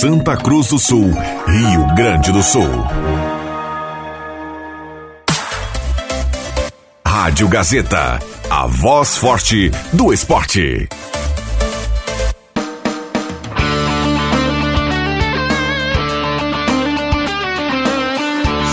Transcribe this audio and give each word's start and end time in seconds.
Santa 0.00 0.34
Cruz 0.34 0.68
do 0.68 0.78
Sul, 0.78 1.12
Rio 1.46 1.94
Grande 1.94 2.32
do 2.32 2.42
Sul. 2.42 2.70
Rádio 7.06 7.46
Gazeta, 7.48 8.18
a 8.48 8.66
voz 8.66 9.18
forte 9.18 9.70
do 9.92 10.10
esporte. 10.10 10.88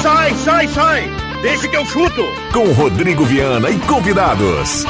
Sai, 0.02 0.34
sai, 0.46 0.68
sai! 0.70 1.10
Deixa 1.42 1.68
que 1.68 1.76
eu 1.76 1.86
chuto! 1.88 2.24
Com 2.54 2.72
Rodrigo 2.72 3.26
Viana 3.26 3.70
e 3.70 3.78
convidados. 3.80 4.86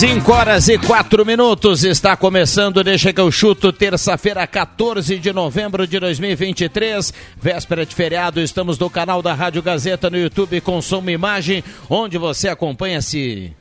5 0.00 0.32
horas 0.32 0.66
e 0.70 0.78
4 0.78 1.26
minutos, 1.26 1.84
está 1.84 2.16
começando, 2.16 2.82
deixa 2.82 3.12
que 3.12 3.20
eu 3.20 3.30
chuto, 3.30 3.70
terça-feira, 3.70 4.46
14 4.46 5.18
de 5.18 5.30
novembro 5.30 5.86
de 5.86 6.00
2023, 6.00 7.12
véspera 7.36 7.84
de 7.84 7.94
feriado, 7.94 8.40
estamos 8.40 8.78
no 8.78 8.88
canal 8.88 9.20
da 9.20 9.34
Rádio 9.34 9.62
Gazeta 9.62 10.08
no 10.08 10.16
YouTube, 10.16 10.58
Consumo 10.62 11.10
Imagem, 11.10 11.62
onde 11.90 12.16
você 12.16 12.48
acompanha 12.48 12.96
esse 12.96 13.52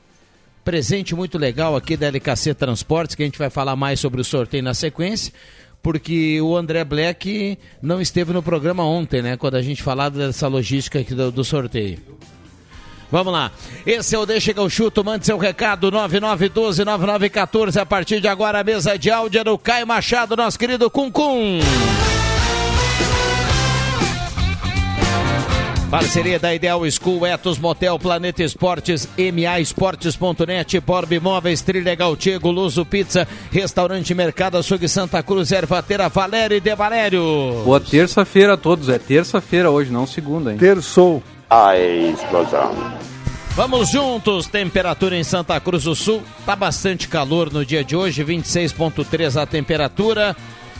presente 0.63 1.13
muito 1.13 1.38
legal 1.38 1.75
aqui 1.75 1.97
da 1.97 2.08
LKC 2.08 2.53
Transportes, 2.53 3.17
que 3.17 3.23
a 3.23 3.25
gente 3.25 3.38
vai 3.38 3.49
falar 3.49 3.75
mais 3.75 3.99
sobre 3.99 4.21
o 4.21 4.23
sorteio 4.23 4.64
na 4.64 4.73
sequência 4.73 5.33
porque 5.83 6.39
o 6.42 6.55
André 6.55 6.86
Black 6.86 7.58
não 7.81 7.99
esteve 7.99 8.31
no 8.31 8.42
programa 8.42 8.83
ontem, 8.86 9.21
né? 9.21 9.36
Quando 9.36 9.55
a 9.55 9.61
gente 9.61 9.83
falava 9.83 10.17
dessa 10.17 10.47
logística 10.47 10.99
aqui 10.99 11.14
do, 11.14 11.31
do 11.31 11.44
sorteio. 11.44 11.99
Vamos 13.11 13.33
lá. 13.33 13.52
Esse 13.85 14.15
é 14.15 14.19
o 14.19 14.25
Deixa 14.25 14.53
que 14.53 14.59
eu 14.59 14.69
chuto. 14.69 15.03
Mande 15.03 15.25
seu 15.25 15.38
recado 15.38 15.91
9912-9914. 15.91 17.81
A 17.81 17.85
partir 17.85 18.21
de 18.21 18.27
agora, 18.27 18.59
a 18.59 18.63
mesa 18.63 18.97
de 18.97 19.09
áudio 19.09 19.41
é 19.41 19.43
do 19.43 19.57
Caio 19.57 19.88
Machado, 19.88 20.35
nosso 20.35 20.59
querido 20.59 20.89
Cuncum. 20.89 21.59
Parceria 25.89 26.37
da 26.37 26.53
Ideal 26.53 26.81
School, 26.91 27.25
Etos 27.25 27.57
Motel, 27.57 27.97
Planeta 27.97 28.43
Esportes, 28.43 29.07
MA 29.17 29.59
Esportes.net, 29.59 30.80
Borb 30.81 31.11
Imóveis, 31.13 31.63
Trilegal 31.63 32.15
Tiego, 32.15 32.52
Luzo 32.52 32.85
Pizza, 32.85 33.27
Restaurante 33.52 34.13
Mercado 34.13 34.59
Açougue 34.59 34.87
Santa 34.87 35.23
Cruz, 35.23 35.52
Ervateira 35.52 36.07
Valério 36.07 36.55
e 36.57 36.59
De 36.59 36.75
Valério. 36.75 37.63
Boa 37.65 37.80
terça-feira 37.80 38.53
a 38.53 38.57
todos, 38.57 38.87
é 38.87 38.99
terça-feira 38.99 39.71
hoje, 39.71 39.91
não 39.91 40.05
segunda, 40.05 40.52
hein? 40.52 40.59
Terçou. 40.59 41.23
A 41.50 41.75
explosão. 41.78 42.72
Vamos 43.55 43.89
juntos, 43.89 44.47
temperatura 44.47 45.17
em 45.17 45.23
Santa 45.23 45.59
Cruz 45.59 45.83
do 45.83 45.95
Sul, 45.95 46.23
tá 46.45 46.55
bastante 46.55 47.08
calor 47.08 47.52
no 47.52 47.66
dia 47.66 47.83
de 47.83 47.95
hoje, 47.95 48.23
26.3 48.23 49.42
a 49.42 49.45
temperatura. 49.45 50.36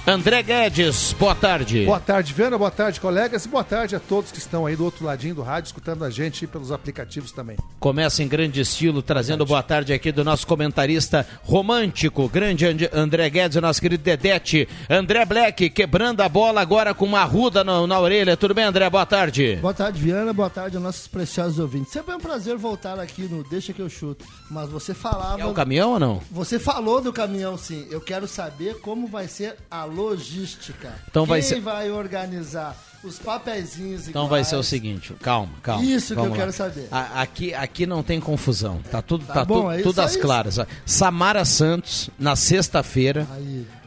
André 0.08 0.42
Guedes, 0.42 1.14
boa 1.20 1.36
tarde. 1.36 1.86
Boa 1.86 2.00
tarde, 2.00 2.34
Viana, 2.34 2.58
boa 2.58 2.72
tarde, 2.72 3.00
colegas, 3.00 3.46
e 3.46 3.48
boa 3.48 3.64
tarde 3.64 3.96
a 3.96 4.00
todos 4.00 4.32
que 4.32 4.40
estão 4.40 4.66
aí 4.66 4.76
do 4.76 4.84
outro 4.84 5.06
ladinho 5.06 5.36
do 5.36 5.44
rádio, 5.44 5.68
escutando 5.68 6.04
a 6.04 6.10
gente 6.10 6.48
pelos 6.48 6.72
aplicativos 6.72 7.32
também. 7.32 7.58
Começa 7.80 8.24
em 8.24 8.28
grande 8.28 8.60
estilo, 8.60 9.04
trazendo 9.04 9.46
boa 9.46 9.62
tarde 9.62 9.94
aqui 9.94 10.12
do 10.12 10.24
nosso 10.24 10.48
comentarista 10.48 11.28
romântico, 11.44 12.28
grande 12.28 12.66
André 12.92 13.30
Guedes, 13.30 13.58
o 13.58 13.62
nosso 13.62 13.80
querido 13.80 14.02
Dedete. 14.02 14.68
André 14.90 15.24
Black, 15.26 15.70
quebrando 15.70 16.22
a 16.22 16.30
bola 16.30 16.60
agora 16.60 16.94
com 16.94 17.06
uma 17.06 17.24
ruda 17.24 17.64
na, 17.64 17.86
na 17.86 18.00
orelha. 18.00 18.36
Tudo 18.36 18.56
bem, 18.56 18.64
André? 18.66 18.90
Boa 18.90 19.06
tarde. 19.06 19.58
Boa 19.62 19.76
tarde, 19.76 20.02
Viana, 20.02 20.34
boa 20.34 20.50
tarde 20.50 20.76
aos 20.76 20.84
nossos 20.84 21.08
preciosos 21.08 21.60
ouvintes. 21.60 21.92
Sempre 21.92 22.14
é 22.14 22.16
um 22.16 22.22
prazer 22.22 22.58
voltar 22.58 23.00
aqui 23.00 23.24
no 23.24 23.44
Deixa 23.44 23.74
que 23.74 23.82
eu 23.82 23.90
chuto, 23.90 24.26
mas 24.50 24.70
você 24.70 24.94
falava... 24.96 25.40
É 25.40 25.46
o 25.46 25.54
caminhão 25.54 25.92
ou 25.92 26.00
não? 26.00 26.22
Você 26.32 26.58
falou 26.58 27.00
do 27.00 27.14
caminhão, 27.14 27.58
sim. 27.58 27.86
Eu 27.92 28.02
quero 28.02 28.28
saber 28.28 28.80
como 28.80 29.06
vai 29.06 29.28
ser 29.28 29.56
a 29.70 29.86
logística. 29.90 30.94
Então 31.10 31.24
Quem 31.24 31.30
vai 31.30 31.42
ser- 31.42 31.60
vai 31.60 31.92
organizar 31.92 32.78
os 33.04 33.18
papeizinhos 33.18 34.08
Então 34.10 34.28
vai 34.28 34.44
ser 34.44 34.56
o 34.58 34.64
seguinte, 34.64 35.14
calma, 35.22 35.54
calma. 35.64 35.84
Isso 35.84 36.14
que 36.14 36.20
eu 36.22 36.32
quero 36.32 36.46
lá. 36.48 36.52
saber. 36.52 36.88
A- 36.92 37.22
aqui, 37.22 37.54
aqui 37.54 37.86
não 37.86 38.04
tem 38.04 38.20
confusão, 38.20 38.80
tá 38.92 39.02
tudo, 39.02 39.26
Tá 39.26 39.34
tá 39.36 39.46
bom, 39.46 39.64
tu- 39.64 39.72
é 39.72 39.82
tudo 39.82 40.00
às 40.02 40.16
claras. 40.16 40.60
Samara 40.86 41.46
Santos, 41.46 42.10
na 42.20 42.36
sexta-feira, 42.36 43.26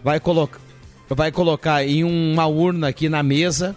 vai, 0.03 0.19
colocar 0.19 0.59
vai 1.09 1.31
colocar 1.31 1.85
em 1.87 2.05
uma 2.05 2.47
urna 2.47 2.89
aqui 2.89 3.07
na 3.09 3.23
mesa 3.23 3.77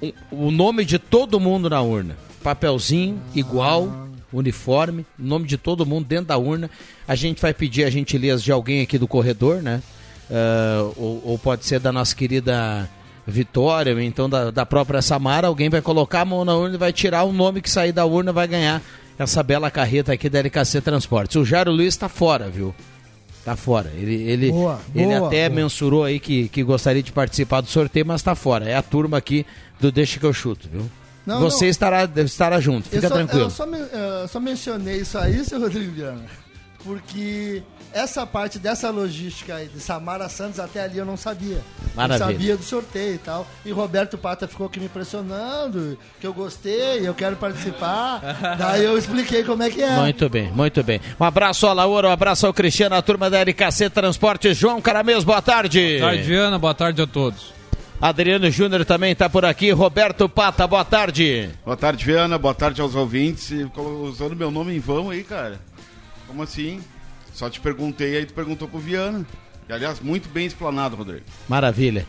o- 0.00 0.12
o 0.30 0.50
nome 0.50 0.84
de 0.84 0.98
todo 0.98 1.40
mundo 1.40 1.68
na 1.68 1.80
urna. 1.82 2.16
Papelzinho, 2.42 3.20
igual, 3.34 4.08
uniforme, 4.32 5.04
nome 5.18 5.46
de 5.46 5.56
todo 5.58 5.84
mundo 5.84 6.06
dentro 6.06 6.26
da 6.26 6.36
urna. 6.38 6.70
A 7.06 7.14
gente 7.16 7.42
vai 7.42 7.52
pedir 7.52 7.84
a 7.84 7.90
gentileza 7.90 8.42
de 8.42 8.52
alguém 8.52 8.80
aqui 8.82 8.96
do 8.98 9.08
corredor, 9.08 9.60
né? 9.62 9.82
Ah, 10.30 10.90
ou, 10.96 11.22
ou 11.24 11.38
pode 11.38 11.64
ser 11.64 11.80
da 11.80 11.92
nossa 11.92 12.14
querida 12.14 12.88
Vitória, 13.26 13.92
ou 13.92 14.00
então 14.00 14.28
da, 14.28 14.50
da 14.50 14.64
própria 14.64 15.02
Samara. 15.02 15.46
Alguém 15.48 15.68
vai 15.68 15.82
colocar 15.82 16.22
a 16.22 16.24
mão 16.24 16.44
na 16.44 16.54
urna 16.56 16.76
e 16.76 16.78
vai 16.78 16.92
tirar 16.92 17.24
o 17.24 17.32
nome 17.32 17.60
que 17.60 17.70
sair 17.70 17.92
da 17.92 18.04
urna 18.06 18.32
vai 18.32 18.46
ganhar 18.48 18.82
essa 19.18 19.42
bela 19.42 19.70
carreta 19.70 20.12
aqui 20.12 20.28
da 20.30 20.38
LKC 20.38 20.80
Transportes. 20.80 21.36
O 21.36 21.44
Jairo 21.44 21.70
Luiz 21.70 21.88
está 21.88 22.08
fora, 22.08 22.48
viu? 22.48 22.74
Tá 23.44 23.56
fora. 23.56 23.90
Ele, 23.96 24.14
ele, 24.22 24.50
Boa, 24.50 24.80
ele 24.94 25.06
boa, 25.14 25.26
até 25.26 25.48
boa. 25.48 25.62
mensurou 25.62 26.04
aí 26.04 26.20
que, 26.20 26.48
que 26.48 26.62
gostaria 26.62 27.02
de 27.02 27.12
participar 27.12 27.60
do 27.60 27.66
sorteio, 27.68 28.06
mas 28.06 28.22
tá 28.22 28.34
fora. 28.34 28.68
É 28.68 28.74
a 28.76 28.82
turma 28.82 29.16
aqui 29.18 29.44
do 29.80 29.90
Deixa 29.90 30.18
que 30.20 30.26
eu 30.26 30.32
chuto, 30.32 30.68
viu? 30.70 30.88
Não, 31.26 31.40
Você 31.40 31.64
não. 31.66 31.70
Estará, 31.70 32.04
estará 32.16 32.60
junto, 32.60 32.86
Eu 32.86 32.90
fica 32.92 33.08
só, 33.08 33.14
tranquilo. 33.14 33.44
Eu 33.44 33.50
só, 33.50 33.66
eu 33.66 34.28
só 34.28 34.40
mencionei 34.40 34.98
isso 35.00 35.18
aí, 35.18 35.44
seu 35.44 35.60
Rodrigo 35.60 35.92
Viana, 35.92 36.24
porque 36.84 37.62
essa 37.92 38.26
parte 38.26 38.58
dessa 38.58 38.90
logística 38.90 39.54
aí 39.56 39.68
de 39.68 39.80
Samara 39.80 40.28
Santos 40.28 40.60
até 40.60 40.82
ali 40.82 40.98
eu 40.98 41.04
não 41.04 41.16
sabia. 41.16 41.60
Maravilha. 41.94 42.24
Eu 42.24 42.32
sabia 42.32 42.56
do 42.56 42.62
sorteio 42.62 43.14
e 43.14 43.18
tal. 43.18 43.46
E 43.64 43.70
Roberto 43.70 44.16
Pata 44.18 44.46
ficou 44.46 44.66
aqui 44.66 44.78
me 44.78 44.86
impressionando, 44.86 45.98
que 46.20 46.26
eu 46.26 46.32
gostei, 46.32 47.06
eu 47.06 47.14
quero 47.14 47.36
participar. 47.36 48.20
Daí 48.58 48.84
eu 48.84 48.96
expliquei 48.96 49.42
como 49.44 49.62
é 49.62 49.70
que 49.70 49.82
é. 49.82 49.96
Muito 49.96 50.28
bem, 50.28 50.50
muito 50.52 50.82
bem. 50.82 51.00
Um 51.18 51.24
abraço 51.24 51.66
ao 51.66 51.74
Laura, 51.74 52.08
um 52.08 52.12
abraço 52.12 52.46
ao 52.46 52.54
Cristiano, 52.54 52.94
a 52.94 53.02
turma 53.02 53.30
da 53.30 53.38
LKC 53.38 53.90
Transportes. 53.90 54.56
João 54.56 54.80
Caramês, 54.80 55.24
boa 55.24 55.42
tarde. 55.42 55.98
Boa 55.98 56.10
tarde, 56.10 56.22
Viana, 56.22 56.58
boa 56.58 56.74
tarde 56.74 57.02
a 57.02 57.06
todos. 57.06 57.58
Adriano 58.00 58.48
Júnior 58.48 58.84
também 58.84 59.14
tá 59.14 59.28
por 59.28 59.44
aqui. 59.44 59.72
Roberto 59.72 60.28
Pata, 60.28 60.66
boa 60.68 60.84
tarde. 60.84 61.50
Boa 61.64 61.76
tarde, 61.76 62.04
Viana. 62.04 62.38
Boa 62.38 62.54
tarde 62.54 62.80
aos 62.80 62.94
ouvintes. 62.94 63.52
Usando 64.02 64.36
meu 64.36 64.52
nome 64.52 64.76
em 64.76 64.78
vão 64.78 65.10
aí, 65.10 65.24
cara. 65.24 65.58
Como 66.28 66.42
assim? 66.44 66.80
Só 67.38 67.48
te 67.48 67.60
perguntei, 67.60 68.16
aí 68.16 68.26
tu 68.26 68.34
perguntou 68.34 68.66
pro 68.66 68.80
Viana. 68.80 69.24
E, 69.68 69.72
aliás, 69.72 70.00
muito 70.00 70.28
bem 70.28 70.44
explanado, 70.44 70.96
Rodrigo. 70.96 71.24
Maravilha. 71.48 72.04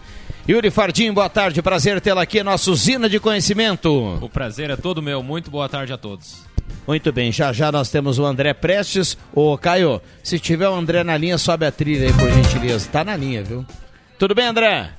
Yuri 0.50 0.72
Fardim, 0.72 1.14
boa 1.14 1.30
tarde. 1.30 1.62
Prazer 1.62 2.02
tê-la 2.02 2.24
aqui, 2.24 2.42
nossa 2.42 2.72
usina 2.72 3.08
de 3.08 3.20
conhecimento. 3.20 4.18
O 4.24 4.28
prazer 4.28 4.72
é 4.72 4.76
todo 4.76 5.04
meu. 5.04 5.22
Muito 5.22 5.52
boa 5.52 5.70
tarde 5.70 5.94
a 5.94 6.00
todos. 6.00 6.44
Muito 6.88 7.14
bem, 7.14 7.32
já 7.32 7.54
já 7.54 7.72
nós 7.72 7.92
temos 7.92 8.18
o 8.18 8.26
André 8.26 8.56
Prestes. 8.56 9.16
Ô, 9.32 9.56
Caio, 9.56 10.02
se 10.24 10.40
tiver 10.40 10.68
o 10.68 10.74
André 10.74 11.04
na 11.04 11.16
linha, 11.16 11.38
sobe 11.38 11.64
a 11.64 11.72
trilha 11.72 12.08
aí, 12.08 12.14
por 12.14 12.32
gentileza. 12.32 12.90
Tá 12.92 13.04
na 13.04 13.16
linha, 13.16 13.44
viu? 13.44 13.64
Tudo 14.18 14.34
bem, 14.34 14.48
André? 14.48 14.90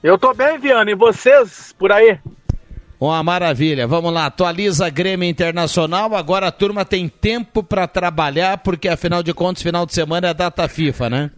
Eu 0.00 0.16
tô 0.16 0.32
bem, 0.32 0.60
Viana, 0.60 0.92
e 0.92 0.94
vocês 0.94 1.74
por 1.76 1.90
aí? 1.90 2.20
Uma 3.00 3.22
maravilha. 3.22 3.86
Vamos 3.86 4.12
lá, 4.12 4.26
atualiza 4.26 4.90
Grêmio 4.90 5.28
Internacional. 5.28 6.16
Agora 6.16 6.48
a 6.48 6.52
turma 6.52 6.84
tem 6.84 7.08
tempo 7.08 7.62
para 7.62 7.86
trabalhar, 7.86 8.58
porque 8.58 8.88
afinal 8.88 9.22
de 9.22 9.32
contas, 9.32 9.62
final 9.62 9.86
de 9.86 9.94
semana 9.94 10.28
é 10.28 10.34
data 10.34 10.66
FIFA, 10.66 11.10
né? 11.10 11.30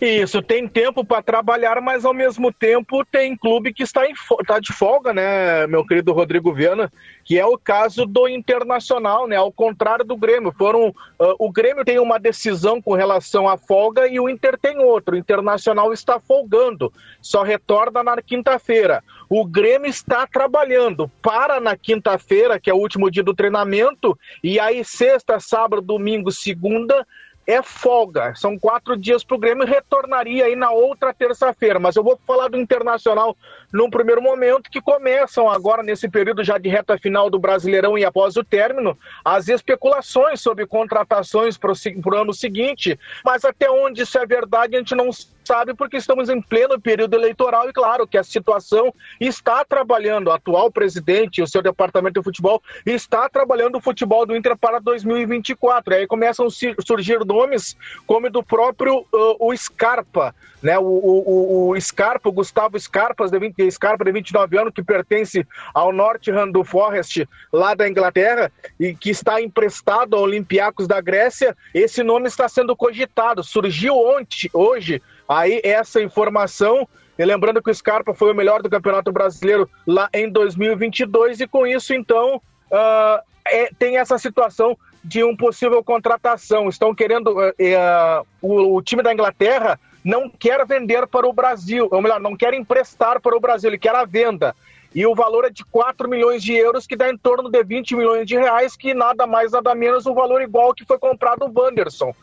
Isso, 0.00 0.42
tem 0.42 0.66
tempo 0.66 1.04
para 1.04 1.22
trabalhar, 1.22 1.80
mas 1.80 2.04
ao 2.04 2.12
mesmo 2.12 2.52
tempo 2.52 3.04
tem 3.04 3.36
clube 3.36 3.72
que 3.72 3.82
está, 3.82 4.06
em 4.06 4.14
fo- 4.14 4.36
tá 4.46 4.58
de 4.58 4.72
folga, 4.72 5.12
né, 5.12 5.66
meu 5.66 5.86
querido 5.86 6.12
Rodrigo 6.12 6.52
Viana, 6.52 6.92
que 7.24 7.38
é 7.38 7.46
o 7.46 7.56
caso 7.56 8.04
do 8.04 8.28
Internacional, 8.28 9.26
né, 9.26 9.36
ao 9.36 9.52
contrário 9.52 10.04
do 10.04 10.16
Grêmio. 10.16 10.52
Foram, 10.56 10.94
ah, 11.18 11.34
o 11.38 11.50
Grêmio 11.50 11.84
tem 11.84 11.98
uma 11.98 12.18
decisão 12.18 12.82
com 12.82 12.92
relação 12.94 13.48
à 13.48 13.56
folga 13.56 14.06
e 14.08 14.18
o 14.18 14.28
Inter 14.28 14.58
tem 14.58 14.78
outra. 14.78 15.14
O 15.14 15.18
Internacional 15.18 15.92
está 15.92 16.18
folgando, 16.18 16.92
só 17.22 17.42
retorna 17.42 18.02
na 18.02 18.20
quinta-feira. 18.20 19.02
O 19.28 19.44
Grêmio 19.44 19.88
está 19.88 20.26
trabalhando, 20.26 21.10
para 21.22 21.60
na 21.60 21.76
quinta-feira, 21.76 22.58
que 22.60 22.68
é 22.68 22.74
o 22.74 22.78
último 22.78 23.10
dia 23.10 23.22
do 23.22 23.34
treinamento, 23.34 24.18
e 24.42 24.58
aí 24.60 24.84
sexta, 24.84 25.40
sábado, 25.40 25.80
domingo, 25.80 26.30
segunda 26.30 27.06
é 27.46 27.62
folga. 27.62 28.34
São 28.34 28.58
quatro 28.58 28.96
dias 28.96 29.22
para 29.22 29.36
o 29.36 29.38
Grêmio 29.38 29.66
e 29.66 29.70
retornaria 29.70 30.46
aí 30.46 30.56
na 30.56 30.70
outra 30.70 31.12
terça-feira. 31.12 31.78
Mas 31.78 31.96
eu 31.96 32.02
vou 32.02 32.18
falar 32.26 32.48
do 32.48 32.58
Internacional 32.58 33.36
num 33.74 33.90
primeiro 33.90 34.22
momento, 34.22 34.70
que 34.70 34.80
começam 34.80 35.50
agora 35.50 35.82
nesse 35.82 36.08
período 36.08 36.44
já 36.44 36.58
de 36.58 36.68
reta 36.68 36.96
final 36.96 37.28
do 37.28 37.40
Brasileirão 37.40 37.98
e 37.98 38.04
após 38.04 38.36
o 38.36 38.44
término, 38.44 38.96
as 39.24 39.48
especulações 39.48 40.40
sobre 40.40 40.64
contratações 40.64 41.58
para 41.58 41.72
o 41.72 42.14
ano 42.16 42.32
seguinte, 42.32 42.96
mas 43.24 43.44
até 43.44 43.68
onde 43.68 44.02
isso 44.02 44.16
é 44.16 44.24
verdade 44.24 44.76
a 44.76 44.78
gente 44.78 44.94
não 44.94 45.10
sabe 45.44 45.74
porque 45.74 45.96
estamos 45.96 46.30
em 46.30 46.40
pleno 46.40 46.80
período 46.80 47.14
eleitoral 47.14 47.68
e 47.68 47.72
claro 47.72 48.06
que 48.06 48.16
a 48.16 48.22
situação 48.22 48.94
está 49.20 49.64
trabalhando, 49.64 50.28
o 50.28 50.32
atual 50.32 50.70
presidente 50.70 51.42
o 51.42 51.46
seu 51.46 51.60
departamento 51.60 52.20
de 52.20 52.24
futebol 52.24 52.62
está 52.86 53.28
trabalhando 53.28 53.76
o 53.76 53.80
futebol 53.80 54.24
do 54.24 54.36
Inter 54.36 54.56
para 54.56 54.78
2024, 54.78 55.92
e 55.92 55.96
aí 55.96 56.06
começam 56.06 56.46
a 56.46 56.82
surgir 56.86 57.24
nomes 57.24 57.76
como 58.06 58.30
do 58.30 58.42
próprio 58.42 59.00
uh, 59.12 59.36
o 59.40 59.54
Scarpa, 59.56 60.32
né, 60.62 60.78
o, 60.78 60.82
o, 60.82 61.70
o 61.70 61.80
Scarpa, 61.80 62.28
o 62.28 62.32
Gustavo 62.32 62.78
Scarpas, 62.78 63.30
de 63.30 63.38
20, 63.64 63.72
Scarpa 63.72 64.04
de 64.04 64.12
29 64.12 64.58
anos, 64.58 64.72
que 64.74 64.82
pertence 64.82 65.46
ao 65.72 65.92
Nottingham 65.92 66.50
do 66.50 66.64
Forest, 66.64 67.28
lá 67.52 67.74
da 67.74 67.88
Inglaterra, 67.88 68.50
e 68.78 68.94
que 68.94 69.10
está 69.10 69.40
emprestado 69.40 70.16
ao 70.16 70.22
Olympiacos 70.22 70.86
da 70.86 71.00
Grécia, 71.00 71.56
esse 71.72 72.02
nome 72.02 72.28
está 72.28 72.48
sendo 72.48 72.76
cogitado. 72.76 73.42
Surgiu 73.42 73.96
ontem, 73.96 74.50
hoje, 74.52 75.02
aí 75.28 75.60
essa 75.64 76.00
informação, 76.02 76.88
e 77.18 77.24
lembrando 77.24 77.62
que 77.62 77.70
o 77.70 77.74
Scarpa 77.74 78.14
foi 78.14 78.32
o 78.32 78.34
melhor 78.34 78.62
do 78.62 78.70
Campeonato 78.70 79.12
Brasileiro 79.12 79.68
lá 79.86 80.08
em 80.12 80.28
2022, 80.28 81.40
e 81.40 81.46
com 81.46 81.66
isso, 81.66 81.94
então, 81.94 82.36
uh, 82.70 83.22
é, 83.46 83.70
tem 83.78 83.98
essa 83.98 84.18
situação 84.18 84.76
de 85.04 85.22
um 85.22 85.36
possível 85.36 85.84
contratação. 85.84 86.68
Estão 86.68 86.94
querendo. 86.94 87.28
Uh, 87.28 87.50
uh, 87.50 88.26
o, 88.40 88.76
o 88.76 88.82
time 88.82 89.02
da 89.02 89.12
Inglaterra 89.12 89.78
não 90.04 90.28
quer 90.28 90.64
vender 90.66 91.06
para 91.06 91.26
o 91.26 91.32
Brasil, 91.32 91.88
ou 91.90 92.02
melhor, 92.02 92.20
não 92.20 92.36
quer 92.36 92.52
emprestar 92.52 93.20
para 93.20 93.34
o 93.34 93.40
Brasil, 93.40 93.70
ele 93.70 93.78
quer 93.78 93.94
a 93.94 94.04
venda. 94.04 94.54
E 94.94 95.04
o 95.06 95.14
valor 95.14 95.44
é 95.46 95.50
de 95.50 95.64
4 95.64 96.08
milhões 96.08 96.42
de 96.42 96.52
euros, 96.52 96.86
que 96.86 96.94
dá 96.94 97.08
em 97.08 97.16
torno 97.16 97.50
de 97.50 97.64
20 97.64 97.96
milhões 97.96 98.26
de 98.26 98.36
reais, 98.36 98.76
que 98.76 98.94
nada 98.94 99.26
mais, 99.26 99.50
nada 99.50 99.74
menos 99.74 100.06
o 100.06 100.14
valor 100.14 100.42
igual 100.42 100.74
que 100.74 100.84
foi 100.84 100.98
comprado 100.98 101.46
o 101.46 101.60
Wanderson 101.60 102.14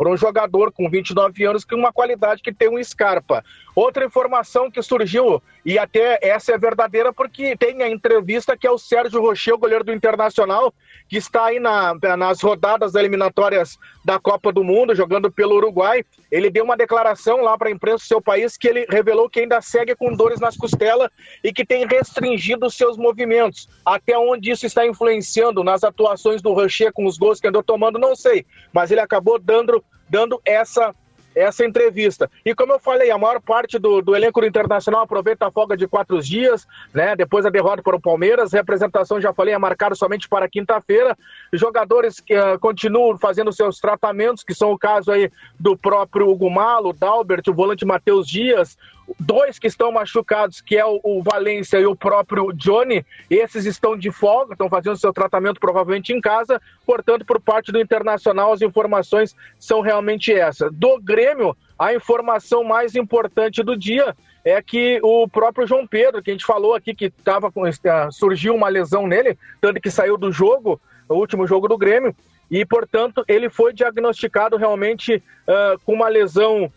por 0.00 0.08
um 0.08 0.16
jogador 0.16 0.72
com 0.72 0.88
29 0.88 1.44
anos 1.44 1.62
com 1.62 1.76
uma 1.76 1.92
qualidade 1.92 2.40
que 2.40 2.54
tem 2.54 2.70
um 2.70 2.82
Scarpa. 2.82 3.44
Outra 3.76 4.02
informação 4.02 4.70
que 4.70 4.80
surgiu, 4.80 5.42
e 5.62 5.78
até 5.78 6.18
essa 6.22 6.52
é 6.54 6.58
verdadeira 6.58 7.12
porque 7.12 7.54
tem 7.54 7.82
a 7.82 7.88
entrevista 7.90 8.56
que 8.56 8.66
é 8.66 8.70
o 8.70 8.78
Sérgio 8.78 9.20
Rocher, 9.20 9.58
goleiro 9.58 9.84
do 9.84 9.92
Internacional, 9.92 10.72
que 11.06 11.18
está 11.18 11.44
aí 11.44 11.60
na, 11.60 11.92
nas 12.16 12.40
rodadas 12.40 12.94
eliminatórias 12.94 13.78
da 14.02 14.18
Copa 14.18 14.50
do 14.50 14.64
Mundo, 14.64 14.94
jogando 14.94 15.30
pelo 15.30 15.56
Uruguai. 15.56 16.02
Ele 16.30 16.48
deu 16.48 16.64
uma 16.64 16.78
declaração 16.78 17.42
lá 17.42 17.58
para 17.58 17.68
a 17.68 17.72
imprensa 17.72 17.98
do 17.98 18.08
seu 18.08 18.22
país 18.22 18.56
que 18.56 18.68
ele 18.68 18.86
revelou 18.88 19.28
que 19.28 19.40
ainda 19.40 19.60
segue 19.60 19.94
com 19.94 20.16
dores 20.16 20.40
nas 20.40 20.56
costelas 20.56 21.10
e 21.44 21.52
que 21.52 21.62
tem 21.62 21.86
restringido 21.86 22.64
os 22.64 22.74
seus 22.74 22.96
movimentos. 22.96 23.68
Até 23.84 24.16
onde 24.16 24.50
isso 24.50 24.64
está 24.64 24.86
influenciando 24.86 25.62
nas 25.62 25.84
atuações 25.84 26.40
do 26.40 26.54
Rocher 26.54 26.90
com 26.90 27.04
os 27.04 27.18
gols 27.18 27.38
que 27.38 27.48
andou 27.48 27.62
tomando, 27.62 27.98
não 27.98 28.16
sei. 28.16 28.46
Mas 28.72 28.90
ele 28.90 29.00
acabou 29.00 29.38
dando 29.38 29.84
dando 30.10 30.40
essa 30.44 30.94
essa 31.34 31.64
entrevista. 31.64 32.30
E 32.44 32.54
como 32.54 32.72
eu 32.72 32.80
falei, 32.80 33.10
a 33.10 33.18
maior 33.18 33.40
parte 33.40 33.78
do, 33.78 34.02
do 34.02 34.16
elenco 34.16 34.44
internacional 34.44 35.02
aproveita 35.02 35.46
a 35.46 35.50
folga 35.50 35.76
de 35.76 35.86
quatro 35.86 36.20
dias, 36.20 36.66
né? 36.92 37.14
Depois 37.14 37.44
da 37.44 37.50
derrota 37.50 37.82
para 37.82 37.96
o 37.96 38.00
Palmeiras, 38.00 38.52
representação, 38.52 39.20
já 39.20 39.32
falei, 39.32 39.54
é 39.54 39.58
marcada 39.58 39.94
somente 39.94 40.28
para 40.28 40.48
quinta-feira. 40.48 41.16
Jogadores 41.52 42.20
que 42.20 42.36
uh, 42.36 42.58
continuam 42.58 43.16
fazendo 43.18 43.52
seus 43.52 43.78
tratamentos, 43.78 44.42
que 44.42 44.54
são 44.54 44.72
o 44.72 44.78
caso 44.78 45.12
aí 45.12 45.30
do 45.58 45.76
próprio 45.76 46.28
Hugo 46.28 46.50
Malo, 46.50 46.92
Dalbert, 46.92 47.46
o 47.48 47.54
volante 47.54 47.84
Matheus 47.84 48.26
Dias, 48.26 48.76
dois 49.18 49.58
que 49.58 49.66
estão 49.66 49.90
machucados, 49.92 50.60
que 50.60 50.76
é 50.76 50.84
o, 50.84 51.00
o 51.02 51.22
Valência 51.22 51.78
e 51.78 51.86
o 51.86 51.96
próprio 51.96 52.52
Johnny, 52.52 53.04
esses 53.28 53.64
estão 53.66 53.96
de 53.96 54.10
folga, 54.10 54.52
estão 54.52 54.68
fazendo 54.68 54.96
seu 54.96 55.12
tratamento 55.12 55.60
provavelmente 55.60 56.12
em 56.12 56.20
casa, 56.20 56.60
portanto, 56.86 57.24
por 57.24 57.40
parte 57.40 57.72
do 57.72 57.80
Internacional, 57.80 58.52
as 58.52 58.62
informações 58.62 59.34
são 59.58 59.80
realmente 59.80 60.32
essas. 60.32 60.72
Do 60.72 61.00
Grêmio, 61.00 61.56
a 61.78 61.94
informação 61.94 62.62
mais 62.62 62.94
importante 62.94 63.62
do 63.62 63.76
dia 63.76 64.14
é 64.44 64.60
que 64.62 65.00
o 65.02 65.28
próprio 65.28 65.66
João 65.66 65.86
Pedro, 65.86 66.22
que 66.22 66.30
a 66.30 66.34
gente 66.34 66.46
falou 66.46 66.74
aqui 66.74 66.94
que 66.94 67.10
tava 67.10 67.50
com, 67.50 67.64
ah, 67.64 68.10
surgiu 68.10 68.54
uma 68.54 68.68
lesão 68.68 69.06
nele, 69.06 69.36
tanto 69.60 69.80
que 69.80 69.90
saiu 69.90 70.16
do 70.16 70.32
jogo, 70.32 70.80
o 71.08 71.14
último 71.14 71.46
jogo 71.46 71.68
do 71.68 71.76
Grêmio, 71.76 72.14
e 72.50 72.64
portanto 72.64 73.24
ele 73.28 73.48
foi 73.48 73.72
diagnosticado 73.72 74.56
realmente 74.56 75.16
uh, 75.16 75.78
com 75.84 75.92
uma 75.92 76.08
lesão 76.08 76.70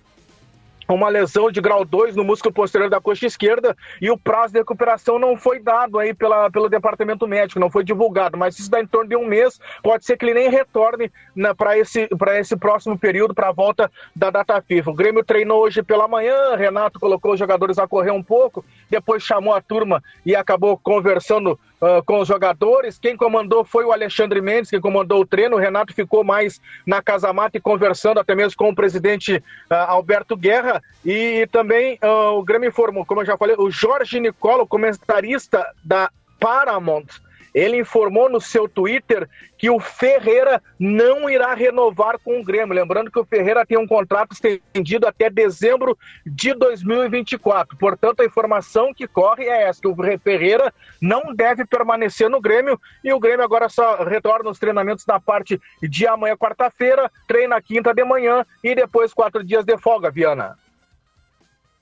uma 0.88 1.09
lesão 1.09 1.51
de 1.51 1.62
grau 1.62 1.85
2 1.85 2.15
no 2.15 2.24
músculo 2.24 2.53
posterior 2.53 2.89
da 2.89 3.00
coxa 3.00 3.25
esquerda 3.25 3.75
e 4.01 4.09
o 4.09 4.18
prazo 4.18 4.53
de 4.53 4.59
recuperação 4.59 5.18
não 5.18 5.38
foi 5.38 5.59
dado 5.59 6.00
aí 6.00 6.13
pela, 6.13 6.50
pelo 6.50 6.69
departamento 6.69 7.27
médico, 7.27 7.59
não 7.59 7.69
foi 7.69 7.83
divulgado, 7.83 8.38
mas 8.38 8.57
isso 8.57 8.69
dá 8.69 8.80
em 8.80 8.88
torno 8.88 9.09
de 9.09 9.15
um 9.15 9.25
mês, 9.25 9.59
pode 9.81 10.06
ser 10.06 10.18
que 10.18 10.25
ele 10.25 10.33
nem 10.33 10.50
retorne 10.50 11.12
né, 11.35 11.53
para 11.53 11.77
esse, 11.77 12.09
esse 12.38 12.56
próximo 12.56 12.97
período, 12.97 13.33
para 13.33 13.50
a 13.50 13.53
volta 13.53 13.91
da 14.15 14.30
data 14.30 14.62
FIFA. 14.62 14.91
O 14.91 14.95
Grêmio 14.95 15.24
treinou 15.24 15.63
hoje 15.63 15.81
pela 15.81 16.07
manhã, 16.07 16.56
Renato 16.56 17.00
colocou 17.00 17.33
os 17.33 17.39
jogadores 17.39 17.77
a 17.77 17.88
correr 17.88 18.12
um 18.12 18.24
pouco, 18.24 18.65
depois 18.89 19.24
chamou 19.24 19.53
a 19.53 19.62
turma 19.62 20.03
e 20.25 20.35
acabou 20.35 20.77
conversando 20.77 21.59
uh, 21.83 22.03
com 22.03 22.19
os 22.21 22.27
jogadores. 22.27 22.97
Quem 22.97 23.18
comandou 23.18 23.65
foi 23.65 23.83
o 23.83 23.91
Alexandre 23.91 24.41
Mendes, 24.41 24.69
quem 24.69 24.80
comandou 24.80 25.21
o 25.21 25.25
treino. 25.25 25.57
O 25.57 25.59
Renato 25.59 25.94
ficou 25.94 26.24
mais 26.24 26.62
na 26.88 27.01
Casa 27.01 27.33
Mata 27.33 27.57
e 27.57 27.62
conversando 27.62 28.19
até 28.19 28.33
mesmo 28.33 28.57
com 28.57 28.69
o 28.69 28.75
presidente 28.75 29.35
uh, 29.35 29.74
Alberto 29.88 30.38
Guerra. 30.38 30.81
E 31.06 31.47
também 31.51 32.00
uh, 32.01 32.38
o 32.38 32.44
Grêmio 32.44 32.69
informou, 32.69 33.06
como 33.06 33.21
eu 33.21 33.25
já 33.25 33.38
falei, 33.38 33.56
o 33.59 33.69
Jorge 33.69 34.19
Nicolo, 34.19 34.65
comentarista 34.65 35.65
da 35.83 36.09
Paramount, 36.39 37.07
ele 37.54 37.78
informou 37.78 38.30
no 38.30 38.42
seu 38.42 38.68
Twitter 38.68 39.30
que 39.58 39.70
o 39.70 39.80
Ferreira 39.80 40.62
não 40.80 41.30
irá 41.30 41.54
renovar 41.54 42.18
com 42.20 42.40
o 42.40 42.44
Grêmio. 42.44 42.74
Lembrando 42.74 43.12
que 43.12 43.20
o 43.20 43.26
Ferreira 43.26 43.66
tem 43.66 43.78
um 43.78 43.88
contrato 43.88 44.34
estendido 44.34 45.08
até 45.08 45.30
dezembro 45.30 45.98
de 46.26 46.54
2024. 46.54 47.78
Portanto, 47.78 48.22
a 48.22 48.26
informação 48.26 48.94
que 48.94 49.08
corre 49.08 49.46
é 49.46 49.64
essa: 49.64 49.82
que 49.82 49.88
o 49.88 49.96
Ferreira 50.22 50.74
não 51.02 51.34
deve 51.34 51.66
permanecer 51.66 52.30
no 52.30 52.42
Grêmio 52.42 52.80
e 53.04 53.14
o 53.14 53.20
Grêmio 53.20 53.46
agora 53.46 53.70
só 53.70 54.04
retorna 54.04 54.50
os 54.50 54.60
treinamentos 54.60 55.06
na 55.06 55.20
parte 55.20 55.62
de 55.82 56.08
amanhã, 56.08 56.36
quarta-feira, 56.36 57.12
treina 57.28 57.62
quinta 57.62 57.94
de 57.94 58.04
manhã 58.04 58.46
e 58.64 58.74
depois 58.74 59.14
quatro 59.14 59.44
dias 59.44 59.64
de 59.64 59.78
folga, 59.78 60.10
Viana. 60.10 60.58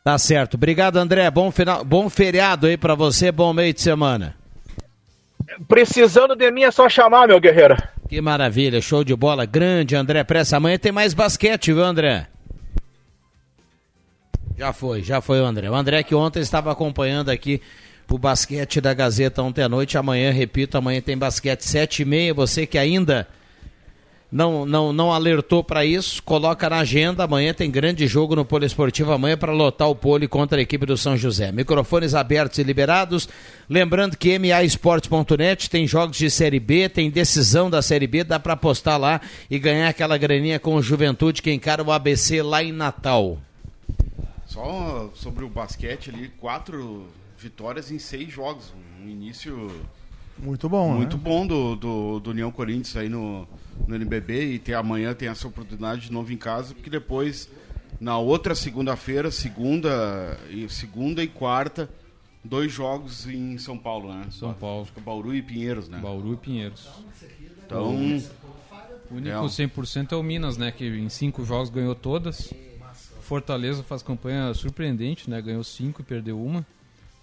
Tá 0.03 0.17
certo. 0.17 0.55
Obrigado, 0.55 0.97
André. 0.97 1.29
Bom, 1.29 1.51
final, 1.51 1.85
bom 1.85 2.09
feriado 2.09 2.65
aí 2.67 2.75
para 2.75 2.95
você, 2.95 3.31
bom 3.31 3.53
meio 3.53 3.73
de 3.73 3.81
semana. 3.81 4.40
Precisando 5.67 6.35
de 6.35 6.49
mim 6.51 6.63
é 6.63 6.71
só 6.71 6.87
chamar, 6.87 7.27
meu 7.27 7.39
guerreiro. 7.39 7.75
Que 8.07 8.19
maravilha, 8.21 8.81
show 8.81 9.03
de 9.03 9.15
bola. 9.15 9.45
Grande, 9.45 9.95
André 9.95 10.23
Pressa. 10.23 10.57
Amanhã 10.57 10.77
tem 10.77 10.91
mais 10.91 11.13
basquete, 11.13 11.73
viu, 11.73 11.83
André? 11.83 12.27
Já 14.57 14.73
foi, 14.73 15.01
já 15.01 15.21
foi 15.21 15.41
o 15.41 15.45
André. 15.45 15.69
O 15.69 15.75
André 15.75 16.03
que 16.03 16.13
ontem 16.13 16.39
estava 16.39 16.71
acompanhando 16.71 17.29
aqui 17.29 17.61
o 18.09 18.17
basquete 18.17 18.81
da 18.81 18.93
Gazeta 18.93 19.41
ontem 19.41 19.63
à 19.63 19.69
noite. 19.69 19.97
Amanhã, 19.97 20.31
repito, 20.31 20.77
amanhã 20.77 21.01
tem 21.01 21.17
basquete 21.17 21.61
sete 21.61 22.01
e 22.01 22.05
meia. 22.05 22.33
Você 22.33 22.65
que 22.65 22.77
ainda 22.77 23.27
não, 24.31 24.65
não, 24.65 24.93
não 24.93 25.11
alertou 25.11 25.61
para 25.61 25.83
isso, 25.83 26.23
coloca 26.23 26.69
na 26.69 26.77
agenda. 26.77 27.25
Amanhã 27.25 27.53
tem 27.53 27.69
grande 27.69 28.07
jogo 28.07 28.33
no 28.33 28.45
Poliesportivo 28.45 29.11
amanhã 29.11 29.35
para 29.35 29.51
lotar 29.51 29.89
o 29.89 29.95
pole 29.95 30.25
contra 30.25 30.57
a 30.57 30.61
equipe 30.61 30.85
do 30.85 30.95
São 30.95 31.17
José. 31.17 31.51
Microfones 31.51 32.15
abertos 32.15 32.57
e 32.57 32.63
liberados. 32.63 33.27
Lembrando 33.69 34.15
que 34.15 34.39
MAEsportes.net 34.39 35.69
tem 35.69 35.85
jogos 35.85 36.17
de 36.17 36.31
Série 36.31 36.61
B, 36.61 36.87
tem 36.87 37.11
decisão 37.11 37.69
da 37.69 37.81
Série 37.81 38.07
B, 38.07 38.23
dá 38.23 38.39
para 38.39 38.53
apostar 38.53 38.97
lá 38.97 39.19
e 39.49 39.59
ganhar 39.59 39.89
aquela 39.89 40.17
graninha 40.17 40.59
com 40.59 40.75
o 40.75 40.81
Juventude 40.81 41.41
que 41.41 41.51
encara 41.51 41.83
o 41.83 41.91
ABC 41.91 42.41
lá 42.41 42.63
em 42.63 42.71
Natal. 42.71 43.37
Só 44.45 45.09
sobre 45.13 45.43
o 45.43 45.49
basquete 45.49 46.09
ali, 46.09 46.29
quatro 46.39 47.05
vitórias 47.37 47.91
em 47.91 47.99
seis 47.99 48.31
jogos. 48.31 48.73
Um 49.03 49.09
início 49.09 49.69
muito 50.41 50.67
bom, 50.67 50.93
Muito 50.95 51.17
né? 51.17 51.23
bom 51.23 51.45
do, 51.45 51.75
do, 51.75 52.19
do 52.19 52.29
União 52.31 52.51
Corinthians 52.51 52.97
aí 52.97 53.07
no, 53.07 53.47
no 53.87 53.95
NBB 53.95 54.53
e 54.53 54.59
ter 54.59 54.73
amanhã 54.73 55.13
tem 55.13 55.29
essa 55.29 55.47
oportunidade 55.47 56.01
de 56.01 56.11
novo 56.11 56.31
em 56.33 56.37
casa, 56.37 56.73
porque 56.73 56.89
depois 56.89 57.49
na 57.99 58.17
outra 58.17 58.55
segunda-feira, 58.55 59.29
segunda 59.29 60.37
e 60.49 60.67
segunda 60.69 61.23
e 61.23 61.27
quarta, 61.27 61.89
dois 62.43 62.71
jogos 62.71 63.27
em 63.27 63.57
São 63.57 63.77
Paulo, 63.77 64.13
né? 64.13 64.25
São 64.31 64.53
Paulo. 64.53 64.83
Acho 64.83 64.93
que 64.93 64.99
é 64.99 65.03
Bauru 65.03 65.35
e 65.35 65.41
Pinheiros, 65.41 65.87
né? 65.87 65.99
Bauru 65.99 66.33
e 66.33 66.37
Pinheiros. 66.37 66.89
Então, 67.63 67.85
o 67.85 69.15
único 69.15 69.29
é. 69.29 69.33
100% 69.33 70.13
é 70.13 70.15
o 70.15 70.23
Minas, 70.23 70.57
né, 70.57 70.71
que 70.71 70.85
em 70.85 71.09
cinco 71.09 71.45
jogos 71.45 71.69
ganhou 71.69 71.93
todas. 71.93 72.53
Fortaleza 73.21 73.83
faz 73.83 74.01
campanha 74.01 74.53
surpreendente, 74.53 75.29
né? 75.29 75.41
Ganhou 75.41 75.63
cinco 75.63 76.01
e 76.01 76.03
perdeu 76.03 76.41
uma. 76.41 76.65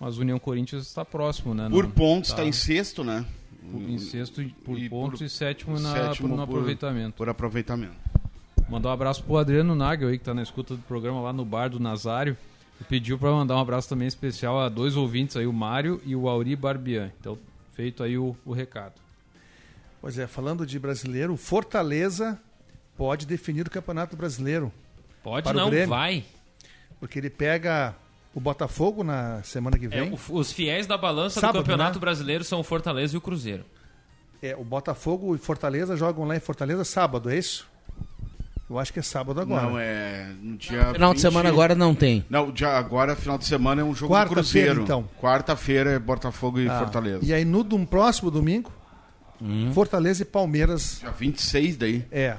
Mas 0.00 0.16
o 0.16 0.20
União 0.20 0.38
Corinthians 0.38 0.86
está 0.86 1.04
próximo, 1.04 1.54
né? 1.54 1.68
Por 1.70 1.84
Não- 1.84 1.90
pontos 1.90 2.30
está 2.30 2.42
tá 2.42 2.48
em 2.48 2.52
sexto, 2.52 3.02
né? 3.02 3.24
em 3.70 3.98
sexto 3.98 4.42
por 4.64 4.78
E 4.78 4.88
pontos 4.88 5.18
por- 5.18 5.24
e 5.26 5.28
sétimo, 5.28 5.78
na, 5.78 5.92
sétimo 5.92 6.28
no 6.28 6.36
por- 6.36 6.42
aproveitamento. 6.44 7.16
Por 7.16 7.28
aproveitamento. 7.28 7.96
Mandar 8.68 8.88
um 8.90 8.92
abraço 8.92 9.22
pro 9.24 9.36
Adriano 9.36 9.74
Nagel 9.74 10.08
aí, 10.08 10.18
que 10.18 10.24
tá 10.24 10.32
na 10.32 10.42
escuta 10.42 10.74
do 10.74 10.82
programa 10.82 11.20
lá 11.20 11.32
no 11.32 11.44
bar 11.44 11.68
do 11.68 11.78
Nazário. 11.80 12.36
Pediu 12.88 13.18
para 13.18 13.30
mandar 13.32 13.56
um 13.56 13.60
abraço 13.60 13.88
também 13.88 14.06
especial 14.06 14.60
a 14.60 14.68
dois 14.68 14.96
ouvintes 14.96 15.36
aí, 15.36 15.46
o 15.46 15.52
Mário 15.52 16.00
e 16.06 16.14
o 16.14 16.28
Auri 16.28 16.54
Barbian. 16.54 17.10
Então, 17.20 17.36
feito 17.74 18.02
aí 18.02 18.16
o, 18.16 18.36
o 18.44 18.52
recado. 18.52 18.94
Pois 20.00 20.16
é, 20.18 20.26
falando 20.28 20.64
de 20.64 20.78
brasileiro, 20.78 21.32
o 21.34 21.36
Fortaleza 21.36 22.38
pode 22.96 23.26
definir 23.26 23.66
o 23.66 23.70
Campeonato 23.70 24.16
Brasileiro. 24.16 24.72
Pode 25.24 25.52
não, 25.52 25.68
Grêmio. 25.70 25.88
vai. 25.88 26.24
Porque 27.00 27.18
ele 27.18 27.28
pega 27.30 27.94
o 28.38 28.40
Botafogo 28.40 29.02
na 29.02 29.42
semana 29.42 29.76
que 29.76 29.86
É, 29.86 29.88
vem. 29.88 30.12
o- 30.12 30.34
os 30.36 30.52
fiéis 30.52 30.86
da 30.86 30.96
balança 30.96 31.40
Sábado, 31.40 31.56
do 31.56 31.62
Campeonato 31.64 31.94
né? 31.98 32.00
Brasileiro 32.00 32.44
são 32.44 32.60
o 32.60 32.62
Fortaleza 32.62 33.14
e 33.14 33.18
o 33.18 33.20
Cruzeiro. 33.20 33.64
É, 34.40 34.54
o 34.54 34.62
Botafogo 34.62 35.34
e 35.34 35.38
Fortaleza 35.38 35.96
jogam 35.96 36.24
lá 36.24 36.36
em 36.36 36.40
Fortaleza 36.40 36.84
sábado, 36.84 37.28
é 37.30 37.36
isso? 37.36 37.66
Eu 38.70 38.78
acho 38.78 38.92
que 38.92 39.00
é 39.00 39.02
sábado 39.02 39.40
agora. 39.40 39.62
Não, 39.62 39.78
é 39.78 40.30
no 40.40 40.56
dia 40.56 40.92
Final 40.92 41.10
de 41.14 41.16
20 41.16 41.20
semana 41.22 41.48
agora 41.48 41.74
não 41.74 41.94
tem. 41.96 42.24
Não, 42.30 42.52
dia, 42.52 42.68
agora, 42.68 43.16
final 43.16 43.38
de 43.38 43.46
semana, 43.46 43.80
é 43.80 43.84
um 43.84 43.94
jogo 43.94 44.12
do 44.14 44.16
Quarta-feira, 44.20 44.74
Cruzeiro. 44.74 44.82
então. 44.82 45.08
Quarta-feira 45.20 45.90
é 45.92 45.98
Botafogo 45.98 46.60
e 46.60 46.68
Ah, 46.68 46.78
Fortaleza. 46.78 47.24
E 47.24 47.32
aí 47.34 47.44
no 47.44 47.64
dum- 47.64 47.84
próximo 47.86 48.30
domingo, 48.30 48.70
Fortaleza 49.72 50.22
e 50.22 50.24
Palmeiras. 50.26 50.98
Dia 51.00 51.10
26 51.10 51.76
daí. 51.76 52.04
É. 52.12 52.36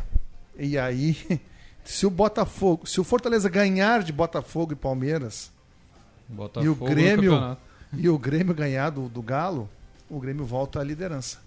E 0.57 0.77
aí, 0.77 1.17
se 1.83 2.05
o 2.05 2.09
Botafogo, 2.09 2.85
se 2.87 3.01
o 3.01 3.03
Fortaleza 3.03 3.49
ganhar 3.49 4.03
de 4.03 4.13
Botafogo 4.13 4.71
e 4.73 4.75
Palmeiras 4.75 5.51
Botafogo 6.29 6.65
e 6.65 6.69
o 6.69 6.75
Grêmio 6.75 7.57
e 7.93 8.09
o 8.09 8.17
Grêmio 8.19 8.53
ganhar 8.53 8.89
do, 8.91 9.09
do 9.09 9.21
Galo, 9.21 9.69
o 10.09 10.19
Grêmio 10.19 10.45
volta 10.45 10.79
à 10.79 10.83
liderança. 10.83 11.37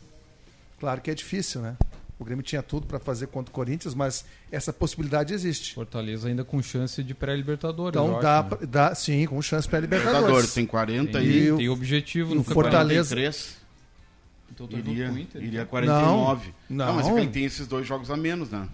Claro 0.80 1.00
que 1.00 1.10
é 1.10 1.14
difícil, 1.14 1.60
né? 1.60 1.76
O 2.18 2.24
Grêmio 2.24 2.42
tinha 2.42 2.62
tudo 2.62 2.86
para 2.86 2.98
fazer 3.00 3.26
contra 3.28 3.50
o 3.50 3.54
Corinthians, 3.54 3.94
mas 3.94 4.24
essa 4.50 4.72
possibilidade 4.72 5.32
existe. 5.34 5.74
Fortaleza 5.74 6.28
ainda 6.28 6.44
com 6.44 6.62
chance 6.62 7.02
de 7.02 7.14
pré-libertadores. 7.14 7.98
Então 8.00 8.20
dá, 8.20 8.38
acho, 8.40 8.50
né? 8.50 8.56
pra- 8.56 8.66
dá 8.66 8.94
sim, 8.94 9.26
com 9.26 9.40
chance 9.42 9.68
para 9.68 9.80
Libertadores 9.80 10.16
Libertadores. 10.20 10.54
tem 10.54 10.66
40 10.66 11.18
Tem, 11.18 11.26
e, 11.28 11.50
o- 11.52 11.56
tem 11.56 11.68
objetivo 11.68 12.32
e 12.32 12.36
no. 12.36 12.44
Fortaleza- 12.44 13.14
43. 13.14 13.56
Então 14.52 14.66
tá 14.68 14.76
Iria, 14.76 15.08
com 15.08 15.14
o 15.14 15.18
Inter. 15.18 15.42
iria 15.42 15.64
49. 15.66 16.54
Não, 16.68 16.92
mas 16.94 17.06
é 17.06 17.08
que 17.08 17.14
não. 17.16 17.22
ele 17.22 17.30
tem 17.32 17.44
esses 17.44 17.66
dois 17.66 17.86
jogos 17.86 18.10
a 18.10 18.16
menos, 18.16 18.50
né? 18.50 18.68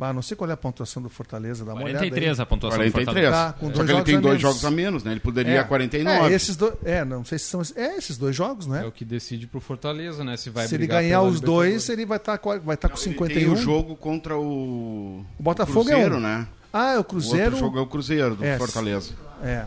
Ah, 0.00 0.12
não 0.12 0.22
sei 0.22 0.36
qual 0.36 0.48
é 0.48 0.52
a 0.52 0.56
pontuação 0.56 1.02
do 1.02 1.08
Fortaleza, 1.08 1.64
dá 1.64 1.72
uma 1.74 1.82
olhada 1.82 2.04
aí. 2.04 2.10
43 2.10 2.38
a 2.40 2.46
pontuação 2.46 2.78
do 2.78 2.92
43. 2.92 3.04
Fortaleza. 3.04 3.32
Tá, 3.32 3.52
com 3.58 3.66
Só 3.66 3.72
dois 3.72 3.86
que 3.90 3.92
ele 3.96 4.02
tem 4.04 4.20
dois 4.20 4.40
jogos 4.40 4.64
a 4.64 4.70
menos, 4.70 5.02
né? 5.02 5.10
Ele 5.10 5.20
poderia 5.20 5.54
É. 5.54 5.58
a 5.58 5.64
49. 5.64 6.32
É, 6.32 6.36
esses 6.36 6.54
dois, 6.56 6.74
é, 6.84 7.04
não 7.04 7.24
sei 7.24 7.36
se 7.38 7.46
são 7.46 7.60
é 7.74 7.96
esses 7.96 8.16
dois 8.16 8.36
jogos, 8.36 8.66
né? 8.68 8.84
É 8.84 8.86
o 8.86 8.92
que 8.92 9.04
decide 9.04 9.48
pro 9.48 9.60
Fortaleza, 9.60 10.22
né? 10.22 10.36
Se 10.36 10.50
vai 10.50 10.68
se 10.68 10.74
ele 10.76 10.86
ganhar 10.86 11.22
os 11.22 11.40
dois, 11.40 11.88
ele 11.88 12.06
vai 12.06 12.18
estar 12.18 12.38
vai 12.64 12.76
tá 12.76 12.88
com 12.88 12.94
Ele 12.96 13.02
51. 13.10 13.34
tem 13.34 13.48
o 13.50 13.56
jogo 13.56 13.96
contra 13.96 14.38
o, 14.38 15.24
O 15.38 15.42
Botafogo 15.42 15.84
Cruzeiro, 15.86 16.14
é 16.14 16.18
um. 16.18 16.20
né? 16.20 16.46
Ah, 16.72 16.92
é 16.92 16.96
o 16.96 17.00
O 17.00 17.04
Cruzeiro. 17.04 17.44
outro 17.46 17.58
jogo 17.58 17.78
é 17.78 17.80
o 17.82 17.86
Cruzeiro, 17.86 18.36
do 18.36 18.44
É. 18.44 18.56
Fortaleza. 18.56 19.14
É. 19.42 19.64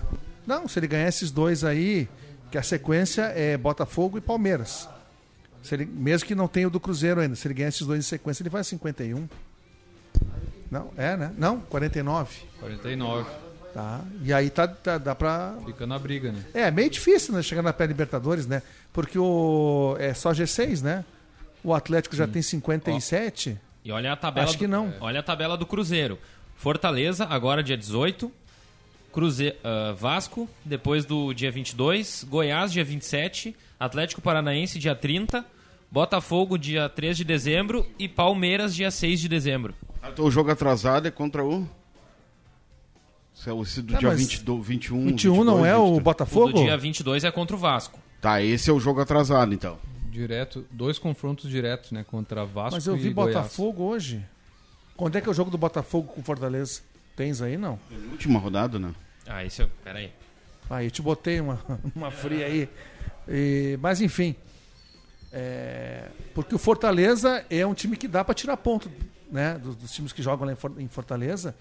Não, 0.47 0.65
se 0.67 0.79
ele 0.79 0.87
ganhar 0.87 1.09
esses 1.09 1.29
dois 1.29 1.63
aí, 1.65 2.07
que 2.49 2.57
a 2.57 2.63
sequência 2.63 3.23
é 3.35 3.57
Botafogo 3.57 4.17
e 4.17 4.21
Palmeiras. 4.21 4.87
Se 5.61 5.75
ele, 5.75 5.85
mesmo 5.85 6.25
que 6.25 6.33
não 6.35 6.47
tenha 6.47 6.67
o 6.67 6.71
do 6.71 6.79
Cruzeiro 6.79 7.19
ainda, 7.19 7.35
se 7.35 7.45
ele 7.47 7.53
ganhar 7.53 7.69
esses 7.69 7.85
dois 7.85 7.99
em 7.99 8.07
sequência, 8.07 8.41
ele 8.43 8.49
vai 8.49 8.61
a 8.61 8.63
51. 8.63 9.27
Não, 10.71 10.89
é, 10.97 11.17
né? 11.17 11.33
Não, 11.37 11.59
49. 11.59 12.33
49. 12.61 13.29
Tá. 13.73 14.01
E 14.23 14.33
aí 14.33 14.49
tá, 14.49 14.67
tá- 14.67 14.97
dá 14.97 15.13
pra. 15.13 15.55
Fica 15.65 15.85
na 15.85 15.99
briga, 15.99 16.31
né? 16.31 16.43
É, 16.53 16.71
meio 16.71 16.89
difícil, 16.89 17.33
né? 17.33 17.43
Chegar 17.43 17.61
na 17.61 17.73
pré-Libertadores, 17.73 18.47
né? 18.47 18.61
Porque 18.93 19.19
o. 19.19 19.95
É 19.99 20.13
só 20.13 20.31
G6, 20.31 20.81
né? 20.81 21.03
O 21.63 21.73
Atlético 21.73 22.15
já 22.15 22.27
tem 22.27 22.41
57. 22.41 23.57
E 23.83 23.91
olha 23.91 24.13
a 24.13 24.15
tabela 24.15 24.47
Acho 24.47 24.57
que 24.57 24.65
do, 24.65 24.71
não. 24.71 24.93
Olha 24.99 25.19
a 25.19 25.23
tabela 25.23 25.57
do 25.57 25.65
Cruzeiro. 25.65 26.17
Fortaleza, 26.55 27.25
agora 27.25 27.61
dia 27.63 27.77
18. 27.77 28.31
Cruze... 29.11 29.53
ah, 29.63 29.93
Vasco, 29.97 30.49
depois 30.63 31.05
do 31.05 31.33
dia 31.33 31.51
22. 31.51 32.25
Goiás, 32.29 32.71
dia 32.71 32.83
27. 32.83 33.55
Atlético 33.79 34.21
Paranaense, 34.21 34.79
dia 34.79 34.95
30. 34.95 35.45
Botafogo, 35.91 36.57
dia 36.57 36.87
3 36.87 37.17
de 37.17 37.23
dezembro. 37.23 37.85
E 37.99 38.07
Palmeiras, 38.07 38.73
dia 38.73 38.89
6 38.89 39.19
de 39.19 39.27
dezembro. 39.27 39.75
Então, 40.13 40.25
o 40.25 40.31
jogo 40.31 40.51
atrasado 40.51 41.07
é 41.07 41.11
contra 41.11 41.43
o. 41.43 41.67
Esse 43.35 43.49
é 43.49 43.53
o- 43.53 43.63
do 43.63 43.95
Ah, 43.95 43.99
dia 43.99 44.09
mas 44.09 44.19
22, 44.19 44.65
21. 44.67 45.05
21 45.07 45.43
não 45.43 45.55
22, 45.57 45.65
é 45.73 45.75
o 45.77 45.81
23. 45.85 45.97
O 45.97 46.01
Botafogo? 46.03 46.53
do 46.53 46.63
dia 46.63 46.77
22 46.77 47.23
é 47.23 47.31
contra 47.31 47.55
o 47.55 47.59
Vasco. 47.59 47.99
Tá, 48.19 48.41
esse 48.41 48.69
é 48.69 48.73
o 48.73 48.79
jogo 48.79 49.01
atrasado, 49.01 49.53
então. 49.53 49.79
Direto, 50.11 50.65
dois 50.69 50.99
confrontos 50.99 51.49
diretos, 51.49 51.91
né? 51.91 52.03
Contra 52.03 52.45
Vasco 52.45 52.75
Mas 52.75 52.85
eu 52.85 52.95
vi 52.95 53.07
e 53.09 53.13
Goiás. 53.13 53.35
Botafogo 53.35 53.83
hoje. 53.83 54.23
Quando 54.95 55.15
é 55.15 55.21
que 55.21 55.27
é 55.27 55.31
o 55.31 55.33
jogo 55.33 55.49
do 55.49 55.57
Botafogo 55.57 56.11
com 56.13 56.21
Fortaleza? 56.21 56.81
Tens 57.15 57.41
aí, 57.41 57.57
não? 57.57 57.79
Última 58.11 58.37
rodada, 58.37 58.77
né? 58.77 58.93
Ah, 59.25 59.43
esse 59.45 59.61
é. 59.63 59.67
Pera 59.83 59.99
aí. 59.99 60.11
Aí 60.69 60.85
eu 60.87 60.91
te 60.91 61.01
botei 61.01 61.39
uma, 61.39 61.59
uma 61.95 62.11
fria 62.11 62.45
aí. 62.45 62.69
E- 63.27 63.79
mas 63.81 64.01
enfim. 64.01 64.35
É, 65.33 66.09
porque 66.35 66.53
o 66.53 66.57
Fortaleza 66.59 67.43
é 67.49 67.65
um 67.65 67.73
time 67.73 67.95
que 67.95 68.07
dá 68.07 68.23
para 68.23 68.35
tirar 68.35 68.57
ponto, 68.57 68.91
né? 69.31 69.57
Dos, 69.61 69.75
dos 69.75 69.91
times 69.93 70.11
que 70.13 70.21
jogam 70.21 70.45
lá 70.45 70.53
em 70.53 70.55
For- 70.55 70.73
em 70.77 70.87
Fortaleza. 70.87 71.55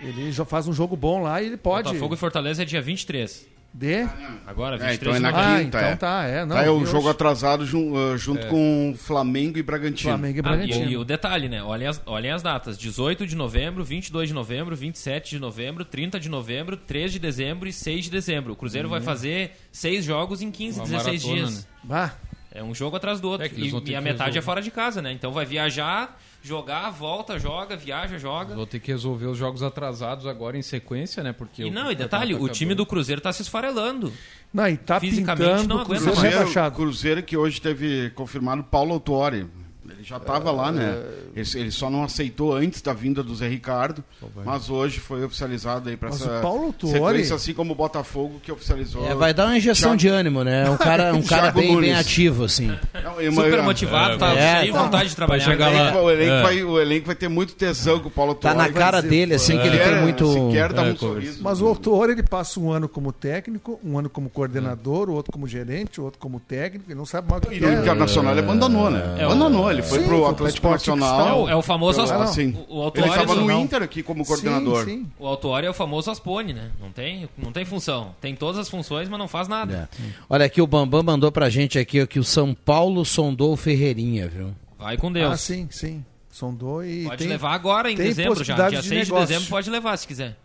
Ele 0.00 0.30
já 0.30 0.44
faz 0.44 0.68
um 0.68 0.72
jogo 0.72 0.96
bom 0.96 1.22
lá 1.22 1.42
e 1.42 1.46
ele 1.46 1.56
pode. 1.56 1.88
Botafogo 1.88 2.14
e 2.14 2.16
Fortaleza 2.16 2.62
é 2.62 2.64
dia 2.64 2.80
23. 2.80 3.46
De? 3.74 4.08
Agora, 4.46 4.76
É, 4.76 4.92
23 4.92 4.98
então 4.98 5.12
é 5.12 5.16
de 5.16 5.20
na 5.22 5.30
novembro. 5.30 5.52
Ah, 5.52 5.58
quinta, 5.62 5.78
então 5.78 5.88
é. 5.90 5.96
tá, 5.96 6.24
é. 6.24 6.44
Não, 6.46 6.56
Tá, 6.56 6.62
é 6.64 6.70
o 6.70 6.86
jogo 6.86 7.00
hoje. 7.00 7.08
atrasado 7.10 7.66
jun- 7.66 7.92
ah, 7.96 8.16
junto 8.16 8.46
com 8.46 8.94
Flamengo 8.96 9.58
e 9.58 9.62
Bragantino. 9.62 10.08
Flamengo 10.10 10.38
e 10.38 10.40
Ah, 10.40 10.42
Bragantino. 10.42 10.88
e, 10.88 10.92
e 10.92 10.96
o 10.96 11.04
detalhe, 11.04 11.50
né? 11.50 11.62
Olhem 11.62 11.86
as, 11.86 12.00
olhem 12.06 12.30
as 12.30 12.42
datas: 12.42 12.78
18 12.78 13.26
de 13.26 13.36
novembro, 13.36 13.84
22 13.84 14.28
de 14.28 14.34
novembro, 14.34 14.74
27 14.74 15.30
de 15.30 15.38
novembro, 15.38 15.84
30 15.84 16.18
de 16.18 16.30
novembro, 16.30 16.78
3 16.78 17.12
de 17.12 17.18
dezembro 17.18 17.68
e 17.68 17.72
6 17.72 18.04
de 18.06 18.10
dezembro. 18.10 18.54
O 18.54 18.56
Cruzeiro 18.56 18.88
vai 18.88 19.02
fazer 19.02 19.52
seis 19.70 20.02
jogos 20.02 20.40
em 20.40 20.50
15, 20.50 20.78
Uma 20.80 20.86
16 20.86 21.24
maratona, 21.24 21.46
dias. 21.50 21.68
né? 21.84 21.90
Ah, 21.90 22.10
É 22.50 22.62
um 22.64 22.74
jogo 22.74 22.96
atrás 22.96 23.20
do 23.20 23.28
outro. 23.28 23.46
É 23.46 23.50
e 23.50 23.68
e 23.90 23.94
a 23.94 24.00
metade 24.00 24.30
resolver. 24.30 24.38
é 24.38 24.42
fora 24.42 24.62
de 24.62 24.70
casa, 24.70 25.02
né? 25.02 25.12
Então 25.12 25.30
vai 25.30 25.44
viajar, 25.44 26.18
jogar, 26.48 26.90
volta, 26.90 27.38
joga, 27.38 27.76
viaja, 27.76 28.18
joga. 28.18 28.54
Vou 28.54 28.66
ter 28.66 28.80
que 28.80 28.90
resolver 28.90 29.26
os 29.26 29.36
jogos 29.38 29.62
atrasados 29.62 30.26
agora 30.26 30.56
em 30.58 30.62
sequência, 30.62 31.22
né? 31.22 31.32
Porque 31.32 31.62
E 31.62 31.66
o 31.66 31.70
não, 31.72 31.92
e 31.92 31.94
detalhe, 31.94 32.32
campeonato 32.32 32.44
o 32.44 32.48
time 32.56 32.74
do. 32.74 32.84
Cruzeiro 32.86 33.20
tá 33.20 33.32
se 33.32 33.42
esfarelando. 33.42 34.12
não, 34.52 34.66
e 34.66 34.76
tá 34.76 34.98
Fisicamente 34.98 35.50
pintando 35.50 35.68
não 35.74 35.80
aguenta 35.82 36.02
Cruzeiro 36.04 36.06
mais. 36.06 36.18
Cruzeiro, 36.20 36.38
rebaixado. 36.38 36.74
Cruzeiro 36.76 37.22
que 37.22 37.36
hoje 37.36 37.60
teve 37.60 38.10
confirmado 38.14 38.64
Paulo 38.64 38.94
Autuori. 38.94 39.46
Ele 39.90 40.04
já 40.04 40.18
estava 40.18 40.50
lá, 40.50 40.70
né? 40.70 41.02
Ele, 41.34 41.48
ele 41.54 41.70
só 41.70 41.88
não 41.88 42.04
aceitou 42.04 42.54
antes 42.54 42.82
da 42.82 42.92
vinda 42.92 43.22
do 43.22 43.34
Zé 43.34 43.48
Ricardo, 43.48 44.04
mas 44.44 44.68
hoje 44.68 45.00
foi 45.00 45.24
oficializado 45.24 45.88
aí 45.88 45.96
para 45.96 46.10
Mas 46.10 46.20
essa 46.20 46.38
o 46.38 46.42
Paulo 46.42 46.64
Autuori- 46.66 46.94
sequência, 46.98 47.34
assim 47.36 47.54
como 47.54 47.72
o 47.72 47.74
Botafogo 47.74 48.38
que 48.42 48.52
oficializou. 48.52 49.06
É, 49.08 49.14
vai 49.14 49.32
dar 49.32 49.46
uma 49.46 49.56
injeção 49.56 49.96
Thiago- 49.96 49.98
de 50.00 50.08
ânimo, 50.08 50.44
né? 50.44 50.68
Um 50.68 50.76
cara, 50.76 51.14
um 51.14 51.22
cara 51.24 51.50
bem, 51.50 51.80
bem 51.80 51.94
ativo, 51.94 52.44
assim. 52.44 52.70
E 53.20 53.28
uma- 53.28 53.42
Super 53.44 53.62
motivado, 53.62 54.18
tá 54.18 54.32
é, 54.34 54.60
cheio 54.60 54.72
de 54.72 54.78
tá. 54.78 54.82
vontade 54.84 55.08
de 55.10 55.16
trabalhar. 55.16 55.44
Chegar 55.44 55.70
O 55.70 55.74
lá. 55.74 55.80
elenco, 55.80 55.98
o, 55.98 56.10
elenco 56.10 56.32
É. 56.32 56.42
vai, 56.42 56.62
o 56.64 56.80
elenco 56.80 57.06
vai 57.06 57.14
ter 57.14 57.28
muito 57.28 57.54
tesão 57.54 57.98
com 58.00 58.08
o 58.08 58.10
Paulo 58.10 58.34
Tá 58.34 58.50
Autuori. 58.50 58.72
na 58.72 58.78
cara 58.78 58.96
dizer, 59.00 59.08
dele, 59.10 59.34
assim, 59.34 59.58
que 59.58 59.66
ele 59.66 59.78
tem 59.78 60.00
muito. 60.00 60.32
Sequer 60.32 60.72
dá 60.72 60.84
É, 60.86 60.92
um 60.92 60.96
sorriso. 60.96 61.42
Mas 61.42 61.60
o 61.60 61.66
autor 61.66 62.10
ele 62.10 62.22
passa 62.22 62.60
um 62.60 62.70
ano 62.70 62.88
como 62.88 63.12
técnico, 63.12 63.78
um 63.84 63.98
ano 63.98 64.08
como 64.10 64.28
coordenador, 64.30 65.08
o 65.08 65.14
outro 65.14 65.32
como 65.32 65.46
gerente, 65.46 66.00
o 66.00 66.04
outro 66.04 66.18
como 66.18 66.40
técnico, 66.40 66.84
ele 66.88 66.94
não 66.98 67.06
sabe 67.06 67.30
mais 67.30 67.42
o 67.42 67.46
que 67.46 67.56
E 67.56 67.60
no 67.60 67.68
é. 67.68 67.74
Internacional 67.80 68.32
ele 68.32 68.40
abandonou, 68.40 68.90
né? 68.90 69.16
É, 69.18 69.26
o- 69.26 69.30
abandonou, 69.32 69.70
ele 69.70 69.82
foi 69.82 70.00
Sim, 70.00 70.06
pro 70.06 70.26
Atlético 70.26 70.68
Nacional. 70.68 71.28
É 71.28 71.32
o, 71.44 71.48
é 71.50 71.56
o 71.56 71.62
famoso 71.62 72.00
Ah, 72.00 72.22
As- 72.24 72.30
sim. 72.30 72.56
o, 72.68 72.80
o 72.86 72.92
Ele 72.94 73.06
estava 73.08 73.34
no 73.34 73.44
do- 73.46 73.52
Inter 73.52 73.82
aqui 73.82 74.02
como 74.02 74.24
coordenador. 74.24 74.86
O 75.18 75.26
Autuori 75.26 75.66
é 75.66 75.70
o 75.70 75.74
famoso 75.74 76.10
Aspone, 76.10 76.52
né? 76.52 76.70
Não 76.80 76.90
tem, 76.90 77.28
não 77.36 77.52
tem 77.52 77.64
função. 77.64 78.14
Tem 78.20 78.34
todas 78.34 78.58
as 78.58 78.68
funções, 78.68 79.08
mas 79.08 79.18
não 79.18 79.28
faz 79.28 79.48
nada. 79.48 79.88
É. 79.92 80.04
Olha 80.28 80.46
aqui, 80.46 80.60
o 80.62 80.66
Bambam 80.66 81.02
mandou 81.02 81.30
pra 81.32 81.48
gente 81.48 81.78
aqui 81.78 82.06
que 82.06 82.18
o 82.18 82.24
São 82.24 82.54
Paulo 82.54 83.04
sondou 83.08 83.52
o 83.52 83.56
Ferreirinha, 83.56 84.28
viu? 84.28 84.54
Vai 84.78 84.96
com 84.96 85.10
Deus. 85.10 85.32
Ah, 85.32 85.36
sim, 85.36 85.66
sim. 85.70 86.04
Sondou 86.30 86.84
e 86.84 87.04
Pode 87.04 87.18
tem, 87.18 87.26
levar 87.28 87.52
agora 87.52 87.90
em 87.90 87.96
dezembro 87.96 88.44
já. 88.44 88.54
possibilidade 88.54 88.70
Dia 88.70 88.82
de 88.82 88.88
6 88.88 89.06
de 89.06 89.12
negócio. 89.12 89.26
dezembro 89.28 89.48
pode 89.50 89.70
levar 89.70 89.96
se 89.96 90.06
quiser. 90.06 90.36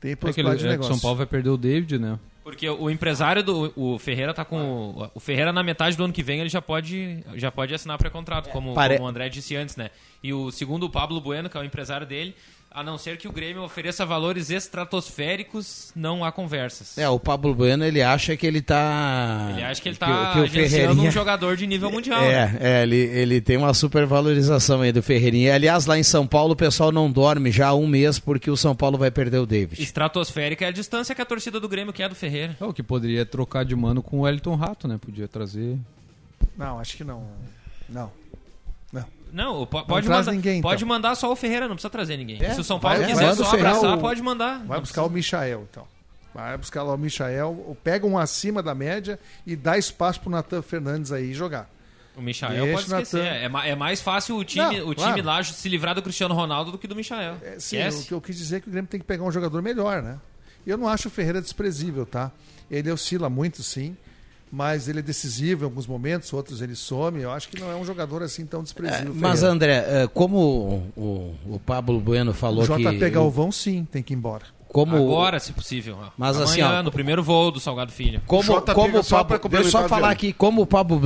tem 0.00 0.12
É 0.12 0.16
que, 0.16 0.24
ele, 0.24 0.26
possibilidade 0.26 0.60
de 0.60 0.66
é 0.66 0.70
negócio. 0.70 0.92
São 0.94 1.00
Paulo 1.00 1.18
vai 1.18 1.26
perder 1.26 1.50
o 1.50 1.56
David, 1.56 1.98
né? 1.98 2.18
Porque 2.42 2.68
o 2.68 2.90
empresário 2.90 3.42
do 3.42 3.72
o 3.74 3.98
Ferreira 3.98 4.32
tá 4.34 4.44
com 4.44 4.58
o, 4.90 5.10
o 5.14 5.20
Ferreira 5.20 5.50
na 5.52 5.62
metade 5.62 5.96
do 5.96 6.04
ano 6.04 6.12
que 6.12 6.22
vem 6.22 6.40
ele 6.40 6.48
já 6.50 6.60
pode 6.60 7.24
já 7.36 7.50
pode 7.50 7.74
assinar 7.74 7.96
pré-contrato, 7.98 8.50
como, 8.50 8.74
Pare- 8.74 8.96
como 8.96 9.06
o 9.06 9.10
André 9.10 9.28
disse 9.30 9.56
antes, 9.56 9.76
né? 9.76 9.90
E 10.22 10.32
o 10.32 10.50
segundo 10.50 10.84
o 10.84 10.90
Pablo 10.90 11.20
Bueno, 11.22 11.48
que 11.48 11.56
é 11.56 11.60
o 11.60 11.64
empresário 11.64 12.06
dele, 12.06 12.34
a 12.74 12.82
não 12.82 12.98
ser 12.98 13.16
que 13.16 13.28
o 13.28 13.32
Grêmio 13.32 13.62
ofereça 13.62 14.04
valores 14.04 14.50
estratosféricos, 14.50 15.92
não 15.94 16.24
há 16.24 16.32
conversas. 16.32 16.98
É, 16.98 17.08
o 17.08 17.20
Pablo 17.20 17.54
Bueno, 17.54 17.84
ele 17.84 18.02
acha 18.02 18.36
que 18.36 18.46
ele 18.46 18.60
tá. 18.60 19.48
Ele 19.52 19.62
acha 19.62 19.80
que 19.80 19.88
ele 19.88 19.96
o- 19.96 19.98
tá 19.98 20.06
que 20.32 20.38
o 20.40 20.42
agenciando 20.42 20.70
Ferreirinha- 20.70 21.08
um 21.08 21.12
jogador 21.12 21.56
de 21.56 21.66
nível 21.66 21.90
mundial. 21.90 22.20
né? 22.20 22.58
É, 22.60 22.78
é 22.78 22.82
ele, 22.82 22.96
ele 22.96 23.40
tem 23.40 23.56
uma 23.56 23.72
supervalorização 23.72 24.80
aí 24.80 24.90
do 24.92 25.02
Ferreirinha. 25.02 25.54
Aliás, 25.54 25.86
lá 25.86 25.96
em 25.98 26.02
São 26.02 26.26
Paulo 26.26 26.52
o 26.54 26.56
pessoal 26.56 26.90
não 26.90 27.10
dorme 27.10 27.50
já 27.52 27.68
há 27.68 27.74
um 27.74 27.86
mês 27.86 28.18
porque 28.18 28.50
o 28.50 28.56
São 28.56 28.74
Paulo 28.74 28.98
vai 28.98 29.10
perder 29.10 29.38
o 29.38 29.46
David. 29.46 29.80
Estratosférica 29.80 30.64
é 30.64 30.68
a 30.68 30.72
distância 30.72 31.14
que 31.14 31.22
a 31.22 31.24
torcida 31.26 31.60
do 31.60 31.68
Grêmio 31.68 31.92
quer 31.92 32.08
do 32.08 32.14
Ferreira. 32.14 32.56
É 32.60 32.64
o 32.64 32.72
que 32.72 32.82
poderia 32.82 33.24
trocar 33.24 33.64
de 33.64 33.76
mano 33.76 34.02
com 34.02 34.18
o 34.18 34.20
Wellington 34.22 34.54
Rato, 34.56 34.88
né? 34.88 34.98
Podia 35.00 35.28
trazer. 35.28 35.78
Não, 36.56 36.78
acho 36.80 36.96
que 36.96 37.04
não. 37.04 37.24
Não. 37.88 38.10
Não, 39.34 39.66
po- 39.66 39.78
Não 39.78 39.84
pode, 39.86 40.06
traz 40.06 40.26
mandar, 40.26 40.32
ninguém, 40.36 40.58
então. 40.60 40.70
pode 40.70 40.84
mandar 40.84 41.14
só 41.16 41.30
o 41.32 41.36
Ferreira, 41.36 41.66
não 41.66 41.74
precisa 41.74 41.90
trazer 41.90 42.16
ninguém. 42.16 42.42
É, 42.42 42.54
Se 42.54 42.60
o 42.60 42.64
São 42.64 42.78
Paulo 42.78 42.98
vai- 43.00 43.06
quiser 43.08 43.34
só 43.34 43.52
abraçar, 43.54 43.98
o- 43.98 44.00
pode 44.00 44.22
mandar. 44.22 44.58
Vai 44.64 44.76
Não 44.76 44.80
buscar 44.80 45.02
o 45.04 45.10
Michael, 45.10 45.66
então. 45.70 45.86
Vai 46.32 46.56
buscar 46.56 46.82
lá 46.82 46.94
o 46.94 46.98
Michael, 46.98 47.76
pega 47.82 48.06
um 48.06 48.16
acima 48.18 48.62
da 48.62 48.74
média 48.74 49.18
e 49.46 49.54
dá 49.56 49.76
espaço 49.78 50.20
pro 50.20 50.30
Natan 50.30 50.62
Fernandes 50.62 51.12
aí 51.12 51.32
jogar. 51.34 51.68
O 52.16 52.20
Michael 52.22 52.64
Deixa 52.66 52.72
pode 52.88 53.02
esquecer. 53.02 53.24
É, 53.24 53.44
é 53.70 53.74
mais 53.74 54.00
fácil 54.00 54.36
o 54.36 54.44
time, 54.44 54.78
Não, 54.78 54.88
o 54.88 54.94
time 54.94 55.20
claro. 55.22 55.24
lá 55.24 55.42
se 55.42 55.68
livrar 55.68 55.96
do 55.96 56.02
Cristiano 56.02 56.32
Ronaldo 56.34 56.70
do 56.72 56.78
que 56.78 56.86
do 56.86 56.94
Michael. 56.94 57.36
Sim, 57.58 57.76
Esquece. 57.78 58.02
o 58.04 58.06
que 58.06 58.14
eu 58.14 58.20
quis 58.20 58.36
dizer 58.38 58.56
é 58.56 58.60
que 58.60 58.68
o 58.68 58.70
Grêmio 58.70 58.88
tem 58.88 59.00
que 59.00 59.06
pegar 59.06 59.24
um 59.24 59.32
jogador 59.32 59.60
melhor, 59.62 60.00
né? 60.00 60.18
E 60.64 60.70
eu 60.70 60.78
não 60.78 60.88
acho 60.88 61.08
o 61.08 61.10
Ferreira 61.10 61.40
desprezível, 61.42 62.06
tá? 62.06 62.30
Ele 62.70 62.90
oscila 62.90 63.28
muito, 63.28 63.62
sim, 63.64 63.96
mas 64.54 64.86
ele 64.86 65.00
é 65.00 65.02
decisivo 65.02 65.62
em 65.62 65.64
alguns 65.64 65.84
momentos, 65.84 66.32
outros 66.32 66.62
ele 66.62 66.76
some. 66.76 67.20
Eu 67.20 67.32
acho 67.32 67.48
que 67.48 67.58
não 67.58 67.72
é 67.72 67.74
um 67.74 67.84
jogador 67.84 68.22
assim 68.22 68.46
tão 68.46 68.62
desprezível. 68.62 69.10
o 69.10 69.16
Mas. 69.16 69.42
André, 69.42 69.84
eh, 69.86 70.08
como 70.14 70.90
o, 70.96 71.34
o, 71.44 71.58
Pablo 71.58 71.98
Bueno 71.98 72.32
falou 72.32 72.62
o 72.62 72.76
que... 72.76 72.84
JP 72.84 73.10
Galvão, 73.10 73.50
sim, 73.50 73.84
tem 73.90 74.00
que 74.00 74.14
ir 74.14 74.16
embora. 74.16 74.44
Como 74.68 74.96
Agora, 74.96 75.40
se 75.40 75.52
possível. 75.52 75.98
Mas 76.16 76.36
Amanhã, 76.36 76.44
assim, 76.44 76.62
ó, 76.62 76.82
no 76.84 76.92
primeiro 76.92 77.22
voo 77.22 77.50
do 77.50 77.58
Salgado 77.58 77.90
Filho. 77.90 78.22
Como, 78.26 78.60
como 78.62 78.98
o 79.00 79.04
Pablo, 79.04 79.40
deixa 79.48 79.66
eu 79.66 79.70
só 79.70 79.88
falar 79.88 80.10
aqui, 80.10 80.32
como 80.32 80.62
o 80.62 80.66
Pablo, 80.66 81.00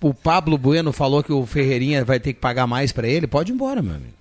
o 0.00 0.14
Pablo 0.14 0.56
Bueno 0.56 0.92
falou 0.92 1.24
que 1.24 1.32
o 1.32 1.44
Ferreirinha 1.44 2.04
vai 2.04 2.20
ter 2.20 2.32
que 2.32 2.40
pagar 2.40 2.68
mais 2.68 2.92
pra 2.92 3.08
ele, 3.08 3.26
pode 3.26 3.50
ir 3.50 3.54
embora, 3.54 3.82
meu 3.82 3.94
amigo. 3.96 4.14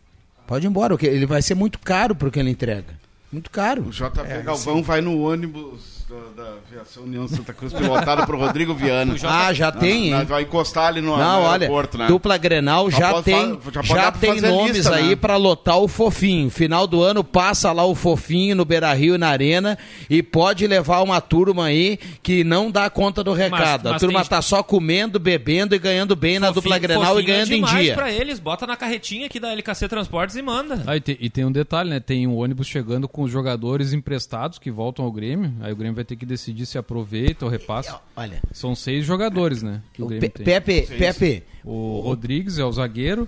Pode 0.48 0.66
ir 0.66 0.70
embora, 0.70 0.96
porque 0.96 1.08
ele 1.08 1.28
vai 1.28 1.42
ser 1.42 1.54
muito 1.54 1.78
caro 1.80 2.16
pro 2.16 2.32
que 2.32 2.40
ele 2.40 2.50
entrega. 2.50 3.00
Muito 3.32 3.50
caro. 3.50 3.84
O 3.84 3.92
JP 3.92 4.44
Galvão 4.44 4.84
vai 4.84 5.02
no 5.02 5.22
ônibus 5.22 6.02
da, 6.36 6.54
Aviação 6.68 7.04
União 7.04 7.28
Santa 7.28 7.54
Cruz 7.54 7.74
pilotado 7.74 8.26
por 8.26 8.36
Rodrigo 8.38 8.74
Viana. 8.74 9.16
Ah, 9.24 9.54
já 9.54 9.72
tem, 9.72 10.10
Na- 10.10 10.18
na- 10.18 10.22
hein? 10.24 10.28
Vai 10.28 10.42
encostar 10.44 10.88
ali 10.88 11.02
no, 11.02 11.18
Não, 11.18 11.42
no 11.42 11.48
olha, 11.48 11.64
aeroporto, 11.64 11.98
né? 11.98 12.08
dupla 12.08 12.38
Grenal 12.38 12.90
Já 12.90 13.00
já, 13.00 13.12
pode 13.12 13.26
tem, 13.26 13.60
já 13.72 13.82
já, 13.82 14.12
tem 14.12 14.42
nomes 14.42 14.78
lista, 14.78 14.96
aí 14.96 15.10
né? 15.10 15.16
pra 15.16 15.36
lotar 15.38 15.78
o 15.80 15.88
Fofinho. 15.88 16.50
Final 16.50 16.88
do 16.88 17.02
ano 17.04 17.24
passa 17.24 17.72
lá 17.72 17.86
o 17.86 17.94
Fofinho 17.96 18.56
no 18.56 18.66
Beira-Rio 18.66 19.16
e 19.16 19.18
na 19.18 19.30
Arena 19.30 19.78
e 20.10 20.22
pode 20.24 20.66
levar 20.68 21.02
uma 21.02 21.20
turma 21.22 21.66
aí 21.66 21.98
que 22.24 22.44
não 22.44 22.72
dá 22.72 22.90
conta 22.90 23.24
do 23.24 23.34
recado. 23.34 23.86
mas 23.90 23.96
a 23.96 24.00
turma 24.00 24.20
tem- 24.22 24.30
tá 24.30 24.42
só 24.42 24.64
comendo, 24.64 25.20
bebendo 25.20 25.76
e 25.76 25.80
ganhando 25.80 26.16
bem 26.16 26.40
na 26.40 26.52
dupla 26.52 26.78
Grenal 26.78 27.04
e 27.04 27.06
Fofinho 27.08 27.22
é 27.22 27.26
ganhando 27.34 27.52
em 27.52 27.56
demais 27.56 27.86
dia. 27.86 27.94
pra 27.96 28.12
eles, 28.12 28.40
bota 28.40 28.66
na 28.66 28.76
carretinha 28.78 29.26
aqui 29.26 29.40
da 29.40 29.52
LKC 29.52 29.88
Transportes 29.88 30.36
e 30.36 30.42
manda. 30.42 30.84
Ah, 30.88 30.96
e, 30.96 31.02
tem, 31.02 31.18
e 31.20 31.30
tem 31.30 31.46
um 31.46 31.52
detalhe, 31.52 31.90
né? 31.90 32.00
Tem 32.00 32.26
um 32.28 32.36
ônibus 32.38 32.68
chegando 32.68 33.08
com 33.08 33.24
os 33.24 33.32
jogadores 33.32 33.94
emprestados 33.94 34.58
que 34.60 34.72
voltam 34.72 35.04
ao 35.06 35.12
Grêmio. 35.12 35.54
Aí 35.62 35.72
o 35.72 35.76
Grêmio 35.76 35.96
vai 35.96 36.04
ter 36.04 36.16
que 36.16 36.21
decidir 36.26 36.66
se 36.66 36.78
aproveita 36.78 37.46
ou 37.46 37.52
repassa. 37.52 38.00
Olha. 38.16 38.42
São 38.52 38.74
seis 38.76 39.06
jogadores, 39.06 39.62
né? 39.64 39.82
Que 39.94 40.02
o, 40.02 40.06
O 40.06 40.08
Grêmio 40.08 40.30
Pe- 40.30 40.38
tem. 40.38 40.46
Pepe, 40.46 40.86
Seis. 40.88 41.00
Pepe. 41.18 41.44
O 41.64 42.00
Rodrigues 42.02 42.58
é 42.58 42.64
o 42.66 42.72
zagueiro. 42.72 43.28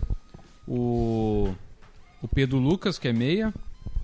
O, 0.67 1.49
o 2.21 2.27
Pedro 2.27 2.57
Lucas, 2.57 2.97
que 2.97 3.07
é 3.07 3.13
meia. 3.13 3.53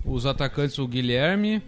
Os 0.04 0.26
atacantes, 0.26 0.78
o 0.78 0.86
Guilherme. 0.86 1.62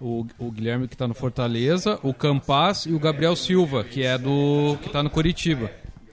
O, 0.00 0.26
o 0.38 0.50
Guilherme 0.50 0.86
que 0.88 0.96
tá 0.96 1.06
no 1.08 1.14
Fortaleza, 1.14 1.98
o 2.02 2.12
Campas 2.12 2.84
e 2.84 2.92
o 2.92 2.98
Gabriel 2.98 3.34
Silva, 3.36 3.84
que 3.84 4.02
é 4.02 4.18
do. 4.18 4.76
que 4.82 4.90
tá 4.90 5.02
no 5.02 5.08
Curitiba. 5.08 5.70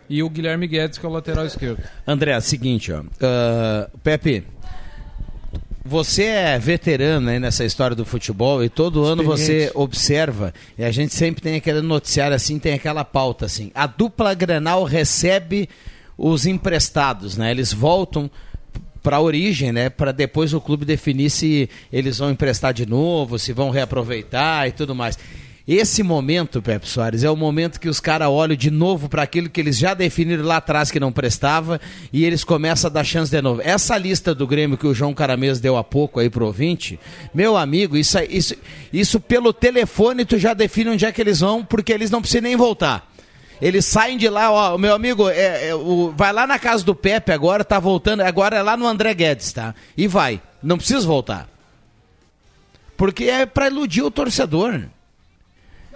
E 0.09 0.21
o 0.21 0.29
Guilherme 0.29 0.67
Guedes, 0.67 0.97
que 0.97 1.05
é 1.05 1.09
o 1.09 1.11
lateral 1.11 1.45
esquerdo. 1.45 1.81
André, 2.05 2.31
é 2.31 2.37
o 2.37 2.41
seguinte, 2.41 2.91
ó. 2.91 3.03
ah, 3.21 3.89
Pepe, 4.03 4.43
você 5.91 6.24
é 6.24 6.57
veterano 6.57 7.29
aí 7.29 7.38
nessa 7.38 7.65
história 7.65 7.93
do 7.93 8.05
futebol 8.05 8.63
e 8.63 8.69
todo 8.69 9.03
ano 9.03 9.24
você 9.25 9.69
observa, 9.75 10.53
e 10.77 10.86
a 10.86 10.89
gente 10.89 11.13
sempre 11.13 11.41
tem 11.41 11.55
aquele 11.55 11.81
noticiário 11.81 12.33
assim, 12.33 12.57
tem 12.57 12.74
aquela 12.74 13.03
pauta 13.03 13.45
assim. 13.45 13.71
A 13.75 13.86
dupla 13.86 14.33
Grenal 14.33 14.86
recebe 14.86 15.67
os 16.17 16.45
emprestados, 16.45 17.36
né? 17.36 17.51
Eles 17.51 17.74
voltam 17.74 18.31
para 19.03 19.17
a 19.17 19.21
origem, 19.21 19.74
né? 19.74 19.89
Para 19.89 20.13
depois 20.13 20.53
o 20.53 20.62
clube 20.62 20.86
definir 20.86 21.29
se 21.29 21.69
eles 21.91 22.19
vão 22.19 22.31
emprestar 22.31 22.74
de 22.74 22.86
novo, 22.86 23.38
se 23.38 23.51
vão 23.51 23.69
reaproveitar 23.69 24.69
e 24.69 24.71
tudo 24.71 24.95
mais. 24.95 25.19
Esse 25.67 26.01
momento, 26.01 26.59
Pepe 26.61 26.87
Soares, 26.89 27.23
é 27.23 27.29
o 27.29 27.35
momento 27.35 27.79
que 27.79 27.87
os 27.87 27.99
caras 27.99 28.27
olham 28.29 28.55
de 28.55 28.71
novo 28.71 29.07
para 29.07 29.21
aquilo 29.21 29.47
que 29.49 29.61
eles 29.61 29.77
já 29.77 29.93
definiram 29.93 30.43
lá 30.43 30.57
atrás 30.57 30.89
que 30.89 30.99
não 30.99 31.11
prestava 31.11 31.79
e 32.11 32.25
eles 32.25 32.43
começam 32.43 32.89
a 32.89 32.93
dar 32.93 33.03
chance 33.03 33.29
de 33.29 33.39
novo. 33.41 33.61
Essa 33.63 33.95
lista 33.97 34.33
do 34.33 34.47
Grêmio 34.47 34.77
que 34.77 34.87
o 34.87 34.93
João 34.93 35.13
Caramês 35.13 35.59
deu 35.59 35.77
há 35.77 35.83
pouco 35.83 36.19
aí 36.19 36.29
pro 36.31 36.47
ouvinte, 36.47 37.00
meu 37.33 37.55
amigo, 37.55 37.95
isso, 37.95 38.17
aí- 38.17 38.27
isso, 38.31 38.55
isso 38.91 39.19
pelo 39.19 39.53
telefone 39.53 40.25
tu 40.25 40.37
já 40.39 40.53
define 40.55 40.89
onde 40.89 41.05
é 41.05 41.11
que 41.11 41.21
eles 41.21 41.39
vão, 41.41 41.63
porque 41.63 41.93
eles 41.93 42.09
não 42.09 42.21
precisam 42.21 42.41
nem 42.43 42.55
voltar. 42.55 43.09
Eles 43.61 43.85
saem 43.85 44.17
de 44.17 44.27
lá, 44.27 44.51
ó, 44.51 44.75
meu 44.79 44.95
amigo, 44.95 45.29
é, 45.29 45.67
é, 45.67 45.75
o, 45.75 46.11
vai 46.17 46.33
lá 46.33 46.47
na 46.47 46.57
casa 46.57 46.83
do 46.83 46.95
Pepe 46.95 47.31
agora, 47.31 47.63
tá 47.63 47.79
voltando, 47.79 48.21
agora 48.21 48.57
é 48.57 48.61
lá 48.63 48.75
no 48.75 48.87
André 48.87 49.13
Guedes, 49.13 49.53
tá? 49.53 49.75
E 49.95 50.07
vai, 50.07 50.41
não 50.63 50.77
precisa 50.77 51.05
voltar. 51.05 51.47
Porque 52.97 53.25
é 53.25 53.45
pra 53.45 53.67
iludir 53.67 54.01
o 54.01 54.09
torcedor. 54.09 54.81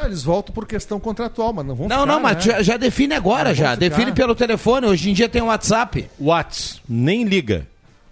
Eles 0.04 0.24
voltam 0.24 0.54
por 0.54 0.68
questão 0.68 1.00
contratual, 1.00 1.54
mas 1.54 1.66
não 1.66 1.74
vão 1.76 1.88
Não, 1.88 2.02
ficar, 2.02 2.06
não, 2.12 2.20
mas 2.20 2.36
né? 2.38 2.42
já, 2.42 2.62
já 2.62 2.78
define 2.78 3.14
agora, 3.14 3.50
Não 3.50 3.56
já. 3.56 3.72
ficar. 3.72 3.76
Define 3.78 4.12
pelo 4.12 4.36
telefone. 4.36 4.88
Hoje 4.88 5.10
em 5.10 5.14
dia 5.14 5.30
tem 5.30 5.42
o 5.42 5.46
WhatsApp. 5.46 6.10
Whats, 6.20 6.82
nem 6.88 7.24
liga. 7.24 7.66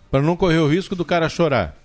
Para 0.10 0.22
não 0.22 0.36
correr 0.36 0.60
o 0.60 0.68
risco 0.68 0.96
do 0.96 1.04
cara 1.04 1.28
chorar. 1.30 1.76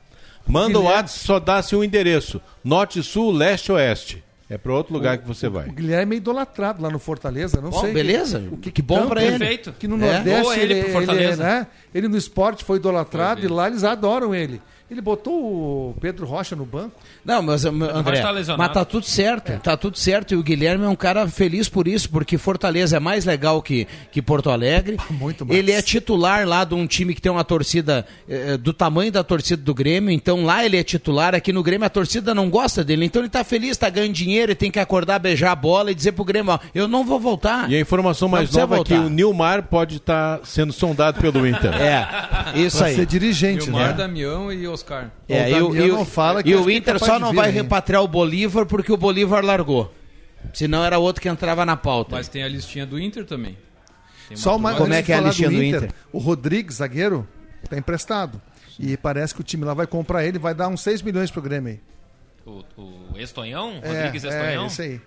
Manda 0.46 0.78
o 0.78 0.82
Guilherme- 0.82 0.96
Whats, 1.02 1.12
só 1.14 1.38
dá-se 1.40 1.74
um 1.76 1.82
endereço: 1.84 2.40
Norte, 2.64 3.02
Sul, 3.02 3.32
Leste, 3.32 3.72
Oeste. 3.72 4.22
É 4.50 4.56
para 4.56 4.72
outro 4.72 4.94
lugar 4.94 5.18
que 5.18 5.26
você 5.28 5.46
vai. 5.46 5.68
O 5.68 5.72
Guilherme 5.72 6.14
é 6.14 6.16
idolatrado 6.18 6.82
lá 6.82 6.88
no 6.88 6.98
Fortaleza, 6.98 7.60
não 7.60 7.68
Bom, 7.68 7.80
sei. 7.82 7.92
beleza. 7.92 8.42
O 8.50 8.56
que, 8.56 8.70
Que 8.70 8.80
bom 8.80 9.06
pra 9.06 9.22
ele. 9.22 9.38
Perfeito. 9.38 9.72
Que 9.78 9.86
no 9.86 9.96
É. 9.96 9.98
Nordeste 10.14 10.42
Boa 10.42 10.56
ele 10.56 10.62
ele, 10.62 10.74
pro 10.74 10.88
ele, 10.88 10.92
Fortaleza. 11.06 11.42
né? 11.42 11.66
ele 11.94 12.08
no 12.08 12.16
esporte 12.16 12.64
foi 12.64 12.78
idolatrado 12.78 13.44
e 13.44 13.48
lá 13.48 13.66
eles 13.66 13.84
adoram 13.84 14.34
ele. 14.34 14.62
Ele 14.90 15.02
botou 15.02 15.34
o 15.90 15.94
Pedro 16.00 16.24
Rocha 16.26 16.56
no 16.56 16.64
banco. 16.64 16.92
Não, 17.22 17.42
mas 17.42 17.66
André, 17.66 18.22
tá 18.22 18.56
mas 18.56 18.72
tá 18.72 18.84
tudo 18.86 19.04
certo, 19.04 19.60
tá 19.60 19.76
tudo 19.76 19.98
certo. 19.98 20.32
E 20.32 20.36
o 20.36 20.42
Guilherme 20.42 20.86
é 20.86 20.88
um 20.88 20.96
cara 20.96 21.28
feliz 21.28 21.68
por 21.68 21.86
isso, 21.86 22.08
porque 22.08 22.38
Fortaleza 22.38 22.96
é 22.96 23.00
mais 23.00 23.26
legal 23.26 23.60
que, 23.60 23.86
que 24.10 24.22
Porto 24.22 24.48
Alegre. 24.48 24.96
Muito 25.10 25.44
mais. 25.44 25.58
Ele 25.58 25.72
é 25.72 25.82
titular 25.82 26.48
lá 26.48 26.64
de 26.64 26.74
um 26.74 26.86
time 26.86 27.14
que 27.14 27.20
tem 27.20 27.30
uma 27.30 27.44
torcida 27.44 28.06
eh, 28.26 28.56
do 28.56 28.72
tamanho 28.72 29.12
da 29.12 29.22
torcida 29.22 29.62
do 29.62 29.74
Grêmio, 29.74 30.10
então 30.10 30.46
lá 30.46 30.64
ele 30.64 30.78
é 30.78 30.82
titular. 30.82 31.34
Aqui 31.34 31.52
no 31.52 31.62
Grêmio 31.62 31.84
a 31.84 31.90
torcida 31.90 32.34
não 32.34 32.48
gosta 32.48 32.82
dele, 32.82 33.04
então 33.04 33.20
ele 33.20 33.28
tá 33.28 33.44
feliz, 33.44 33.76
tá 33.76 33.90
ganhando 33.90 34.14
dinheiro 34.14 34.52
e 34.52 34.54
tem 34.54 34.70
que 34.70 34.78
acordar, 34.80 35.18
beijar 35.18 35.52
a 35.52 35.56
bola 35.56 35.90
e 35.90 35.94
dizer 35.94 36.12
pro 36.12 36.24
Grêmio: 36.24 36.52
ó, 36.52 36.58
eu 36.74 36.88
não 36.88 37.04
vou 37.04 37.20
voltar. 37.20 37.70
E 37.70 37.76
a 37.76 37.80
informação 37.80 38.26
mais 38.26 38.50
nova 38.52 38.76
é 38.76 38.84
que 38.84 38.94
voltar. 38.94 39.06
o 39.06 39.10
Nilmar 39.10 39.64
pode 39.64 39.96
estar 39.96 40.40
sendo 40.44 40.72
sondado 40.72 41.20
pelo 41.20 41.46
Inter. 41.46 41.74
É, 41.74 42.58
isso 42.58 42.78
Pra 42.78 42.86
aí. 42.86 42.94
ser 42.94 43.04
dirigente, 43.04 43.64
Gilmar, 43.64 43.88
né? 43.88 43.92
Damião 43.92 44.50
e 44.50 44.66
Oscar. 44.78 45.10
É, 45.28 45.62
O 45.62 45.74
e 45.76 45.80
e 45.80 45.88
não 45.88 46.04
fala 46.04 46.42
que 46.42 46.50
e 46.50 46.54
o 46.56 46.64
que 46.64 46.70
é 46.72 46.76
Inter 46.76 46.94
capaz 46.94 47.12
só 47.12 47.18
não 47.18 47.30
vir 47.30 47.36
vai 47.36 47.48
ainda. 47.48 47.62
repatriar 47.62 48.02
o 48.02 48.08
Bolívar 48.08 48.66
porque 48.66 48.92
o 48.92 48.96
Bolívar 48.96 49.44
largou. 49.44 49.92
Senão 50.54 50.84
era 50.84 50.98
outro 50.98 51.20
que 51.20 51.28
entrava 51.28 51.64
na 51.66 51.76
pauta. 51.76 52.16
Mas 52.16 52.28
tem 52.28 52.42
a 52.42 52.48
listinha 52.48 52.86
do 52.86 52.98
Inter 52.98 53.24
também. 53.24 53.56
Tem 54.28 54.36
Só 54.36 54.56
uma 54.56 54.74
Como 54.74 54.92
é 54.92 55.02
que 55.02 55.12
é 55.12 55.16
a 55.16 55.20
listinha 55.20 55.50
do 55.50 55.62
Inter? 55.62 55.90
O 56.12 56.18
Rodrigues, 56.18 56.76
zagueiro, 56.76 57.26
tá 57.68 57.76
emprestado. 57.76 58.40
E 58.78 58.96
parece 58.96 59.34
que 59.34 59.40
o 59.40 59.44
time 59.44 59.64
lá 59.64 59.74
vai 59.74 59.86
comprar 59.86 60.24
ele, 60.24 60.38
vai 60.38 60.54
dar 60.54 60.68
uns 60.68 60.80
6 60.82 61.02
milhões 61.02 61.30
pro 61.30 61.42
Grêmio 61.42 61.72
aí. 61.72 61.80
O, 62.46 62.62
o 62.76 63.18
Estonhão, 63.18 63.80
É, 63.82 63.88
Rodrigues 63.88 64.24
é, 64.24 64.28
Estonhão. 64.28 64.66
isso 64.66 64.82
aí. 64.82 65.00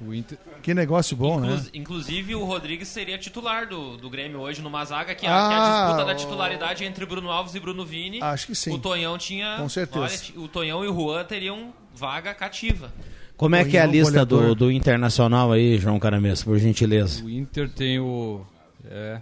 O 0.00 0.14
Inter... 0.14 0.38
Que 0.62 0.72
negócio 0.72 1.14
bom, 1.16 1.38
Inclu- 1.38 1.50
né? 1.56 1.64
Inclusive, 1.74 2.34
o 2.34 2.44
Rodrigues 2.44 2.88
seria 2.88 3.18
titular 3.18 3.68
do, 3.68 3.96
do 3.98 4.08
Grêmio 4.08 4.40
hoje 4.40 4.62
numa 4.62 4.84
zaga 4.84 5.14
que, 5.14 5.26
a, 5.26 5.30
Ah, 5.30 5.48
que 5.48 5.54
a 5.54 5.84
disputa 5.86 6.04
da 6.06 6.12
o- 6.12 6.16
titularidade 6.16 6.84
entre 6.84 7.04
Bruno 7.04 7.30
Alves 7.30 7.54
e 7.54 7.60
Bruno 7.60 7.84
Vini. 7.84 8.22
Acho 8.22 8.46
que 8.46 8.54
sim. 8.54 8.72
O 8.74 8.78
Tonhão 8.78 9.18
tinha. 9.18 9.56
Com 9.58 9.68
certeza. 9.68 10.00
olha, 10.34 10.44
o 10.44 10.48
Tonhão 10.48 10.84
e 10.84 10.88
o 10.88 10.94
Juan 10.94 11.24
teriam 11.24 11.72
vaga 11.94 12.32
cativa. 12.34 12.92
Como 13.36 13.56
é 13.56 13.64
que 13.64 13.76
é 13.76 13.80
a 13.82 13.86
lista 13.86 14.24
do, 14.24 14.54
do 14.54 14.70
Internacional 14.70 15.52
aí, 15.52 15.78
João 15.78 15.98
Caramês, 15.98 16.42
por 16.42 16.58
gentileza? 16.58 17.24
O 17.24 17.30
Inter 17.30 17.68
tem 17.70 17.98
o. 17.98 18.44
É. 18.84 19.20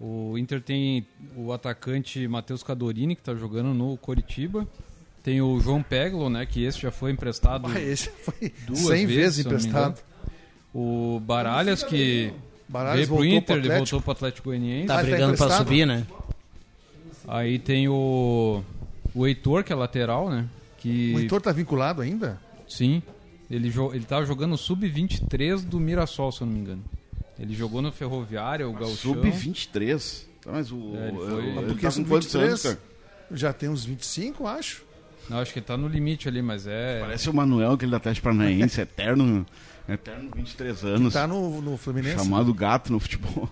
O 0.00 0.36
Inter 0.36 0.60
tem 0.60 1.06
o 1.36 1.52
atacante 1.52 2.26
Matheus 2.26 2.62
Cadorini, 2.64 3.14
que 3.14 3.22
tá 3.22 3.34
jogando 3.34 3.72
no 3.72 3.96
Coritiba. 3.96 4.66
Tem 5.24 5.40
o 5.42 5.58
João 5.58 5.82
Peglo, 5.82 6.28
né? 6.30 6.46
Que 6.46 6.62
esse 6.64 6.78
já 6.78 6.90
foi 6.92 7.10
emprestado 7.10 7.66
Ah, 7.66 7.80
esse 7.80 8.10
foi 8.10 8.52
duas 8.66 8.78
100 8.80 9.06
vezes, 9.06 9.44
emprestado. 9.46 10.00
O 10.72 11.18
Baralhas, 11.20 11.82
que 11.82 12.32
Baralhas 12.68 13.08
veio 13.08 13.08
pro 13.08 13.16
voltou 13.16 13.42
pro 13.42 13.54
Inter, 13.54 13.56
ele 13.56 13.76
voltou 13.78 14.00
pro 14.02 14.12
Atlético 14.12 14.50
Goianiense. 14.50 14.86
Tá 14.86 14.94
Ah, 14.94 14.96
tá 14.98 15.02
brigando 15.02 15.34
pra 15.36 15.46
emprestado? 15.46 15.66
subir, 15.66 15.86
né? 15.86 16.06
Aí 17.26 17.58
tem 17.58 17.88
o. 17.88 18.62
O 19.14 19.26
Heitor, 19.26 19.64
que 19.64 19.72
é 19.72 19.76
lateral, 19.76 20.28
né? 20.28 20.46
Que, 20.78 21.14
O 21.14 21.20
Heitor 21.20 21.40
tá 21.40 21.52
vinculado 21.52 22.02
ainda? 22.02 22.38
Sim. 22.68 23.02
Ele, 23.50 23.70
jo 23.70 23.94
ele 23.94 24.04
tava 24.04 24.26
jogando 24.26 24.56
sub-23 24.56 25.62
do 25.64 25.78
Mirassol, 25.80 26.32
se 26.32 26.42
eu 26.42 26.46
não 26.46 26.52
me 26.54 26.60
engano. 26.60 26.84
Ele 27.38 27.54
jogou 27.54 27.80
no 27.80 27.90
Ferroviário, 27.92 28.68
o 28.68 28.72
Gauchão. 28.72 29.14
Sub-23. 29.14 30.24
Tá, 30.42 30.52
mas 30.52 30.70
o. 30.72 30.94
É, 30.96 31.08
ele 31.08 31.16
ele 31.16 31.16
foi- 31.18 31.28
Mas 31.30 31.56
ele 31.56 31.66
porque 31.66 31.86
tá 31.86 31.92
com 31.92 32.04
quantos 32.04 32.36
anos, 32.36 32.62
cara? 32.62 32.78
já 33.32 33.52
tem 33.52 33.68
uns 33.68 33.84
25, 33.84 34.46
acho. 34.46 34.82
Não, 35.28 35.38
acho 35.38 35.52
que 35.52 35.58
ele 35.58 35.66
tá 35.66 35.76
no 35.76 35.88
limite 35.88 36.28
ali, 36.28 36.42
mas 36.42 36.66
é. 36.66 37.00
Parece 37.00 37.30
o 37.30 37.34
Manuel, 37.34 37.72
aquele 37.72 37.90
da 37.90 37.96
Atlético 37.96 38.24
Paranaense, 38.24 38.80
eterno, 38.80 39.46
eterno 39.88 40.30
23 40.34 40.84
anos. 40.84 41.14
Tá 41.14 41.26
no, 41.26 41.60
no 41.62 41.76
Fluminense. 41.76 42.22
Chamado 42.22 42.52
gato 42.52 42.92
no 42.92 43.00
futebol. 43.00 43.48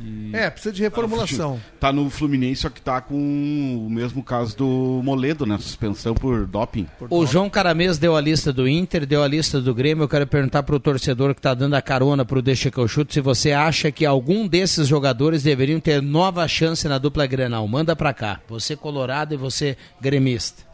E- 0.00 0.30
É, 0.34 0.48
precisa 0.50 0.72
de 0.74 0.82
reformulação. 0.82 1.60
Tá 1.80 1.92
no 1.92 2.08
Fluminense, 2.08 2.62
só 2.62 2.68
que 2.70 2.80
tá 2.80 3.00
com 3.00 3.14
o 3.14 3.90
mesmo 3.90 4.22
caso 4.22 4.56
do 4.56 5.00
Moledo, 5.02 5.44
né? 5.44 5.58
Suspensão 5.58 6.14
por 6.14 6.46
doping. 6.46 6.86
O 7.10 7.26
João 7.26 7.50
Caramês 7.50 7.98
deu 7.98 8.16
a 8.16 8.20
lista 8.20 8.52
do 8.52 8.68
Inter, 8.68 9.04
deu 9.06 9.22
a 9.22 9.28
lista 9.28 9.60
do 9.60 9.74
Grêmio. 9.74 10.04
Eu 10.04 10.08
quero 10.08 10.26
perguntar 10.26 10.62
pro 10.62 10.78
torcedor 10.78 11.34
que 11.34 11.40
tá 11.40 11.54
dando 11.54 11.74
a 11.74 11.82
carona 11.82 12.24
pro 12.24 12.40
Deixa 12.42 12.70
que 12.70 12.78
eu 12.78 12.86
chuto 12.88 13.12
se 13.12 13.20
você 13.20 13.52
acha 13.52 13.90
que 13.90 14.06
algum 14.06 14.46
desses 14.46 14.86
jogadores 14.88 15.42
deveriam 15.42 15.80
ter 15.80 16.00
nova 16.00 16.46
chance 16.46 16.86
na 16.86 16.98
dupla 16.98 17.26
Grenal. 17.26 17.66
Manda 17.66 17.96
pra 17.96 18.14
cá. 18.14 18.40
Você 18.48 18.76
colorado 18.76 19.34
e 19.34 19.36
você 19.36 19.76
gremista. 20.00 20.68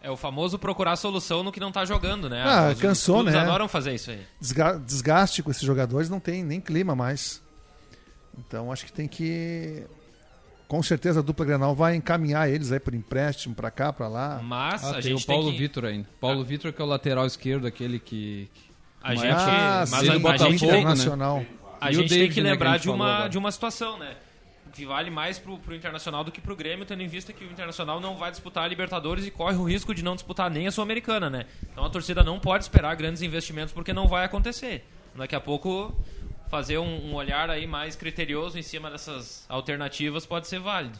É 0.00 0.10
o 0.10 0.16
famoso 0.16 0.58
procurar 0.58 0.96
solução 0.96 1.42
no 1.42 1.50
que 1.52 1.58
não 1.60 1.72
tá 1.72 1.84
jogando, 1.84 2.30
né? 2.30 2.42
Ah, 2.46 2.70
Os 2.72 2.80
cansou, 2.80 3.22
né? 3.22 3.36
adoram 3.36 3.68
fazer 3.68 3.94
isso 3.94 4.10
aí. 4.10 4.20
Desga- 4.40 4.78
Desgaste 4.78 5.42
com 5.42 5.50
esses 5.50 5.62
jogadores 5.64 6.08
não 6.08 6.20
tem 6.20 6.42
nem 6.44 6.60
clima 6.60 6.94
mais. 6.94 7.42
Então 8.38 8.72
acho 8.72 8.84
que 8.86 8.92
tem 8.92 9.08
que. 9.08 9.84
Com 10.66 10.82
certeza 10.82 11.20
a 11.20 11.22
dupla 11.22 11.46
Grenal 11.46 11.74
vai 11.74 11.94
encaminhar 11.96 12.48
eles 12.50 12.70
aí 12.72 12.78
por 12.78 12.94
empréstimo 12.94 13.54
pra 13.54 13.70
cá, 13.70 13.90
pra 13.92 14.06
lá. 14.06 14.40
Mas 14.42 14.84
Ah, 14.84 14.90
a 14.90 14.92
tem 14.94 15.02
gente 15.16 15.24
o 15.24 15.26
Paulo 15.26 15.50
que... 15.50 15.56
Vitor 15.58 15.84
ainda. 15.86 16.06
Paulo 16.20 16.44
Vitor 16.44 16.72
que 16.74 16.82
é 16.82 16.84
o 16.84 16.88
lateral 16.88 17.24
esquerdo, 17.26 17.66
aquele 17.66 17.98
que... 17.98 18.50
A 19.02 19.08
Mas- 19.10 19.20
gente, 19.20 19.32
Ah, 19.32 19.84
mas 19.90 20.00
sim, 20.00 20.08
a, 20.10 20.14
a 20.14 20.18
Botafogo, 20.18 20.50
gente 20.50 20.66
né? 20.66 20.78
Internacional. 20.80 21.42
a 21.80 21.90
E 21.90 21.96
o 21.96 22.00
gente 22.00 22.08
tem 22.10 22.18
que 22.18 22.26
né, 22.28 22.32
que 22.34 22.40
a 22.40 22.52
lembrar 22.52 22.72
gente 22.72 22.82
de 22.82 22.90
uma, 22.90 23.14
agora. 23.14 23.28
de 23.30 23.38
uma 23.38 23.50
situação, 23.50 23.98
né? 23.98 24.14
Que 24.74 24.84
vale 24.84 25.08
mais 25.08 25.38
pro, 25.38 25.56
pro 25.58 25.74
Internacional 25.74 26.22
do 26.22 26.30
que 26.30 26.40
pro 26.40 26.54
Grêmio, 26.54 26.84
tendo 26.84 27.02
em 27.02 27.08
vista 27.08 27.32
que 27.32 27.44
o 27.44 27.50
Internacional 27.50 27.98
não 27.98 28.16
vai 28.16 28.30
disputar 28.30 28.64
a 28.64 28.68
Libertadores 28.68 29.24
e 29.26 29.30
corre 29.30 29.56
o 29.56 29.64
risco 29.64 29.94
de 29.94 30.04
não 30.04 30.14
disputar 30.14 30.50
nem 30.50 30.66
a 30.66 30.70
Sul-Americana, 30.70 31.30
né? 31.30 31.46
Então 31.72 31.82
a 31.84 31.88
torcida 31.88 32.22
não 32.22 32.38
pode 32.38 32.64
esperar 32.64 32.94
grandes 32.94 33.22
investimentos 33.22 33.72
porque 33.72 33.94
não 33.94 34.06
vai 34.06 34.26
acontecer. 34.26 34.84
Daqui 35.16 35.34
a 35.34 35.40
pouco 35.40 35.96
fazer 36.50 36.78
um, 36.78 37.10
um 37.10 37.14
olhar 37.14 37.50
aí 37.50 37.66
mais 37.66 37.94
criterioso 37.96 38.58
em 38.58 38.62
cima 38.62 38.90
dessas 38.90 39.44
alternativas 39.48 40.24
pode 40.26 40.46
ser 40.48 40.60
válido. 40.60 40.98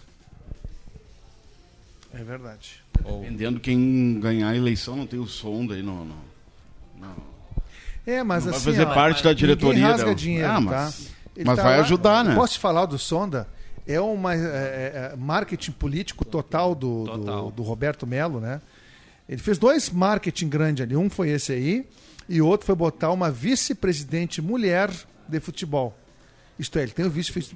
É 2.12 2.22
verdade. 2.22 2.82
Dependendo 2.92 3.60
quem 3.60 4.18
ganhar 4.20 4.48
a 4.50 4.56
eleição, 4.56 4.96
não 4.96 5.06
tem 5.06 5.18
o 5.18 5.26
som 5.26 5.66
daí 5.66 5.82
no. 5.82 6.04
no- 6.04 6.14
no- 6.98 7.16
É, 8.06 8.22
mas 8.22 8.44
Não 8.44 8.52
vai 8.52 8.60
assim. 8.60 8.70
fazer 8.70 8.86
ó, 8.86 8.94
parte 8.94 9.22
da 9.22 9.32
diretoria 9.32 9.86
rasga 9.86 10.04
dela. 10.04 10.14
dinheiro, 10.14 10.48
Ah, 10.50 10.60
mas- 10.60 10.96
tá? 11.06 11.10
Mas 11.44 11.56
vai 11.58 11.78
ajudar, 11.80 12.24
né? 12.24 12.34
Posso 12.34 12.54
te 12.54 12.58
falar 12.58 12.86
do 12.86 12.98
Sonda? 12.98 13.46
É 13.86 14.00
uma 14.00 14.34
é, 14.34 14.38
é, 14.38 15.10
é, 15.12 15.16
marketing 15.16 15.72
político 15.72 16.24
total 16.24 16.74
do, 16.74 17.04
do- 17.04 17.18
Total. 17.18 17.50
Do, 17.50 17.62
Roberto 17.62 18.06
Melo, 18.06 18.40
né? 18.40 18.60
Ele 19.28 19.40
fez 19.40 19.56
dois 19.58 19.88
marketing 19.90 20.48
grandes 20.48 20.82
ali. 20.82 20.96
Um 20.96 21.08
foi 21.08 21.28
esse 21.30 21.52
aí, 21.52 21.86
e 22.28 22.40
o 22.42 22.46
outro 22.46 22.66
foi 22.66 22.74
botar 22.74 23.12
uma 23.12 23.30
vice-presidente 23.30 24.42
mulher 24.42 24.90
de 25.28 25.40
futebol. 25.40 25.96
Isto 26.58 26.78
é, 26.78 26.82
ele 26.82 26.92
tem 26.92 27.04
o 27.04 27.10
vice- 27.10 27.54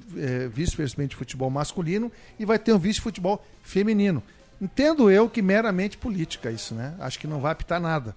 vice-presidente 0.51 1.09
de 1.09 1.15
futebol 1.17 1.49
masculino 1.49 2.11
e 2.39 2.45
vai 2.45 2.57
ter 2.57 2.71
um 2.71 2.79
vice-futebol 2.79 3.45
feminino. 3.61 4.23
Entendo 4.61 5.11
eu 5.11 5.29
que 5.29 5.41
meramente 5.41 5.97
política 5.97 6.49
isso, 6.49 6.73
né? 6.73 6.95
Acho 6.99 7.19
que 7.19 7.27
não 7.27 7.41
vai 7.41 7.51
apitar 7.51 7.81
nada. 7.81 8.15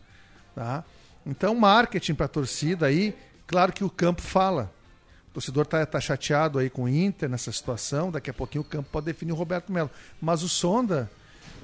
Tá? 0.55 0.85
Então, 1.27 1.55
marketing 1.57 2.15
para 2.15 2.27
a 2.27 2.29
torcida 2.29 2.87
aí, 2.87 3.17
claro 3.49 3.73
que 3.73 3.83
o 3.83 3.91
campo 3.91 4.23
fala. 4.23 4.73
O 5.31 5.35
torcedor 5.35 5.67
tá, 5.67 5.85
tá 5.85 6.01
chateado 6.01 6.59
aí 6.59 6.71
com 6.71 6.85
o 6.85 6.89
Inter 6.89 7.29
nessa 7.29 7.51
situação, 7.51 8.13
daqui 8.13 8.31
a 8.31 8.35
pouquinho 8.35 8.63
o 8.63 8.65
campo 8.65 8.89
pode 8.93 9.07
definir 9.07 9.33
o 9.33 9.35
Roberto 9.35 9.73
Melo. 9.73 9.91
Mas 10.21 10.43
o 10.45 10.49
Sonda 10.49 11.11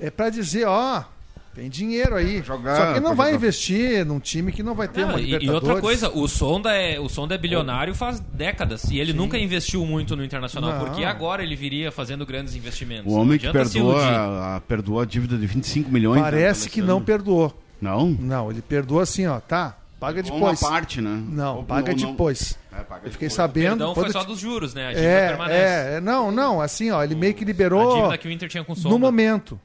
é 0.00 0.10
para 0.10 0.30
dizer, 0.30 0.66
ó, 0.66 1.04
tem 1.54 1.68
dinheiro 1.68 2.14
aí. 2.14 2.42
Jogar, 2.42 2.76
Só 2.76 2.92
que 2.94 3.00
não 3.00 3.14
vai 3.14 3.28
jogar. 3.32 3.36
investir 3.36 4.04
num 4.06 4.18
time 4.18 4.50
que 4.52 4.62
não 4.62 4.74
vai 4.74 4.88
ter 4.88 5.02
Não, 5.02 5.10
uma 5.10 5.20
e, 5.20 5.44
e 5.44 5.50
outra 5.50 5.80
coisa, 5.80 6.08
o 6.08 6.26
Sonda 6.26 6.72
é, 6.74 6.98
o 6.98 7.08
Sonda 7.08 7.34
é 7.34 7.38
bilionário 7.38 7.94
faz 7.94 8.20
décadas 8.20 8.84
e 8.84 8.98
ele 8.98 9.12
nunca 9.12 9.36
investiu 9.38 9.84
muito 9.84 10.16
no 10.16 10.24
Internacional, 10.24 10.72
Não. 10.72 10.80
porque 10.84 11.04
agora 11.04 11.42
ele 11.42 11.54
viria 11.54 11.92
fazendo 11.92 12.24
grandes 12.24 12.54
investimentos. 12.56 13.12
O 13.12 13.16
homem 13.16 13.38
Não 13.42 13.52
que 13.68 13.78
iludir. 13.78 14.00
a, 14.00 14.56
a- 14.56 14.60
perdoou 14.60 15.00
a 15.00 15.04
dívida 15.04 15.36
de 15.36 15.46
25 15.46 15.90
milhões. 15.90 16.16
né, 16.22 16.30
Parece 16.30 16.70
que 16.70 16.80
não 16.80 17.02
perdoou. 17.02 17.52
Não? 17.80 18.06
Não, 18.10 18.50
ele 18.50 18.62
perdoa 18.62 19.02
assim, 19.02 19.26
ó, 19.26 19.40
tá, 19.40 19.76
paga 20.00 20.22
depois. 20.22 20.40
Uma 20.62 20.70
parte, 20.70 21.00
né? 21.00 21.22
Não, 21.28 21.56
Ou- 21.58 21.64
paga 21.64 21.90
ou 21.92 21.98
não. 21.98 22.10
depois. 22.12 22.56
É, 22.72 22.76
paga 22.82 23.06
Eu 23.06 23.12
fiquei 23.12 23.28
depois. 23.28 23.32
sabendo. 23.34 23.68
Perdão 23.78 23.94
foi 23.94 24.10
só 24.10 24.24
dos 24.24 24.38
juros, 24.38 24.72
né? 24.72 24.86
A 24.86 24.90
dívida 24.90 25.06
É, 25.08 25.28
permanece. 25.28 25.60
é, 25.60 25.94
é, 25.96 26.00
não, 26.00 26.30
não, 26.32 26.60
assim, 26.62 26.90
ó, 26.90 27.02
ele 27.04 27.14
meio 27.14 27.34
que 27.34 27.44
liberou 27.44 27.90
A 27.92 27.96
dívida 27.96 28.18
que 28.18 28.28
o 28.28 28.30
Inter 28.30 28.48
tinha 28.48 28.64
com 28.64 28.72
o 28.72 28.76
Sonda. 28.76 28.88
no 28.88 28.98
momento. 28.98 29.60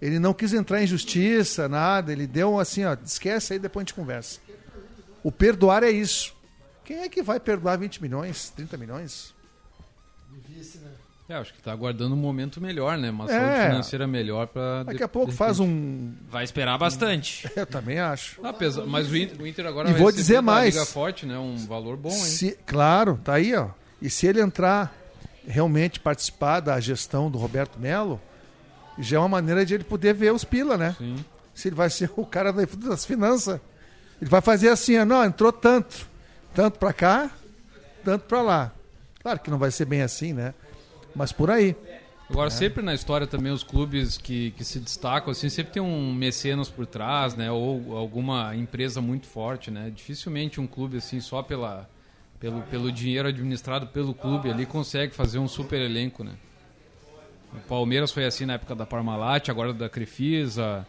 Ele 0.00 0.18
não 0.18 0.34
quis 0.34 0.52
entrar 0.52 0.82
em 0.82 0.86
justiça, 0.86 1.68
nada, 1.68 2.12
ele 2.12 2.26
deu 2.26 2.60
assim, 2.60 2.84
ó, 2.84 2.96
esquece 3.04 3.54
aí, 3.54 3.58
depois 3.58 3.82
a 3.82 3.84
gente 3.86 3.94
conversa. 3.94 4.38
O 5.22 5.32
perdoar 5.32 5.82
é 5.82 5.90
isso. 5.90 6.34
Quem 6.84 6.98
é 6.98 7.08
que 7.08 7.22
vai 7.22 7.40
perdoar 7.40 7.76
20 7.78 8.00
milhões, 8.02 8.50
30 8.50 8.76
milhões? 8.76 9.34
É, 11.28 11.34
acho 11.34 11.52
que 11.54 11.60
tá 11.60 11.72
aguardando 11.72 12.14
um 12.14 12.18
momento 12.18 12.60
melhor, 12.60 12.96
né? 12.96 13.10
Uma 13.10 13.24
É. 13.24 13.28
saúde 13.28 13.66
financeira 13.70 14.06
melhor 14.06 14.46
para 14.46 14.84
Daqui 14.84 15.02
a 15.02 15.08
pouco 15.08 15.32
faz 15.32 15.58
um. 15.58 16.12
Vai 16.30 16.44
esperar 16.44 16.78
bastante. 16.78 17.50
Eu 17.56 17.66
também 17.66 17.98
acho. 17.98 18.40
Ah, 18.44 18.52
pesa- 18.52 18.86
Mas 18.86 19.10
o 19.10 19.16
Inter, 19.16 19.40
o 19.42 19.44
Inter 19.46 19.66
agora 19.66 19.88
E 19.88 19.92
vai 19.92 20.00
vou 20.02 20.12
dizer 20.12 20.40
mais. 20.40 20.74
Liga 20.74 20.86
Forte, 20.86 21.26
né? 21.26 21.36
Um 21.36 21.56
valor 21.66 21.96
bom, 21.96 22.10
hein? 22.10 22.14
Se- 22.16 22.56
claro, 22.64 23.18
tá 23.24 23.34
aí, 23.34 23.52
ó. 23.56 23.70
E 24.00 24.08
se 24.08 24.24
ele 24.28 24.40
entrar 24.40 24.94
realmente 25.48 25.98
participar 25.98 26.60
da 26.60 26.78
gestão 26.78 27.28
do 27.28 27.38
Roberto 27.38 27.76
Melo, 27.76 28.20
já 28.98 29.16
é 29.16 29.20
uma 29.20 29.28
maneira 29.28 29.64
de 29.64 29.74
ele 29.74 29.84
poder 29.84 30.14
ver 30.14 30.32
os 30.32 30.44
pila, 30.44 30.76
né? 30.76 30.94
Sim. 30.98 31.16
Se 31.54 31.68
ele 31.68 31.76
vai 31.76 31.88
ser 31.90 32.10
o 32.16 32.24
cara 32.26 32.52
da- 32.52 32.64
das 32.88 33.04
finanças. 33.04 33.60
Ele 34.20 34.30
vai 34.30 34.40
fazer 34.40 34.68
assim, 34.68 34.96
não, 35.04 35.24
entrou 35.24 35.52
tanto. 35.52 36.06
Tanto 36.54 36.78
pra 36.78 36.92
cá, 36.92 37.30
tanto 38.04 38.24
pra 38.26 38.40
lá. 38.42 38.72
Claro 39.22 39.38
que 39.40 39.50
não 39.50 39.58
vai 39.58 39.70
ser 39.70 39.84
bem 39.84 40.02
assim, 40.02 40.32
né? 40.32 40.54
Mas 41.14 41.32
por 41.32 41.50
aí. 41.50 41.74
Agora, 42.28 42.50
sempre 42.50 42.82
na 42.82 42.92
história 42.94 43.26
também, 43.26 43.52
os 43.52 43.62
clubes 43.62 44.16
que, 44.18 44.50
que 44.52 44.64
se 44.64 44.80
destacam, 44.80 45.30
assim, 45.30 45.48
sempre 45.48 45.72
tem 45.74 45.82
um 45.82 46.12
mecenas 46.12 46.68
por 46.68 46.84
trás, 46.84 47.34
né? 47.36 47.50
Ou 47.52 47.96
alguma 47.96 48.54
empresa 48.56 49.00
muito 49.00 49.26
forte, 49.26 49.70
né? 49.70 49.92
Dificilmente 49.94 50.60
um 50.60 50.66
clube, 50.66 50.96
assim, 50.96 51.20
só 51.20 51.40
pela, 51.42 51.88
pelo, 52.40 52.62
pelo 52.62 52.90
dinheiro 52.90 53.28
administrado 53.28 53.86
pelo 53.88 54.12
clube 54.12 54.50
ali, 54.50 54.66
consegue 54.66 55.14
fazer 55.14 55.38
um 55.38 55.46
super 55.46 55.80
elenco, 55.80 56.24
né? 56.24 56.32
O 57.54 57.68
Palmeiras 57.68 58.12
foi 58.12 58.24
assim 58.24 58.44
na 58.44 58.54
época 58.54 58.74
da 58.74 58.86
Parmalat, 58.86 59.48
agora 59.48 59.72
da 59.72 59.88
Crefisa. 59.88 60.86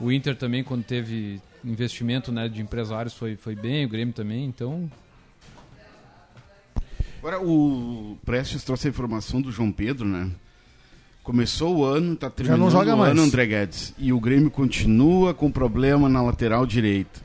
O 0.00 0.10
Inter 0.10 0.36
também, 0.36 0.62
quando 0.62 0.84
teve 0.84 1.40
investimento 1.64 2.30
né, 2.30 2.48
de 2.48 2.60
empresários, 2.60 3.14
foi, 3.14 3.36
foi 3.36 3.54
bem. 3.54 3.86
O 3.86 3.88
Grêmio 3.88 4.14
também, 4.14 4.44
então... 4.44 4.90
Agora, 7.18 7.40
o 7.40 8.18
Prestes 8.22 8.62
trouxe 8.62 8.86
a 8.86 8.90
informação 8.90 9.40
do 9.40 9.50
João 9.50 9.72
Pedro, 9.72 10.06
né? 10.06 10.30
Começou 11.22 11.78
o 11.78 11.84
ano, 11.84 12.14
tá 12.14 12.28
terminando 12.28 12.60
não 12.60 12.70
joga 12.70 12.94
o 12.94 12.98
mais. 12.98 13.12
ano, 13.12 13.22
André 13.22 13.46
Guedes. 13.46 13.94
E 13.96 14.12
o 14.12 14.20
Grêmio 14.20 14.50
continua 14.50 15.32
com 15.32 15.50
problema 15.50 16.06
na 16.06 16.20
lateral 16.20 16.66
direita. 16.66 17.22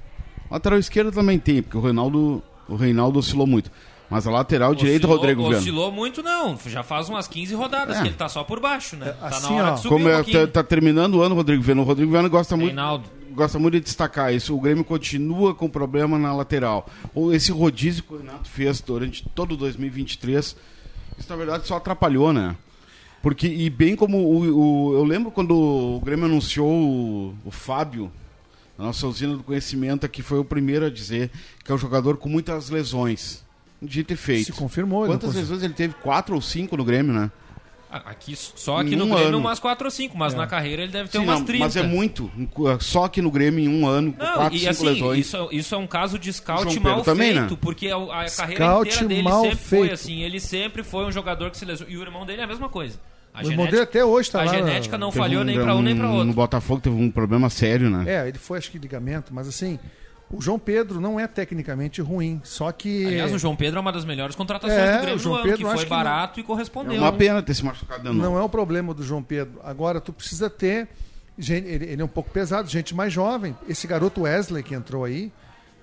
Lateral 0.49 0.79
esquerda 0.79 1.11
também 1.11 1.37
tem, 1.37 1.61
porque 1.61 1.75
o 1.77 1.81
Reinaldo, 1.81 2.41
o 2.69 2.77
Reinaldo 2.77 3.19
oscilou 3.19 3.45
muito. 3.45 3.69
Mas 4.09 4.25
a 4.25 4.31
lateral 4.31 4.73
direita, 4.73 5.05
Rodrigo 5.07 5.43
Viana. 5.43 5.57
Oscilou 5.59 5.91
muito, 5.91 6.23
não. 6.23 6.57
Já 6.65 6.81
faz 6.81 7.09
umas 7.09 7.27
15 7.27 7.53
rodadas 7.53 7.97
É. 7.97 8.01
que 8.01 8.07
ele 8.07 8.15
tá 8.15 8.27
só 8.27 8.43
por 8.43 8.59
baixo, 8.59 8.95
né? 8.95 9.11
tá 9.11 9.27
assim, 9.27 9.53
na 9.53 9.61
hora 9.61 9.71
ó, 9.71 9.75
de 9.75 9.81
subir 9.81 9.89
Como 9.89 10.05
um 10.05 10.09
é, 10.09 10.23
tá, 10.23 10.47
tá 10.47 10.63
terminando 10.63 11.15
o 11.15 11.21
ano, 11.21 11.35
Rodrigo 11.35 11.61
Viana. 11.61 11.81
O 11.81 11.85
Rodrigo 11.85 12.11
Viana 12.11 12.27
gosta 12.27 12.55
muito, 12.57 12.69
Reinaldo. 12.69 13.05
gosta 13.31 13.59
muito 13.59 13.75
de 13.75 13.81
destacar 13.81 14.33
isso. 14.33 14.55
O 14.55 14.59
Grêmio 14.59 14.83
continua 14.83 15.53
com 15.53 15.69
problema 15.69 16.17
na 16.17 16.33
lateral. 16.33 16.89
Ou 17.13 17.31
esse 17.33 17.51
rodízio 17.51 18.01
que 18.03 18.13
o 18.13 18.17
Renato 18.17 18.49
fez 18.49 18.81
durante 18.81 19.23
todo 19.35 19.55
2023, 19.55 20.55
isso 21.17 21.29
na 21.29 21.35
verdade 21.35 21.67
só 21.67 21.77
atrapalhou, 21.77 22.33
né? 22.33 22.55
Porque, 23.21 23.47
e 23.47 23.69
bem 23.69 23.95
como 23.95 24.17
o, 24.17 24.89
o- 24.91 24.93
eu 24.95 25.03
lembro 25.03 25.29
quando 25.29 25.51
o 25.53 25.99
Grêmio 26.03 26.25
anunciou 26.25 26.67
o, 26.71 27.35
o 27.45 27.51
Fábio, 27.51 28.09
a 28.77 28.83
nossa 28.83 29.05
usina 29.05 29.35
do 29.35 29.43
conhecimento 29.43 30.05
aqui 30.05 30.21
foi 30.23 30.39
o 30.39 30.45
primeiro 30.45 30.85
a 30.85 30.89
dizer 30.89 31.29
que 31.63 31.71
é 31.71 31.75
um 31.75 31.77
jogador 31.77 32.15
com 32.17 32.27
muitas 32.29 32.69
lesões. 32.69 33.43
Dito 33.81 34.13
e 34.13 34.15
feito. 34.15 34.45
Se 34.47 34.51
confirmou. 34.51 35.05
Quantas 35.05 35.33
lesões 35.35 35.63
ele 35.63 35.73
teve? 35.73 35.93
Quatro 35.95 36.35
ou 36.35 36.41
cinco 36.41 36.75
no 36.75 36.83
Grêmio, 36.83 37.13
né? 37.13 37.31
Ah, 37.91 38.03
Aqui, 38.05 38.35
só 38.35 38.77
aqui 38.77 38.93
Em 38.93 38.97
no 38.97 39.05
um 39.05 39.09
Grêmio 39.09 39.27
ano. 39.29 39.37
umas 39.39 39.57
4 39.57 39.83
ou 39.85 39.89
5, 39.89 40.15
mas 40.15 40.35
na 40.35 40.45
carreira 40.45 40.83
ele 40.83 40.91
deve 40.91 41.09
ter 41.09 41.17
Sim, 41.17 41.23
umas 41.23 41.39
não, 41.39 41.45
30. 41.47 41.63
Mas 41.65 41.75
é 41.75 41.81
muito. 41.81 42.31
Só 42.79 43.05
aqui 43.05 43.19
no 43.19 43.31
Grêmio 43.31 43.59
em 43.59 43.67
um 43.67 43.87
ano, 43.87 44.13
quatro, 44.13 44.55
e 44.55 44.59
cinco 44.59 44.69
assim, 44.71 44.85
lesões. 44.85 45.19
isso, 45.25 45.35
é- 45.37 45.55
isso 45.55 45.73
é 45.73 45.77
um 45.79 45.87
caso 45.87 46.19
de 46.19 46.31
scout 46.31 46.79
mal 46.79 47.01
também, 47.01 47.33
feito, 47.33 47.51
né? 47.53 47.57
porque 47.59 47.87
a, 47.87 47.95
a 47.97 48.29
carreira 48.29 48.65
Scout 48.65 48.89
inteira 48.89 49.07
dele 49.07 49.21
mal 49.23 49.41
sempre 49.41 49.57
foi 49.57 49.79
feito. 49.79 49.93
assim. 49.93 50.21
Ele 50.21 50.39
sempre 50.39 50.83
foi 50.83 51.05
um 51.05 51.11
jogador 51.11 51.49
que 51.49 51.57
se 51.57 51.65
lesionou. 51.65 51.91
E 51.91 51.97
o 51.97 52.01
irmão 52.03 52.27
dele 52.27 52.41
é 52.41 52.43
a 52.43 52.47
mesma 52.47 52.69
coisa. 52.69 52.99
A 53.33 53.43
O 53.43 53.49
irmão 53.49 53.65
dele 53.65 53.81
até 53.81 54.05
hoje 54.05 54.29
tá 54.29 54.41
a 54.41 54.45
lá. 54.45 54.53
genética 54.53 54.95
não 54.95 55.09
Teve 55.09 55.19
falhou 55.21 55.41
um- 55.41 55.45
nem 55.45 55.59
pra 55.59 55.75
um 55.75 55.81
nem 55.81 55.95
pra 55.95 56.05
No 56.07 56.13
outro. 56.15 56.33
Botafogo 56.33 56.81
teve 56.81 56.95
um 56.95 57.09
problema 57.09 57.49
sério, 57.49 57.89
né? 57.89 58.03
É, 58.07 58.27
ele 58.27 58.37
foi, 58.37 58.59
acho 58.59 58.69
que 58.69 58.77
ligamento, 58.77 59.33
mas 59.33 59.47
assim, 59.47 59.79
o 60.31 60.41
João 60.41 60.59
Pedro 60.59 60.99
não 61.01 61.19
é 61.19 61.27
tecnicamente 61.27 62.01
ruim, 62.01 62.39
só 62.43 62.71
que. 62.71 63.05
Aliás, 63.05 63.33
o 63.33 63.39
João 63.39 63.55
Pedro 63.55 63.77
é 63.79 63.81
uma 63.81 63.91
das 63.91 64.05
melhores 64.05 64.35
contratações 64.35 64.77
É, 64.79 64.93
do 64.97 65.01
Grêmio 65.01 65.15
o 65.15 65.19
João 65.19 65.33
no 65.35 65.39
ano, 65.41 65.49
Pedro 65.49 65.57
que 65.67 65.73
foi 65.75 65.83
que 65.85 65.89
não- 65.89 65.97
barato 65.97 66.39
e 66.39 66.41
É 66.41 66.45
correspondeu. 66.45 67.01
uma 67.01 67.11
pena 67.13 67.41
ter 67.41 67.53
se 67.53 67.65
machucado 67.65 68.01
de 68.03 68.07
novo. 68.09 68.19
Não 68.21 68.37
é 68.37 68.41
o 68.41 68.49
problema 68.49 68.93
do 68.93 69.03
João 69.03 69.23
Pedro. 69.23 69.59
Agora, 69.63 69.99
tu 69.99 70.13
precisa 70.13 70.49
ter. 70.49 70.87
gente- 71.41 71.67
ele, 71.69 72.01
é 72.01 72.03
um 72.03 72.07
pouco 72.09 72.29
pesado, 72.31 72.67
gente 72.69 72.93
mais 72.93 73.13
jovem. 73.13 73.55
Esse 73.67 73.87
garoto 73.87 74.21
Wesley 74.23 74.61
que 74.61 74.75
entrou 74.75 75.05
aí, 75.05 75.31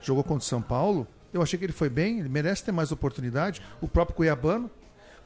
jogou 0.02 0.22
contra 0.22 0.42
o 0.44 0.46
São 0.46 0.61
Paulo. 0.61 1.06
Eu 1.32 1.40
achei 1.42 1.59
que 1.59 1.64
ele 1.64 1.72
foi 1.72 1.88
bem, 1.88 2.18
ele 2.20 2.28
merece 2.28 2.62
ter 2.62 2.72
mais 2.72 2.92
oportunidade. 2.92 3.62
O 3.80 3.88
próprio 3.88 4.14
Cuiabano. 4.16 4.70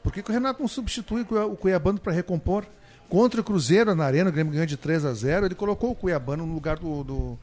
Por 0.01 0.11
que, 0.13 0.23
que 0.23 0.29
o 0.31 0.33
Renato 0.33 0.61
não 0.61 0.67
substitui 0.69 1.21
o 1.29 1.55
Cuiabano 1.57 1.99
para 1.99 2.11
recompor? 2.13 2.65
Contra 3.09 3.41
o 3.41 3.43
Cruzeiro 3.43 3.93
na 3.93 4.05
Arena, 4.05 4.29
o 4.29 4.33
Grêmio 4.33 4.53
ganhou 4.53 4.65
de 4.65 4.77
3 4.77 5.03
a 5.03 5.13
0 5.13 5.45
ele 5.45 5.53
colocou 5.55 5.91
o 5.91 5.95
Cuiabano 5.95 6.45
no 6.45 6.53
lugar 6.53 6.77
do. 6.79 7.03
do- 7.03 7.39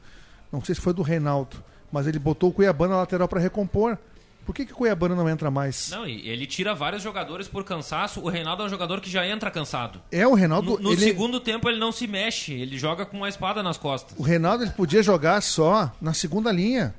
não 0.51 0.63
sei 0.63 0.75
se 0.75 0.81
foi 0.81 0.93
do 0.93 1.01
Reinaldo, 1.01 1.63
mas 1.91 2.07
ele 2.07 2.19
botou 2.19 2.49
o 2.49 2.53
Cuiabano 2.53 2.93
na 2.93 2.99
lateral 2.99 3.27
para 3.27 3.39
recompor. 3.39 3.97
Por 4.45 4.55
que, 4.55 4.65
que 4.65 4.73
o 4.73 4.75
Cuiabano 4.75 5.15
não 5.15 5.29
entra 5.29 5.51
mais? 5.51 5.89
Não, 5.91 6.07
ele 6.07 6.47
tira 6.47 6.73
vários 6.73 7.03
jogadores 7.03 7.47
por 7.47 7.63
cansaço. 7.63 8.19
O 8.19 8.29
Reinaldo 8.29 8.63
é 8.63 8.65
um 8.65 8.69
jogador 8.69 8.99
que 8.99 9.09
já 9.09 9.23
entra 9.27 9.51
cansado. 9.51 10.01
É, 10.11 10.25
o 10.25 10.33
Reinaldo. 10.33 10.71
No, 10.71 10.79
no 10.79 10.91
ele- 10.93 11.01
segundo 11.01 11.39
tempo 11.39 11.69
ele 11.69 11.77
não 11.77 11.91
se 11.91 12.07
mexe, 12.07 12.53
ele 12.53 12.75
joga 12.77 13.05
com 13.05 13.15
uma 13.17 13.29
espada 13.29 13.61
nas 13.61 13.77
costas. 13.77 14.17
O 14.17 14.23
Reinaldo 14.23 14.63
ele 14.63 14.71
podia 14.71 15.03
jogar 15.03 15.39
só 15.41 15.91
na 16.01 16.13
segunda 16.13 16.51
linha. 16.51 16.95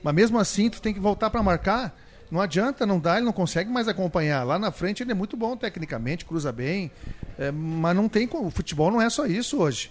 Mas 0.00 0.14
mesmo 0.14 0.38
assim, 0.38 0.70
tu 0.70 0.80
tem 0.80 0.94
que 0.94 1.00
voltar 1.00 1.28
para 1.30 1.42
marcar. 1.42 1.96
Não 2.30 2.40
adianta, 2.40 2.86
não 2.86 3.00
dá, 3.00 3.16
ele 3.16 3.26
não 3.26 3.32
consegue 3.32 3.68
mais 3.70 3.88
acompanhar. 3.88 4.44
Lá 4.44 4.56
na 4.58 4.70
frente 4.70 5.02
ele 5.02 5.10
é 5.10 5.14
muito 5.14 5.36
bom 5.36 5.56
tecnicamente, 5.56 6.24
cruza 6.24 6.52
bem. 6.52 6.90
é, 7.36 7.50
mas 7.50 7.96
não 7.96 8.08
tem 8.08 8.28
como. 8.28 8.46
O 8.46 8.50
futebol 8.50 8.90
não 8.92 9.02
é 9.02 9.10
só 9.10 9.26
isso 9.26 9.58
hoje. 9.58 9.90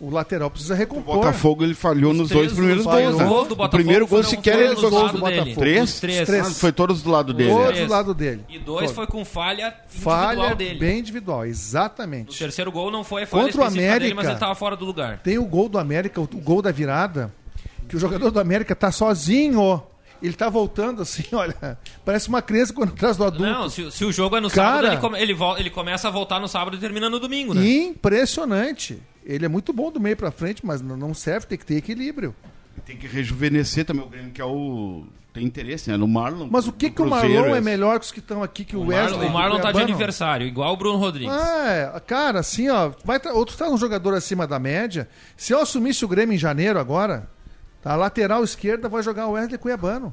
O 0.00 0.08
lateral 0.08 0.50
precisa 0.50 0.72
O 0.72 0.76
recompor. 0.78 1.16
Botafogo 1.16 1.62
ele 1.62 1.74
falhou 1.74 2.14
nos 2.14 2.28
três 2.30 2.46
dois 2.46 2.52
primeiros 2.56 2.84
gols, 2.84 3.14
os 3.14 3.18
né? 3.18 3.24
gols 3.26 3.48
do 3.48 3.52
o 3.52 3.56
Botafogo 3.56 3.76
primeiro 3.82 4.06
gol 4.06 4.22
sequer 4.22 4.58
ele 4.58 4.74
jogou. 4.76 5.02
lados 5.02 5.20
dele. 5.20 5.54
Três? 5.54 5.90
Os 5.94 6.00
três. 6.00 6.30
Ah, 6.30 6.44
foi 6.44 6.72
todos 6.72 7.02
do 7.02 7.10
lado 7.10 7.34
dele. 7.34 7.50
Todos 7.50 7.80
do 7.80 7.88
lado 7.90 8.14
dele. 8.14 8.42
E 8.48 8.58
dois 8.58 8.80
Todos. 8.86 8.92
foi 8.96 9.06
com 9.06 9.24
falha 9.26 9.74
individual 9.86 10.16
Falha 10.24 10.54
dele. 10.54 10.78
bem 10.78 10.98
individual, 11.00 11.40
O 11.40 11.44
exatamente. 11.44 12.38
terceiro 12.38 12.72
gol 12.72 12.90
não 12.90 13.04
foi 13.04 13.26
falha 13.26 13.42
Contra 13.44 13.60
o 13.60 13.64
específica 13.66 13.98
dele, 14.00 14.14
mas 14.14 14.24
América- 14.24 14.30
ele 14.32 14.40
tava 14.40 14.54
fora 14.54 14.74
do 14.74 14.86
lugar. 14.86 15.18
Tem 15.18 15.36
o 15.36 15.44
gol 15.44 15.68
do 15.68 15.78
América, 15.78 16.18
o, 16.18 16.24
o 16.24 16.26
gol 16.40 16.62
da 16.62 16.72
virada, 16.72 17.30
que 17.86 17.94
o 17.94 17.98
jogador 18.00 18.30
do 18.30 18.40
América 18.40 18.74
tá 18.74 18.90
sozinho. 18.90 19.82
Ele 20.22 20.34
tá 20.34 20.48
voltando 20.48 21.02
assim, 21.02 21.24
olha. 21.32 21.78
Parece 22.06 22.28
uma 22.30 22.40
criança 22.40 22.72
quando 22.72 22.90
atrás 22.90 23.18
do 23.18 23.24
adulto. 23.24 23.42
Não, 23.44 23.68
se, 23.68 23.90
se 23.90 24.04
o 24.04 24.12
jogo 24.12 24.36
é 24.36 24.40
no 24.40 24.50
Cara- 24.50 24.68
sábado, 24.88 24.92
ele, 24.92 24.96
come- 25.00 25.20
ele, 25.20 25.36
ele 25.58 25.70
começa 25.70 26.08
a 26.08 26.10
voltar 26.10 26.38
no 26.40 26.48
sábado 26.48 26.76
e 26.76 26.80
termina 26.80 27.08
no 27.10 27.18
domingo, 27.18 27.52
né? 27.54 27.66
Impressionante. 27.66 28.98
Ele 29.24 29.44
é 29.44 29.48
muito 29.48 29.72
bom 29.72 29.90
do 29.90 30.00
meio 30.00 30.16
pra 30.16 30.30
frente, 30.30 30.64
mas 30.64 30.80
não- 30.80 30.96
serve, 31.14 31.46
tem 31.46 31.58
que 31.58 31.66
ter 31.66 31.76
equilíbrio. 31.76 32.34
Tem 32.86 32.96
que 32.96 33.06
rejuvenescer 33.06 33.84
também 33.84 34.04
o 34.04 34.08
Grêmio, 34.08 34.30
que 34.32 34.40
é 34.40 34.44
o. 34.44 35.04
Tem 35.32 35.44
interesse, 35.44 35.88
né? 35.88 35.96
No 35.96 36.08
Marlon. 36.08 36.48
Mas 36.50 36.66
o 36.66 36.72
que, 36.72 36.90
que 36.90 37.00
o 37.00 37.06
Marlon 37.08 37.54
é 37.54 37.60
melhor 37.60 38.00
que 38.00 38.06
os 38.06 38.10
que 38.10 38.18
estão 38.18 38.42
aqui, 38.42 38.64
que 38.64 38.76
o, 38.76 38.80
O 38.80 38.86
Wesley? 38.88 39.18
Marlon, 39.28 39.28
o 39.30 39.32
Marlon 39.32 39.60
tá 39.60 39.70
de 39.70 39.80
aniversário, 39.80 40.44
igual 40.46 40.72
o 40.72 40.76
Bruno 40.76 40.98
Rodrigues. 40.98 41.32
Ah, 41.32 41.92
é. 41.94 42.00
cara, 42.00 42.40
assim, 42.40 42.68
ó, 42.68 42.90
vai 43.04 43.20
tra- 43.20 43.32
outro 43.32 43.56
tá 43.56 43.68
um 43.68 43.76
jogador 43.78 44.12
acima 44.14 44.44
da 44.46 44.58
média. 44.58 45.08
Se 45.36 45.52
eu 45.52 45.60
assumisse 45.60 46.04
o 46.04 46.08
Grêmio 46.08 46.34
em 46.34 46.38
janeiro 46.38 46.80
agora, 46.80 47.28
a 47.84 47.94
lateral 47.94 48.42
esquerda 48.42 48.88
vai 48.88 49.02
jogar 49.04 49.28
o 49.28 49.32
Wesley 49.32 49.56
Cuiabano. 49.58 50.12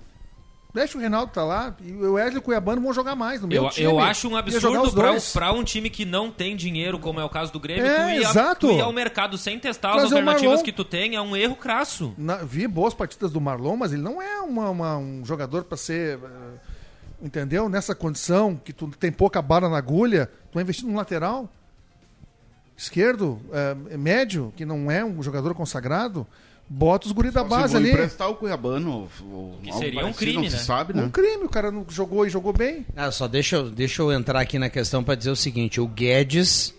Deixa 0.78 0.96
o 0.96 1.02
Reinaldo 1.02 1.32
tá 1.32 1.44
lá 1.44 1.76
e 1.84 1.92
o 1.92 2.14
Wesley 2.14 2.36
e 2.36 2.38
o 2.38 2.42
Cuiabano 2.44 2.80
vão 2.82 2.94
jogar 2.94 3.16
mais 3.16 3.42
no 3.42 3.48
meu 3.48 3.64
Eu, 3.64 3.70
time. 3.72 3.86
eu 3.88 4.00
acho 4.00 4.30
um 4.30 4.36
absurdo 4.38 4.92
pra 5.34 5.52
um 5.52 5.64
time 5.64 5.90
que 5.90 6.06
não 6.06 6.30
tem 6.30 6.56
dinheiro, 6.56 7.00
como 7.00 7.20
é 7.20 7.24
o 7.24 7.30
caso 7.30 7.52
do 7.52 7.60
Grêmio, 7.60 7.84
É, 7.86 7.96
tu, 7.96 8.10
ir 8.22 8.26
a- 8.26 8.30
exato. 8.30 8.68
tu 8.68 8.74
ir 8.74 8.82
ao 8.82 8.94
mercado 8.94 9.40
sem 9.40 9.58
testar 9.60 9.90
as 9.90 9.96
Trazer 10.02 10.14
o 10.14 10.18
alternativas 10.20 10.62
que 10.62 10.72
tu 10.72 10.86
tem 10.86 11.16
é 11.16 11.22
um 11.22 11.36
erro 11.36 11.56
crasso. 11.56 12.14
Na- 12.16 12.38
vi 12.38 12.68
boas 12.68 12.94
partidas 12.94 13.32
do 13.32 13.42
Marlon, 13.42 13.76
mas 13.76 13.92
ele 13.92 14.04
não 14.04 14.22
é 14.22 14.40
uma- 14.42 14.70
uma- 14.70 14.98
um 14.98 15.26
jogador 15.26 15.64
para 15.64 15.78
ser. 15.78 16.20
eh, 16.24 16.76
entendeu? 17.24 17.68
Nessa 17.68 17.96
condição, 17.96 18.56
que 18.56 18.72
tu 18.72 18.88
tem 19.00 19.12
pouca 19.12 19.42
bala 19.42 19.68
na 19.68 19.78
agulha, 19.80 20.28
tu 20.52 20.54
vai 20.54 20.62
investir 20.64 20.86
num 20.86 20.96
lateral 20.96 21.50
esquerdo, 22.78 23.42
eh, 23.52 23.98
médio, 23.98 24.54
que 24.56 24.64
não 24.66 24.92
é 24.92 25.04
um 25.04 25.22
jogador 25.24 25.54
consagrado, 25.56 26.28
bota 26.70 27.08
os 27.08 27.12
guri 27.14 27.32
da 27.32 27.44
Se 27.44 27.50
base 27.50 27.76
ali. 27.78 27.90
emprestar 27.92 28.30
o 28.30 28.36
Cuiabano. 28.36 29.10
ou 29.32 29.58
Que 29.64 29.72
seria 29.74 30.06
um 30.06 30.14
crime, 30.14 30.36
não 30.44 30.44
se 30.50 30.56
né? 30.58 30.62
sabe, 30.62 30.94
né? 30.94 31.04
Um 31.04 31.10
crime, 31.10 31.44
o 31.44 31.50
cara 31.50 31.72
não 31.72 31.86
jogou 31.90 32.26
e 32.26 32.30
jogou 32.30 32.54
bem. 32.54 32.86
Ah, 32.96 33.12
só 33.12 33.28
deixa, 33.28 33.56
eu- 33.58 33.70
deixa 33.70 34.02
eu 34.02 34.12
entrar 34.12 34.40
aqui 34.40 34.60
na 34.60 34.70
questão 34.70 35.04
para 35.04 35.16
dizer 35.16 35.32
o 35.32 35.36
seguinte: 35.36 35.80
o 35.82 35.88
Guedes 35.88 36.74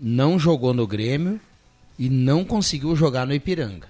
não 0.00 0.38
jogou 0.38 0.74
no 0.74 0.86
Grêmio 0.86 1.40
e 1.98 2.08
não 2.10 2.44
conseguiu 2.44 2.94
jogar 2.96 3.26
no 3.26 3.32
Ipiranga. 3.34 3.88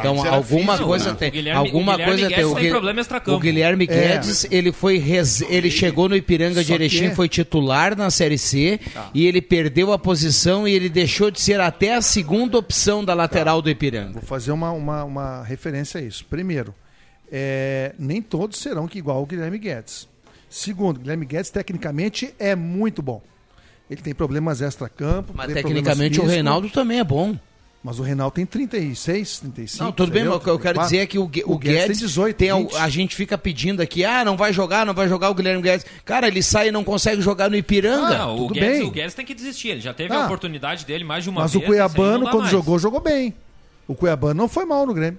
Então 0.00 0.24
era 0.26 0.36
alguma 0.36 0.72
físico, 0.72 0.88
coisa 0.88 1.10
né? 1.10 1.16
tem. 1.18 1.28
O 1.28 1.32
Guilherme- 1.32 1.58
alguma 1.66 1.92
o 1.92 1.96
Guilherme 1.96 2.12
coisa 2.20 2.28
Guedes 2.28 2.44
tem. 2.46 2.54
tem 2.54 2.64
Gui- 2.64 2.70
problema 2.70 3.00
extracampo. 3.00 3.36
o 3.36 3.40
Guilherme 3.40 3.84
É. 3.84 3.86
Guedes, 3.86 4.46
ele 4.50 4.72
foi 4.72 4.98
res- 4.98 5.40
ele 5.42 5.70
chegou 5.70 6.08
no 6.08 6.16
Ipiranga 6.16 6.62
de 6.64 6.72
Erechim, 6.72 7.10
que- 7.10 7.14
foi 7.14 7.28
titular 7.28 7.96
na 7.96 8.10
Série 8.10 8.38
C 8.38 8.80
e 9.14 9.26
ele 9.26 9.40
perdeu 9.42 9.92
a 9.92 9.98
posição 9.98 10.66
e 10.66 10.72
ele 10.72 10.88
deixou 10.88 11.30
de 11.30 11.40
ser 11.40 11.60
até 11.60 11.94
a 11.94 12.02
segunda 12.02 12.58
opção 12.58 13.04
da 13.04 13.14
lateral 13.14 13.60
do 13.62 13.70
Ipiranga. 13.70 14.12
Vou 14.14 14.22
fazer 14.22 14.52
uma, 14.52 14.70
uma, 14.72 15.04
uma 15.04 15.42
referência 15.44 16.00
a 16.00 16.02
isso. 16.02 16.24
Primeiro, 16.24 16.74
é, 17.30 17.92
nem 17.98 18.22
todos 18.22 18.58
serão 18.58 18.86
que 18.88 18.98
igual 18.98 19.22
o 19.22 19.26
Guilherme 19.26 19.58
Guedes. 19.58 20.08
Segundo, 20.50 20.96
o 20.96 21.00
Guilherme 21.00 21.26
Guedes 21.26 21.50
tecnicamente 21.50 22.32
é 22.38 22.56
muito 22.56 23.02
bom. 23.02 23.22
Ele 23.90 24.00
tem 24.00 24.14
problemas 24.14 24.60
extra-campo. 24.60 25.32
Mas 25.34 25.52
tecnicamente 25.52 26.20
o 26.20 26.24
Reinaldo 26.26 26.68
também 26.70 26.98
é 27.00 27.04
bom. 27.04 27.34
Mas 27.82 27.98
o 28.00 28.02
Reinaldo 28.02 28.34
tem 28.34 28.44
36, 28.44 29.38
35. 29.38 29.84
Não, 29.84 29.92
tudo 29.92 30.10
bem, 30.10 30.24
mas 30.24 30.34
o 30.34 30.40
que 30.40 30.50
eu 30.50 30.58
quero 30.58 30.80
34. 30.80 30.84
dizer 30.90 30.98
é 30.98 31.06
que 31.06 31.18
o, 31.18 31.22
o, 31.22 31.54
O 31.54 31.58
Guedes 31.58 31.78
Guedes, 31.82 31.98
tem 31.98 32.06
18, 32.08 32.36
tem 32.36 32.52
20. 32.66 32.76
a 32.76 32.88
gente 32.88 33.14
fica 33.14 33.38
pedindo 33.38 33.80
aqui, 33.80 34.04
ah, 34.04 34.24
não 34.24 34.36
vai 34.36 34.52
jogar, 34.52 34.84
não 34.84 34.92
vai 34.92 35.08
jogar 35.08 35.30
o 35.30 35.34
Guilherme 35.34 35.62
Guedes. 35.62 35.86
Cara, 36.04 36.26
ele 36.26 36.42
sai 36.42 36.68
e 36.68 36.72
não 36.72 36.82
consegue 36.82 37.22
jogar 37.22 37.48
no 37.48 37.56
Ipiranga. 37.56 38.18
Não, 38.18 38.34
o 38.34 38.38
tudo 38.48 38.54
Guedes, 38.54 38.78
bem. 38.80 38.88
o 38.88 38.90
Guedes 38.90 39.14
tem 39.14 39.24
que 39.24 39.32
desistir. 39.32 39.68
Ele 39.68 39.80
já 39.80 39.94
teve 39.94 40.12
Ah. 40.12 40.22
a 40.22 40.24
oportunidade 40.26 40.84
dele 40.84 41.04
mais 41.04 41.22
de 41.22 41.30
uma 41.30 41.42
Mas 41.42 41.52
vez. 41.52 41.62
o 41.62 41.72
aí 41.72 41.78
não 41.78 41.88
Cuiabano, 41.88 42.24
quando 42.24 42.38
mais. 42.40 42.50
jogou, 42.50 42.78
jogou 42.80 43.00
bem. 43.00 43.32
O 43.86 43.94
Cuiabano 43.94 44.34
não 44.34 44.48
foi 44.48 44.64
mal 44.64 44.84
no 44.84 44.92
Grêmio. 44.92 45.18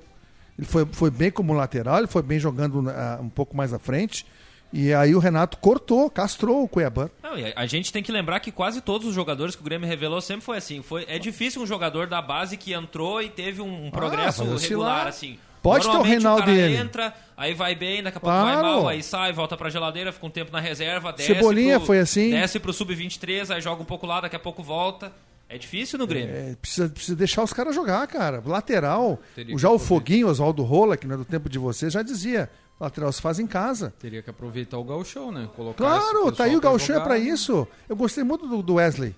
Ele 0.58 0.68
foi, 0.68 0.86
foi 0.92 1.10
bem 1.10 1.32
como 1.32 1.54
lateral, 1.54 2.00
ele 2.00 2.08
foi 2.08 2.22
bem 2.22 2.38
jogando 2.40 2.90
ah, 2.90 3.20
um 3.22 3.30
pouco 3.30 3.56
mais 3.56 3.74
à 3.74 3.80
frente. 3.80 4.26
E 4.72 4.94
aí 4.94 5.16
o 5.16 5.20
Renato 5.20 5.58
cortou, 5.58 6.10
castrou 6.10 6.64
o 6.64 6.68
Cuiabano. 6.68 7.10
Não, 7.24 7.32
a, 7.56 7.66
gente 7.66 7.92
tem 7.92 8.04
que 8.04 8.12
lembrar 8.12 8.40
que 8.40 8.52
quase 8.52 8.82
todos 8.82 9.08
os 9.08 9.16
jogadores 9.16 9.56
que 9.56 9.62
o 9.62 9.66
Grêmio 9.66 9.88
revelou 9.88 10.22
sempre 10.22 10.46
foi 10.46 10.58
assim. 10.58 10.82
Foi, 10.82 11.06
é 11.08 11.18
difícil 11.18 11.62
um 11.62 11.66
jogador 11.66 12.08
da 12.08 12.22
base 12.22 12.56
que 12.56 12.74
entrou 12.74 13.22
e 13.22 13.30
teve 13.30 13.62
um, 13.62 13.88
um 13.88 13.92
progresso 13.92 14.44
oscilar. 14.44 14.60
regular, 14.62 15.08
assim. 15.08 15.40
Pode 15.62 15.90
ter 15.90 15.98
o 15.98 16.02
Reinaldo 16.02 16.44
o 16.44 16.46
cara 16.46 16.58
e 16.58 16.62
ele. 16.62 16.78
entra, 16.78 17.14
aí 17.36 17.54
vai 17.54 17.76
bem, 17.76 18.02
daqui 18.02 18.18
a 18.18 18.22
pouco 18.22 18.34
Claro. 18.34 18.62
vai 18.62 18.62
mal, 18.62 18.88
aí 18.88 19.04
sai, 19.04 19.34
volta 19.34 19.58
pra 19.58 19.70
geladeira, 19.70 20.12
fica 20.12 20.26
um 20.26 20.30
tempo 20.30 20.52
na 20.54 20.60
reserva, 20.60 21.12
desce 21.12 21.34
Cebolinha 21.34 21.78
pro, 21.78 21.88
foi 21.88 22.00
assim. 22.00 22.30
Desce 22.30 22.60
pro 22.60 22.72
sub-23, 22.72 23.54
aí 23.54 23.60
joga 23.60 23.82
um 23.82 23.86
pouco 23.86 24.06
lá, 24.08 24.22
daqui 24.22 24.36
a 24.38 24.40
pouco 24.40 24.64
volta. 24.64 25.12
É 25.50 25.58
difícil 25.58 25.98
no 25.98 26.06
Grêmio. 26.06 26.34
É, 26.34 26.56
precisa, 26.62 26.88
precisa 26.88 27.18
deixar 27.18 27.44
os 27.44 27.52
caras 27.52 27.74
jogar, 27.74 28.06
cara. 28.08 28.42
Lateral, 28.46 29.20
já 29.58 29.70
o. 29.72 29.80
Foguinho, 29.80 30.28
Oswaldo 30.28 30.62
Rola, 30.62 30.96
que 30.96 31.08
não 31.08 31.16
é 31.16 31.18
do 31.18 31.26
tempo 31.26 31.50
de 31.50 31.58
vocês, 31.58 31.92
já 31.92 32.04
dizia. 32.04 32.50
Lateral 32.80 33.12
se 33.12 33.22
faz 33.22 33.40
em 33.40 33.48
casa. 33.48 33.94
Teria 34.00 34.22
que 34.22 34.30
aproveitar 34.30 34.78
o 34.78 34.84
gauchão, 34.84 35.32
né? 35.32 35.50
Colocar 35.56 35.78
Claro, 35.84 36.32
tá 36.32 36.46
aí 36.46 36.56
o 36.56 36.62
pra 36.62 36.70
Gauchão 36.70 36.96
é 36.96 37.00
pra 37.02 37.18
isso. 37.18 37.68
Eu 37.90 37.96
gostei 37.96 38.24
muito 38.24 38.48
do, 38.48 38.62
do 38.64 38.76
Wesley. 38.76 39.14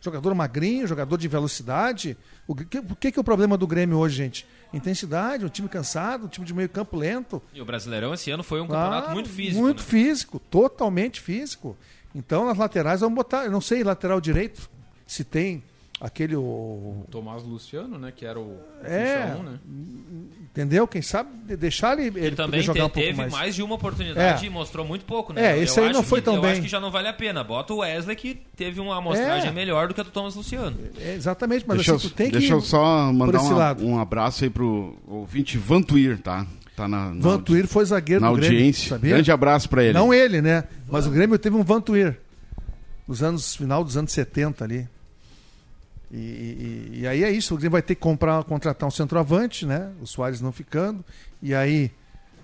Jogador 0.00 0.34
magrinho, 0.34 0.86
jogador 0.86 1.16
de 1.16 1.26
velocidade. 1.26 2.16
O 2.46 2.54
que, 2.54 2.78
o 2.78 2.94
que 2.94 3.10
que 3.10 3.18
é 3.18 3.20
o 3.20 3.24
problema 3.24 3.56
do 3.56 3.66
Grêmio 3.66 3.96
hoje, 3.98 4.16
gente? 4.16 4.46
Intensidade, 4.72 5.44
um 5.44 5.48
time 5.48 5.68
cansado, 5.68 6.26
um 6.26 6.28
time 6.28 6.46
de 6.46 6.52
meio 6.52 6.68
campo 6.68 6.96
lento. 6.96 7.42
E 7.54 7.60
o 7.60 7.64
Brasileirão 7.64 8.12
esse 8.12 8.30
ano 8.30 8.42
foi 8.44 8.60
um 8.60 8.66
Claro, 8.66 8.84
campeonato 8.90 9.14
muito 9.14 9.28
físico. 9.30 9.60
Muito 9.60 9.78
né? 9.82 9.84
físico, 9.88 10.38
totalmente 10.38 11.20
físico. 11.20 11.76
Então, 12.14 12.46
nas 12.46 12.58
laterais, 12.58 13.00
vamos 13.00 13.16
botar, 13.16 13.44
eu 13.46 13.50
não 13.50 13.60
sei, 13.60 13.82
lateral 13.82 14.20
direito, 14.20 14.70
se 15.06 15.24
tem 15.24 15.64
aquele. 16.00 16.36
O, 16.36 17.04
Tomás 17.10 17.42
Luciano, 17.42 17.98
né? 17.98 18.12
Que 18.14 18.24
era 18.26 18.38
o 18.38 18.56
É. 18.84 19.34
um, 19.38 19.42
né? 19.42 19.58
entendeu? 20.50 20.86
Quem 20.88 21.02
sabe 21.02 21.30
de- 21.46 21.56
deixar 21.56 21.98
ele, 21.98 22.18
ele 22.18 22.26
Ele 22.28 22.36
também 22.36 22.60
jogar 22.62 22.80
te- 22.80 22.86
um 22.86 22.88
teve 22.90 23.16
mais. 23.18 23.32
mais. 23.32 23.54
de 23.54 23.62
uma 23.62 23.74
oportunidade 23.76 24.44
É. 24.44 24.46
e 24.46 24.50
mostrou 24.50 24.84
muito 24.84 25.04
pouco, 25.04 25.32
né? 25.32 25.52
É, 25.54 25.58
Eu 25.58 25.62
esse 25.62 25.78
aí 25.78 25.92
não 25.92 26.00
acho 26.00 26.08
foi 26.08 26.20
que- 26.20 26.24
tão 26.24 26.34
eu 26.36 26.42
bem. 26.42 26.52
acho 26.52 26.62
que 26.62 26.68
já 26.68 26.80
não 26.80 26.90
vale 26.90 27.08
a 27.08 27.12
pena. 27.12 27.44
Bota 27.44 27.72
o 27.74 27.78
Wesley 27.78 28.16
que 28.16 28.34
teve 28.56 28.80
uma 28.80 28.96
amostragem 28.98 29.50
É. 29.50 29.52
melhor 29.52 29.88
do 29.88 29.94
que 29.94 30.00
a 30.00 30.04
do 30.04 30.10
Thomas 30.10 30.34
Luciano. 30.34 30.76
É, 31.00 31.14
exatamente, 31.14 31.64
mas 31.66 31.76
deixa 31.78 31.94
assim, 31.94 32.06
eu, 32.06 32.10
tu 32.10 32.14
tem 32.16 32.30
deixa 32.30 32.46
que. 32.48 32.52
eu 32.52 32.60
só 32.60 33.12
mandar 33.12 33.40
lado. 33.42 33.86
um 33.86 33.98
abraço 33.98 34.42
aí 34.44 34.50
pro 34.50 34.96
ouvinte 35.06 35.56
Vantuir, 35.58 36.18
tá? 36.18 36.46
Tá 36.74 36.86
na, 36.86 37.12
na, 37.12 37.20
Vantuir 37.20 37.66
foi 37.66 37.84
zagueiro 37.84 38.20
na 38.22 38.30
do 38.30 38.36
Grêmio, 38.36 38.56
audiência. 38.58 38.88
sabia? 38.90 39.10
Grande 39.14 39.32
abraço 39.32 39.68
pra 39.68 39.82
ele. 39.82 39.92
Não 39.94 40.14
ele, 40.14 40.40
né? 40.40 40.62
Mas 40.88 41.06
o 41.06 41.10
Grêmio 41.10 41.36
teve 41.38 41.56
um 41.56 41.62
Vantuir. 41.64 42.16
Nos 43.06 43.22
anos, 43.22 43.56
final 43.56 43.82
dos 43.82 43.96
anos 43.96 44.12
70 44.12 44.64
ali. 44.64 44.86
E, 46.10 46.16
e- 46.16 46.90
e 47.00 47.06
aí 47.06 47.22
é 47.24 47.30
isso, 47.30 47.54
o 47.54 47.56
Grêmio 47.56 47.72
vai 47.72 47.82
ter 47.82 47.94
que 47.94 48.00
comprar, 48.00 48.42
contratar 48.44 48.86
um 48.88 48.90
centroavante, 48.90 49.66
né? 49.66 49.90
O 50.00 50.06
Soares 50.06 50.40
não 50.40 50.52
ficando. 50.52 51.04
E 51.42 51.54
aí. 51.54 51.90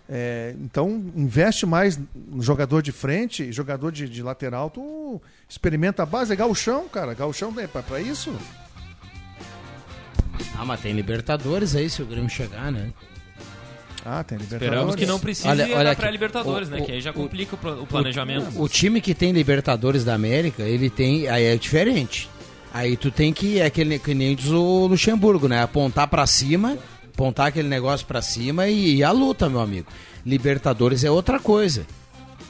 é, 0.07 0.55
então, 0.61 1.03
investe 1.17 1.65
mais 1.65 1.99
no 2.15 2.43
jogador 2.43 2.83
de 2.83 2.93
frente, 2.93 3.51
jogador 3.51 3.91
de, 3.91 4.07
de 4.07 4.23
lateral, 4.23 4.69
tu 4.69 5.19
experimenta 5.49 6.03
a 6.03 6.07
base, 6.07 6.31
é 6.31 6.37
gauchão, 6.37 6.87
cara. 6.91 7.15
Gauchão 7.15 7.55
é 7.59 7.67
pra, 7.67 7.83
pra 7.83 8.01
isso. 8.03 8.31
Ah, 10.57 10.65
mas 10.65 10.81
tem 10.81 10.93
Libertadores 10.93 11.75
aí 11.75 11.89
se 11.89 12.03
o 12.03 12.07
Grêmio 12.07 12.29
chegar, 12.29 12.71
né? 12.71 12.93
Ah, 14.05 14.23
tem 14.23 14.37
Libertadores. 14.37 14.63
Esperamos 14.73 14.95
que 14.97 15.07
não 15.07 15.19
precise 15.19 15.49
Olha- 15.49 15.65
olha, 15.75 15.85
da 15.91 15.97
pré-Libertadores, 15.97 16.69
o- 16.69 16.73
né? 16.73 16.81
o- 16.81 16.85
Que 16.85 16.93
aí 16.93 17.01
já 17.01 17.11
o- 17.11 17.15
complica 17.15 17.57
o, 17.57 17.83
o 17.83 17.87
planejamento. 17.87 18.61
O 18.63 18.69
time 18.69 19.01
que 19.01 19.15
tem 19.15 19.33
Libertadores 19.33 20.05
da 20.05 20.15
América, 20.15 20.63
ele 20.65 20.91
tem. 20.91 21.29
Aí 21.29 21.45
é 21.45 21.57
diferente. 21.57 22.29
Aí 22.75 22.97
tu 22.97 23.11
tem 23.11 23.33
que. 23.33 23.61
É 23.61 23.65
aquele 23.65 23.99
que 23.99 24.13
nem 24.13 24.35
diz 24.35 24.51
o 24.51 24.87
Luxemburgo, 24.87 25.49
né? 25.49 25.63
Apontar 25.63 26.09
pra 26.09 26.27
cima 26.27 26.77
apontar 27.15 27.47
aquele 27.47 27.69
negócio 27.69 28.05
pra 28.07 28.21
cima 28.21 28.67
e, 28.69 28.97
e 28.97 29.05
a 29.05 29.13
luta, 29.13 29.49
meu 29.49 29.61
amigo. 29.61 29.87
Libertadores 30.27 31.05
é 31.05 31.11
outra 31.11 31.39
coisa. 31.39 31.87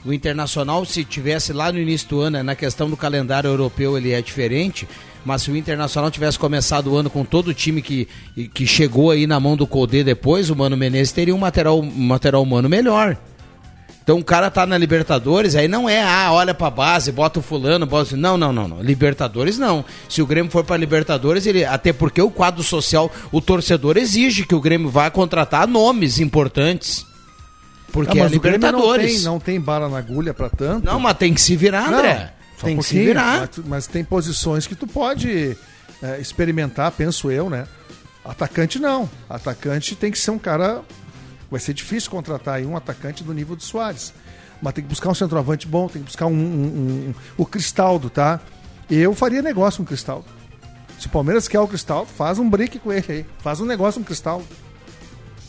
O 0.04 0.12
Internacional, 0.12 0.84
se 0.84 1.04
tivesse 1.04 1.52
lá 1.52 1.70
no 1.70 1.78
início 1.78 2.08
do 2.08 2.20
ano, 2.20 2.42
na 2.42 2.54
questão 2.54 2.90
do 2.90 2.96
calendário 2.96 3.48
europeu, 3.48 3.96
ele 3.96 4.12
é 4.12 4.20
diferente. 4.20 4.88
Mas 5.24 5.42
se 5.42 5.50
o 5.50 5.56
Internacional 5.56 6.10
tivesse 6.10 6.38
começado 6.38 6.92
o 6.92 6.96
ano 6.96 7.08
com 7.08 7.24
todo 7.24 7.48
o 7.48 7.54
time 7.54 7.80
que, 7.80 8.08
que 8.52 8.66
chegou 8.66 9.10
aí 9.10 9.26
na 9.26 9.40
mão 9.40 9.56
do 9.56 9.66
Codê 9.66 10.04
depois, 10.04 10.50
o 10.50 10.56
Mano 10.56 10.76
Menezes 10.76 11.12
teria 11.12 11.34
um 11.34 11.38
material, 11.38 11.80
um 11.80 11.84
material 11.84 12.42
humano 12.42 12.68
melhor. 12.68 13.16
Então 14.04 14.18
o 14.18 14.24
cara 14.24 14.50
tá 14.50 14.66
na 14.66 14.76
Libertadores, 14.76 15.54
aí 15.56 15.66
não 15.66 15.88
é, 15.88 16.02
ah, 16.02 16.30
olha 16.30 16.52
pra 16.52 16.68
base, 16.68 17.10
bota 17.10 17.38
o 17.38 17.42
fulano, 17.42 17.86
bota. 17.86 18.14
Não, 18.14 18.36
não, 18.36 18.52
não, 18.52 18.68
não. 18.68 18.82
Libertadores 18.82 19.56
não. 19.58 19.82
Se 20.10 20.20
o 20.20 20.26
Grêmio 20.26 20.52
for 20.52 20.62
pra 20.62 20.76
Libertadores, 20.76 21.46
ele. 21.46 21.64
Até 21.64 21.90
porque 21.90 22.20
o 22.20 22.30
quadro 22.30 22.62
social, 22.62 23.10
o 23.32 23.40
torcedor 23.40 23.96
exige 23.96 24.44
que 24.44 24.54
o 24.54 24.60
Grêmio 24.60 24.90
vá 24.90 25.10
contratar 25.10 25.66
nomes 25.66 26.20
importantes. 26.20 27.06
Porque 27.90 28.20
Ah, 28.20 28.24
é 28.24 28.28
Grêmio 28.28 28.40
não 28.40 28.52
Libertadores. 28.52 29.14
tem, 29.14 29.22
não 29.22 29.40
tem 29.40 29.58
bala 29.58 29.88
na 29.88 29.96
agulha 29.96 30.34
pra 30.34 30.50
tanto. 30.50 30.84
Não, 30.84 31.00
mas 31.00 31.16
tem 31.16 31.32
que 31.32 31.40
se 31.40 31.56
virar, 31.56 31.90
Não, 31.90 31.98
André. 31.98 32.34
tem 32.62 32.76
que 32.76 32.82
se 32.82 32.98
virar. 33.02 33.40
Mas, 33.56 33.66
mas 33.66 33.86
tem 33.86 34.04
posições 34.04 34.66
que 34.66 34.74
tu 34.74 34.86
pode 34.86 35.56
é, 36.02 36.20
experimentar, 36.20 36.90
penso 36.92 37.30
eu, 37.30 37.48
né? 37.48 37.66
Atacante 38.22 38.78
não. 38.78 39.08
Atacante 39.30 39.96
tem 39.96 40.10
que 40.10 40.18
ser 40.18 40.30
um 40.30 40.38
cara. 40.38 40.82
Vai 41.54 41.60
ser 41.60 41.72
difícil 41.72 42.10
contratar 42.10 42.54
aí 42.56 42.66
um 42.66 42.76
atacante 42.76 43.22
do 43.22 43.32
nível 43.32 43.54
do 43.54 43.62
Soares. 43.62 44.12
Mas 44.60 44.72
tem 44.74 44.82
que 44.82 44.90
buscar 44.90 45.08
um 45.10 45.14
centroavante 45.14 45.68
bom, 45.68 45.86
tem 45.86 46.02
que 46.02 46.06
buscar 46.06 46.26
um, 46.26 46.32
um- 46.32 46.34
um- 47.10 47.14
o 47.36 47.46
Cristaldo, 47.46 48.10
tá? 48.10 48.40
Eu 48.90 49.14
faria 49.14 49.40
negócio 49.40 49.78
com 49.78 49.84
o 49.84 49.86
Cristaldo. 49.86 50.24
Se 50.98 51.06
o 51.06 51.10
Palmeiras 51.10 51.46
quer 51.46 51.60
o 51.60 51.68
Cristaldo, 51.68 52.10
faz 52.10 52.40
um 52.40 52.50
break 52.50 52.80
com 52.80 52.92
ele 52.92 53.04
aí. 53.08 53.26
Faz 53.38 53.60
um 53.60 53.66
negócio 53.66 54.00
com 54.00 54.02
o 54.02 54.06
Cristaldo. 54.06 54.44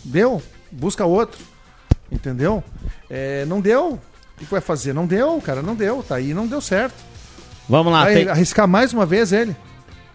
Deu? 0.03 0.41
Busca 0.71 1.05
outro. 1.05 1.39
Entendeu? 2.11 2.63
É, 3.09 3.43
não 3.45 3.59
deu. 3.59 3.93
O 3.93 3.99
que 4.37 4.45
vai 4.45 4.61
fazer? 4.61 4.93
Não 4.93 5.07
deu, 5.07 5.41
cara, 5.41 5.63
não 5.63 5.73
deu. 5.75 6.03
Tá 6.03 6.15
aí, 6.17 6.33
não 6.35 6.45
deu 6.45 6.61
certo. 6.61 6.93
Vamos 7.67 7.91
lá, 7.91 8.03
Vai 8.03 8.13
tem, 8.13 8.27
arriscar 8.29 8.67
mais 8.67 8.93
uma 8.93 9.07
vez 9.07 9.31
ele? 9.33 9.55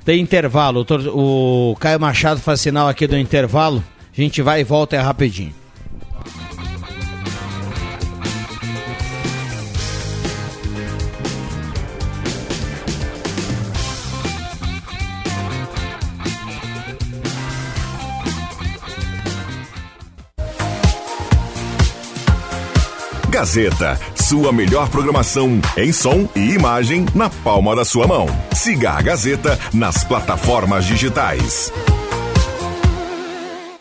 tem 0.05 0.20
intervalo. 0.20 0.87
O 1.12 1.74
Caio 1.81 1.98
Machado 1.98 2.40
faz 2.40 2.61
sinal 2.61 2.87
aqui 2.88 3.09
do 3.09 3.18
intervalo. 3.18 3.83
A 4.12 4.20
gente 4.20 4.40
vai 4.40 4.61
e 4.61 4.64
volta 4.64 4.94
é 4.94 5.00
rapidinho. 5.00 5.53
Gazeta, 23.41 23.99
sua 24.15 24.53
melhor 24.53 24.91
programação 24.91 25.61
em 25.75 25.93
som 25.93 26.29
e 26.37 26.53
imagem 26.53 27.07
na 27.15 27.31
palma 27.31 27.75
da 27.75 27.87
sua 27.87 28.07
mão. 28.07 28.27
Siga 28.53 28.91
a 28.91 29.01
Gazeta 29.01 29.59
nas 29.73 30.05
plataformas 30.05 30.85
digitais. 30.85 31.73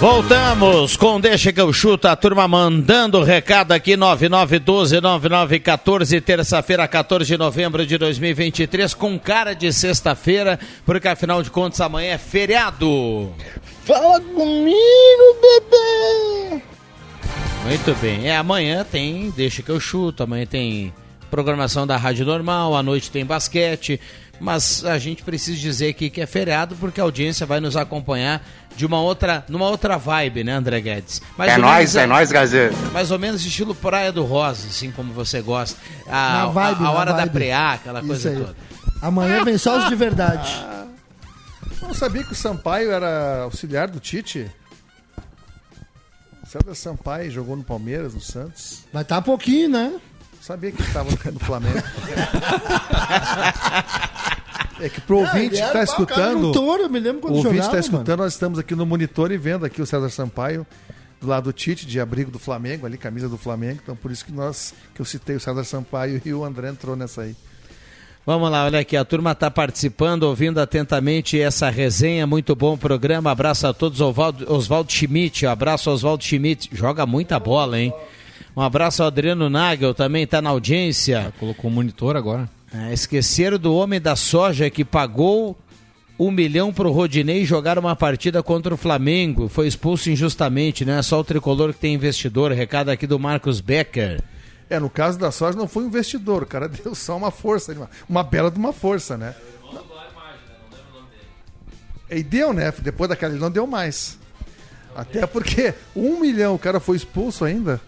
Voltamos 0.00 0.96
com 0.96 1.20
Deixa 1.20 1.52
que 1.52 1.60
eu 1.60 1.72
chuto, 1.72 2.06
a 2.06 2.14
turma 2.14 2.46
mandando 2.46 3.20
recado 3.24 3.72
aqui 3.72 3.96
9912-9914, 3.96 6.22
terça-feira, 6.22 6.86
14 6.86 7.26
de 7.26 7.36
novembro 7.36 7.84
de 7.84 7.98
2023, 7.98 8.94
com 8.94 9.18
cara 9.18 9.54
de 9.54 9.72
sexta-feira, 9.72 10.56
porque 10.86 11.08
afinal 11.08 11.42
de 11.42 11.50
contas 11.50 11.80
amanhã 11.80 12.12
é 12.12 12.18
feriado. 12.18 13.34
Fala 13.84 14.20
comigo, 14.20 14.76
bebê! 15.42 16.62
Muito 17.64 17.92
bem, 18.00 18.28
é 18.28 18.36
amanhã 18.36 18.86
tem 18.88 19.32
Deixa 19.36 19.62
que 19.62 19.70
eu 19.70 19.80
chuto, 19.80 20.22
amanhã 20.22 20.46
tem 20.46 20.94
programação 21.28 21.88
da 21.88 21.96
Rádio 21.96 22.24
Normal, 22.24 22.76
à 22.76 22.84
noite 22.84 23.10
tem 23.10 23.26
basquete, 23.26 24.00
mas 24.40 24.84
a 24.84 24.98
gente 24.98 25.22
precisa 25.22 25.58
dizer 25.58 25.88
aqui 25.88 26.08
que 26.10 26.20
é 26.20 26.26
feriado 26.26 26.76
porque 26.76 27.00
a 27.00 27.04
audiência 27.04 27.44
vai 27.46 27.60
nos 27.60 27.76
acompanhar 27.76 28.42
de 28.76 28.86
uma 28.86 29.00
outra, 29.00 29.44
numa 29.48 29.66
outra 29.68 29.96
vibe, 29.96 30.44
né, 30.44 30.52
André 30.52 30.80
Guedes? 30.80 31.20
Mais 31.36 31.50
É 31.52 31.58
menos, 31.58 31.96
é 31.96 32.06
nóis, 32.06 32.30
Gazeta. 32.30 32.76
Mais 32.92 33.10
ou 33.10 33.18
menos 33.18 33.44
estilo 33.44 33.74
Praia 33.74 34.12
do 34.12 34.24
Rosa, 34.24 34.66
assim 34.68 34.90
como 34.90 35.12
você 35.12 35.40
gosta. 35.40 35.78
A, 36.06 36.32
Na 36.32 36.46
vibe, 36.46 36.84
a, 36.84 36.86
a 36.86 36.90
hora 36.92 37.12
da 37.12 37.26
preá, 37.26 37.72
aquela 37.72 37.98
Isso 37.98 38.08
coisa 38.08 38.30
aí. 38.30 38.36
toda. 38.36 38.56
Amanhã 39.02 39.44
vem 39.44 39.58
só 39.58 39.78
os 39.78 39.88
de 39.88 39.94
verdade. 39.94 40.64
Não 41.82 41.94
sabia 41.94 42.22
que 42.24 42.32
o 42.32 42.36
Sampaio 42.36 42.90
era 42.90 43.42
auxiliar 43.42 43.88
do 43.88 43.98
Tite? 44.00 44.50
César 46.46 46.74
Sampaio 46.74 47.30
jogou 47.30 47.56
no 47.56 47.62
Palmeiras, 47.62 48.14
no 48.14 48.20
Santos. 48.20 48.84
Vai 48.92 49.02
estar 49.02 49.20
pouquinho, 49.20 49.68
né? 49.68 50.00
Sabia 50.48 50.72
que 50.72 50.80
estava 50.80 51.10
no 51.10 51.38
Flamengo. 51.40 51.76
É 54.80 54.88
que 54.88 55.00
pro 55.00 55.18
ouvinte 55.18 55.56
que 55.56 55.60
está 55.60 55.82
escutando. 55.82 56.52
touro, 56.52 56.84
eu 56.84 56.88
me 56.88 57.00
lembro 57.00 57.22
quando 57.22 57.34
o 57.34 57.38
ouvinte 57.38 57.56
jogava, 57.56 57.66
está 57.66 57.80
escutando, 57.80 58.20
nós 58.20 58.32
estamos 58.34 58.60
aqui 58.60 58.76
no 58.76 58.86
monitor 58.86 59.32
e 59.32 59.36
vendo 59.36 59.66
aqui 59.66 59.82
o 59.82 59.86
César 59.86 60.08
Sampaio 60.08 60.64
do 61.20 61.26
lado 61.26 61.44
do 61.44 61.52
Tite, 61.52 61.84
de 61.84 61.98
abrigo 61.98 62.30
do 62.30 62.38
Flamengo, 62.38 62.86
ali, 62.86 62.96
camisa 62.96 63.28
do 63.28 63.36
Flamengo. 63.36 63.80
Então 63.82 63.96
por 63.96 64.12
isso 64.12 64.24
que 64.24 64.30
nós 64.30 64.72
que 64.94 65.00
eu 65.00 65.04
citei 65.04 65.34
o 65.34 65.40
César 65.40 65.64
Sampaio 65.64 66.22
e 66.24 66.32
o 66.32 66.44
André 66.44 66.68
entrou 66.68 66.94
nessa 66.94 67.22
aí. 67.22 67.34
Vamos 68.24 68.48
lá, 68.48 68.66
olha 68.66 68.78
aqui, 68.78 68.96
a 68.96 69.04
turma 69.04 69.32
está 69.32 69.50
participando, 69.50 70.22
ouvindo 70.22 70.60
atentamente 70.60 71.40
essa 71.40 71.68
resenha, 71.68 72.24
muito 72.24 72.54
bom 72.54 72.78
programa, 72.78 73.32
abraço 73.32 73.66
a 73.66 73.74
todos, 73.74 74.00
Oswaldo, 74.00 74.50
Oswaldo 74.52 74.92
Schmidt, 74.92 75.44
abraço 75.44 75.90
Oswaldo 75.90 76.22
Schmidt, 76.22 76.70
joga 76.72 77.04
muita 77.04 77.40
bola, 77.40 77.80
hein? 77.80 77.92
Um 78.58 78.60
abraço 78.60 79.04
ao 79.04 79.06
Adriano 79.06 79.48
Nagel, 79.48 79.94
também 79.94 80.24
está 80.24 80.42
na 80.42 80.50
audiência. 80.50 81.32
Colocou 81.38 81.70
o 81.70 81.72
monitor 81.72 82.16
agora. 82.16 82.50
É, 82.74 82.92
esqueceram 82.92 83.56
do 83.56 83.72
homem 83.72 84.00
da 84.00 84.16
soja 84.16 84.68
que 84.68 84.84
pagou 84.84 85.56
um 86.18 86.32
milhão 86.32 86.72
pro 86.72 86.90
Rodinei 86.90 87.44
jogar 87.44 87.78
uma 87.78 87.94
partida 87.94 88.42
contra 88.42 88.74
o 88.74 88.76
Flamengo, 88.76 89.48
foi 89.48 89.68
expulso 89.68 90.10
injustamente, 90.10 90.84
não 90.84 90.94
é 90.94 91.02
só 91.02 91.20
o 91.20 91.22
tricolor 91.22 91.72
que 91.72 91.78
tem 91.78 91.94
investidor, 91.94 92.50
recado 92.50 92.88
aqui 92.88 93.06
do 93.06 93.16
Marcos 93.16 93.60
Becker. 93.60 94.20
É, 94.68 94.80
no 94.80 94.90
caso 94.90 95.20
da 95.20 95.30
Soja 95.30 95.56
não 95.56 95.68
foi 95.68 95.84
um 95.84 95.86
investidor, 95.86 96.42
o 96.42 96.46
cara 96.46 96.66
deu 96.68 96.96
só 96.96 97.16
uma 97.16 97.30
força, 97.30 97.72
uma, 97.72 97.88
uma 98.08 98.24
bela 98.24 98.50
de 98.50 98.58
uma 98.58 98.72
força, 98.72 99.16
né? 99.16 99.36
E 102.10 102.24
deu, 102.24 102.52
né? 102.52 102.74
Depois 102.80 103.08
daquela 103.08 103.34
ele 103.34 103.40
não 103.40 103.52
deu 103.52 103.68
mais. 103.68 104.18
Até 104.96 105.28
porque 105.28 105.74
um 105.94 106.18
milhão 106.18 106.56
o 106.56 106.58
cara 106.58 106.80
foi 106.80 106.96
expulso 106.96 107.44
ainda. 107.44 107.80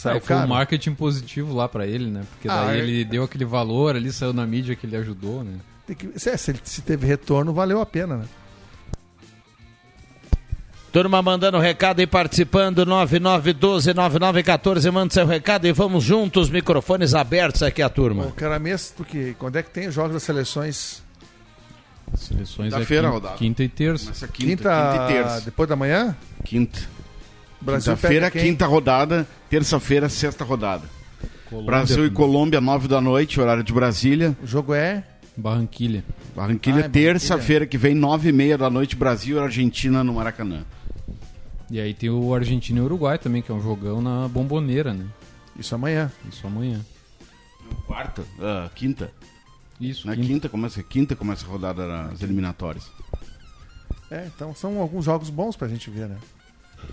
Saiu 0.00 0.14
Aí 0.14 0.20
foi 0.20 0.28
caro. 0.34 0.46
um 0.46 0.48
marketing 0.48 0.94
positivo 0.94 1.54
lá 1.54 1.68
pra 1.68 1.86
ele, 1.86 2.06
né? 2.10 2.22
Porque 2.30 2.48
Ah, 2.48 2.64
daí 2.64 2.80
é. 2.80 2.82
ele 2.82 3.04
deu 3.04 3.22
aquele 3.22 3.44
valor 3.44 3.94
ali, 3.96 4.10
saiu 4.10 4.32
na 4.32 4.46
mídia 4.46 4.74
que 4.74 4.86
ele 4.86 4.96
ajudou, 4.96 5.44
né? 5.44 5.58
Tem 5.86 5.94
que- 5.94 6.18
se, 6.18 6.34
se 6.38 6.50
ele- 6.52 6.60
se 6.64 6.80
teve 6.80 7.06
retorno, 7.06 7.52
valeu 7.52 7.82
a 7.82 7.86
pena, 7.86 8.16
né? 8.16 8.24
Turma 10.90 11.20
mandando 11.20 11.58
recado 11.58 12.00
e 12.00 12.06
participando, 12.06 12.86
9912-9914, 12.86 14.90
manda 14.90 15.12
seu 15.12 15.26
recado 15.26 15.66
e 15.66 15.72
vamos 15.72 16.02
juntos, 16.02 16.48
microfones 16.48 17.12
abertos 17.14 17.62
aqui 17.62 17.82
a 17.82 17.90
turma. 17.90 18.24
O 18.26 18.32
cara 18.32 18.58
mesmo, 18.58 19.04
que 19.04 19.34
quando 19.38 19.56
é 19.56 19.62
que 19.62 19.68
tem 19.70 19.86
os 19.86 19.94
jogos 19.94 20.14
das 20.14 20.22
seleções? 20.22 21.02
Seleções 22.16 22.72
Da 22.72 22.80
é 22.80 22.84
feira 22.86 23.10
quinta, 23.12 23.34
quinta 23.36 23.62
e 23.64 23.68
terça. 23.68 24.06
Quinta, 24.06 24.28
quinta, 24.32 24.92
quinta 24.92 25.04
e 25.04 25.08
terça. 25.12 25.40
depois 25.42 25.68
da 25.68 25.76
manhã? 25.76 26.16
Quinta. 26.42 26.80
Quinta-feira, 27.64 28.30
quinta 28.30 28.66
rodada. 28.66 29.26
Terça-feira, 29.48 30.08
sexta 30.08 30.44
rodada. 30.44 30.84
Colômbia 31.48 31.66
Brasil 31.66 32.06
e. 32.06 32.10
Colômbia, 32.10 32.60
nove 32.60 32.88
da 32.88 33.00
noite, 33.00 33.40
horário 33.40 33.62
de 33.62 33.72
Brasília. 33.72 34.36
O 34.42 34.46
jogo 34.46 34.72
é 34.74 35.04
Barranquilha. 35.36 36.04
Barranquilha, 36.34 36.82
Ah, 36.82 36.86
é 36.86 36.88
terça-feira 36.88 37.66
que 37.66 37.76
vem, 37.76 37.94
nove 37.94 38.28
e 38.28 38.32
meia 38.32 38.56
da 38.56 38.70
noite, 38.70 38.94
Brasil 38.96 39.36
e 39.36 39.40
Argentina 39.40 40.02
no 40.04 40.14
Maracanã. 40.14 40.64
E 41.70 41.80
aí 41.80 41.92
tem 41.94 42.08
o 42.10 42.34
Argentina 42.34 42.78
e 42.78 42.82
o 42.82 42.84
Uruguai 42.84 43.18
também, 43.18 43.42
que 43.42 43.50
é 43.50 43.54
um 43.54 43.62
jogão 43.62 44.00
na 44.00 44.26
bomboneira, 44.28 44.92
né? 44.92 45.06
isso 45.58 45.74
amanhã. 45.74 46.10
Isso 46.28 46.46
amanhã. 46.46 46.80
Quarta? 47.86 48.24
Ah, 48.40 48.68
quinta. 48.74 49.12
Isso, 49.80 50.06
Na 50.06 50.14
quinta. 50.14 50.26
quinta. 50.28 50.48
começa, 50.48 50.82
quinta 50.82 51.16
começa 51.16 51.44
a 51.46 51.48
rodada 51.48 51.86
das 52.08 52.22
eliminatórias. 52.22 52.90
É, 54.10 54.26
então 54.34 54.54
são 54.54 54.80
alguns 54.80 55.04
jogos 55.04 55.30
bons 55.30 55.56
pra 55.56 55.68
gente 55.68 55.88
ver, 55.90 56.08
né? 56.08 56.16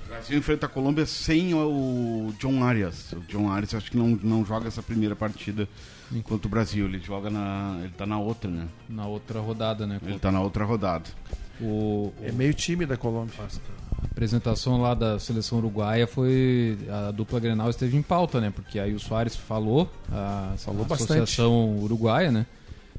O 0.05 0.09
Brasil 0.09 0.37
enfrenta 0.37 0.65
a 0.65 0.69
Colômbia 0.69 1.05
sem 1.05 1.53
o 1.53 2.33
John 2.39 2.63
Arias. 2.63 3.11
O 3.13 3.19
John 3.21 3.49
Arias 3.51 3.73
acho 3.75 3.91
que 3.91 3.97
não, 3.97 4.09
não 4.23 4.45
joga 4.45 4.67
essa 4.67 4.81
primeira 4.81 5.15
partida 5.15 5.67
enquanto 6.11 6.45
o 6.45 6.49
Brasil. 6.49 6.85
Ele 6.85 6.99
joga 6.99 7.29
na. 7.29 7.77
Ele 7.83 7.93
tá 7.97 8.05
na 8.05 8.19
outra, 8.19 8.49
né? 8.49 8.67
Na 8.89 9.05
outra 9.05 9.39
rodada, 9.39 9.85
né? 9.85 9.99
Ele 10.03 10.19
tá 10.19 10.31
na 10.31 10.41
outra 10.41 10.63
rodada. 10.65 11.05
O, 11.59 12.13
É 12.21 12.31
meio 12.31 12.53
time 12.53 12.85
da 12.85 12.95
Colômbia. 12.97 13.33
a 13.39 14.05
apresentação 14.05 14.81
lá 14.81 14.93
da 14.93 15.19
seleção 15.19 15.57
uruguaia 15.59 16.07
foi. 16.07 16.77
A 17.07 17.11
dupla 17.11 17.39
Grenal 17.39 17.69
esteve 17.69 17.97
em 17.97 18.01
pauta, 18.01 18.39
né? 18.39 18.51
Porque 18.53 18.79
aí 18.79 18.93
o 18.93 18.99
Soares 18.99 19.35
falou, 19.35 19.91
a, 20.11 20.53
Falou 20.57 20.83
a 20.85 20.87
bastante. 20.87 21.13
Associação 21.21 21.77
Uruguaia, 21.79 22.31
né? 22.31 22.45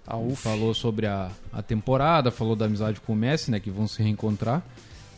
A 0.07 0.16
UF. 0.16 0.36
Falou 0.43 0.72
sobre 0.74 1.07
a, 1.07 1.30
a 1.53 1.62
temporada, 1.62 2.30
falou 2.30 2.57
da 2.57 2.64
amizade 2.64 3.01
com 3.01 3.12
o 3.12 3.16
Messi, 3.16 3.51
né? 3.51 3.61
Que 3.61 3.70
vão 3.70 3.86
se 3.86 4.03
reencontrar. 4.03 4.62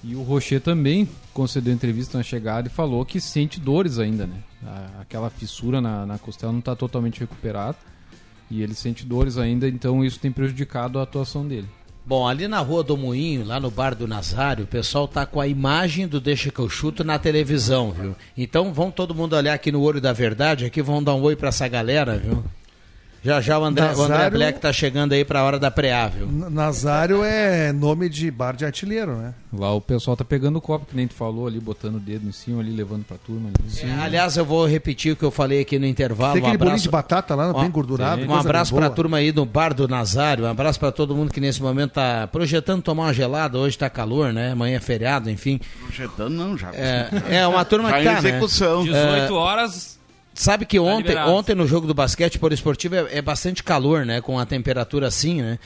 E 0.02 0.14
o 0.14 0.22
Rocher 0.22 0.60
também 0.60 1.08
concedeu 1.34 1.72
entrevista 1.72 2.16
na 2.16 2.24
chegada 2.24 2.68
e 2.68 2.70
falou 2.70 3.04
que 3.04 3.20
sente 3.20 3.60
dores 3.60 3.98
ainda, 3.98 4.26
né? 4.26 4.36
Aquela 5.00 5.28
fissura 5.28 5.80
na, 5.80 6.06
na 6.06 6.18
costela 6.18 6.52
não 6.52 6.60
está 6.60 6.74
totalmente 6.74 7.20
recuperada. 7.20 7.76
E 8.50 8.62
ele 8.62 8.74
sente 8.74 9.04
dores 9.06 9.38
ainda, 9.38 9.68
então 9.68 10.04
isso 10.04 10.18
tem 10.18 10.32
prejudicado 10.32 10.98
a 10.98 11.02
atuação 11.02 11.46
dele. 11.46 11.68
Bom, 12.04 12.26
ali 12.26 12.48
na 12.48 12.58
Rua 12.58 12.82
do 12.82 12.96
Moinho, 12.96 13.44
lá 13.44 13.60
no 13.60 13.70
bar 13.70 13.94
do 13.94 14.08
Nazário, 14.08 14.64
o 14.64 14.66
pessoal 14.66 15.06
tá 15.06 15.24
com 15.24 15.40
a 15.40 15.46
imagem 15.46 16.08
do 16.08 16.20
Deixa 16.20 16.50
que 16.50 16.58
eu 16.58 16.68
chuto 16.68 17.04
na 17.04 17.18
televisão, 17.18 17.92
viu? 17.92 18.16
Então 18.36 18.72
vão 18.72 18.90
todo 18.90 19.14
mundo 19.14 19.36
olhar 19.36 19.54
aqui 19.54 19.70
no 19.70 19.80
Olho 19.82 20.00
da 20.00 20.12
Verdade, 20.12 20.64
aqui 20.64 20.82
vão 20.82 21.02
dar 21.02 21.14
um 21.14 21.22
oi 21.22 21.36
pra 21.36 21.50
essa 21.50 21.68
galera, 21.68 22.18
viu? 22.18 22.42
Já 23.22 23.38
já 23.40 23.58
o 23.58 23.64
André, 23.64 23.84
o 23.84 23.88
André 23.90 24.08
Nazário- 24.08 24.38
Black 24.38 24.60
tá 24.60 24.72
chegando 24.72 25.12
aí 25.12 25.24
pra 25.26 25.42
hora 25.44 25.58
da 25.58 25.70
preá, 25.70 26.06
viu? 26.08 26.26
N- 26.26 26.48
Nazário 26.48 27.22
é 27.22 27.70
nome 27.70 28.08
de 28.08 28.30
bar 28.30 28.56
de 28.56 28.64
artilheiro, 28.64 29.14
né? 29.14 29.34
Lá 29.52 29.72
o 29.74 29.80
pessoal 29.80 30.16
tá 30.16 30.24
pegando 30.24 30.56
o 30.56 30.60
copo, 30.60 30.86
que 30.86 30.96
nem 30.96 31.06
tu 31.06 31.12
falou 31.12 31.46
ali, 31.46 31.60
botando 31.60 31.96
o 31.96 32.00
dedo 32.00 32.26
em 32.26 32.32
cima 32.32 32.60
ali, 32.62 32.70
levando 32.74 33.04
pra 33.04 33.18
turma. 33.18 33.50
Ali. 33.50 33.90
É, 33.90 33.94
aliás, 34.02 34.38
eu 34.38 34.44
vou 34.44 34.66
repetir 34.66 35.12
o 35.12 35.16
que 35.16 35.22
eu 35.24 35.30
falei 35.30 35.60
aqui 35.60 35.78
no 35.78 35.84
intervalo. 35.84 36.32
Tem 36.32 36.42
um 36.42 36.46
aquele 36.46 36.56
bolinho 36.58 36.70
abraço, 36.72 36.82
de 36.84 36.88
batata 36.88 37.34
lá, 37.34 37.52
bem 37.52 37.70
gordurado. 37.70 38.24
Um 38.26 38.34
abraço 38.34 38.70
boa. 38.70 38.86
pra 38.86 38.90
turma 38.90 39.18
aí 39.18 39.30
do 39.32 39.44
Bar 39.44 39.74
do 39.74 39.86
Nazário, 39.86 40.44
um 40.44 40.48
abraço 40.48 40.80
pra 40.80 40.90
todo 40.90 41.14
mundo 41.14 41.30
que 41.30 41.40
nesse 41.40 41.60
momento 41.60 41.92
tá 41.92 42.26
projetando 42.26 42.80
tomar 42.80 43.02
uma 43.04 43.12
gelada, 43.12 43.58
hoje 43.58 43.76
tá 43.76 43.90
calor, 43.90 44.32
né? 44.32 44.52
Amanhã 44.52 44.76
é 44.78 44.80
feriado, 44.80 45.28
enfim. 45.28 45.60
Projetando 45.84 46.30
não, 46.32 46.56
já. 46.56 46.70
É, 46.72 47.08
é 47.28 47.46
uma 47.46 47.66
turma 47.66 47.90
Já 47.90 47.96
que 47.96 48.02
em 48.02 48.04
tá, 48.06 48.12
né? 48.12 48.18
execução. 48.30 48.82
18 48.84 49.34
horas. 49.34 49.99
Sabe 50.34 50.64
que 50.64 50.78
ontem, 50.78 51.08
liberado. 51.08 51.30
ontem 51.32 51.54
no 51.54 51.66
jogo 51.66 51.86
do 51.86 51.94
basquete 51.94 52.38
por 52.38 52.52
esportivo 52.52 52.94
é, 52.94 53.18
é 53.18 53.22
bastante 53.22 53.62
calor, 53.62 54.06
né? 54.06 54.20
Com 54.20 54.38
a 54.38 54.46
temperatura 54.46 55.08
assim, 55.08 55.42
né? 55.42 55.58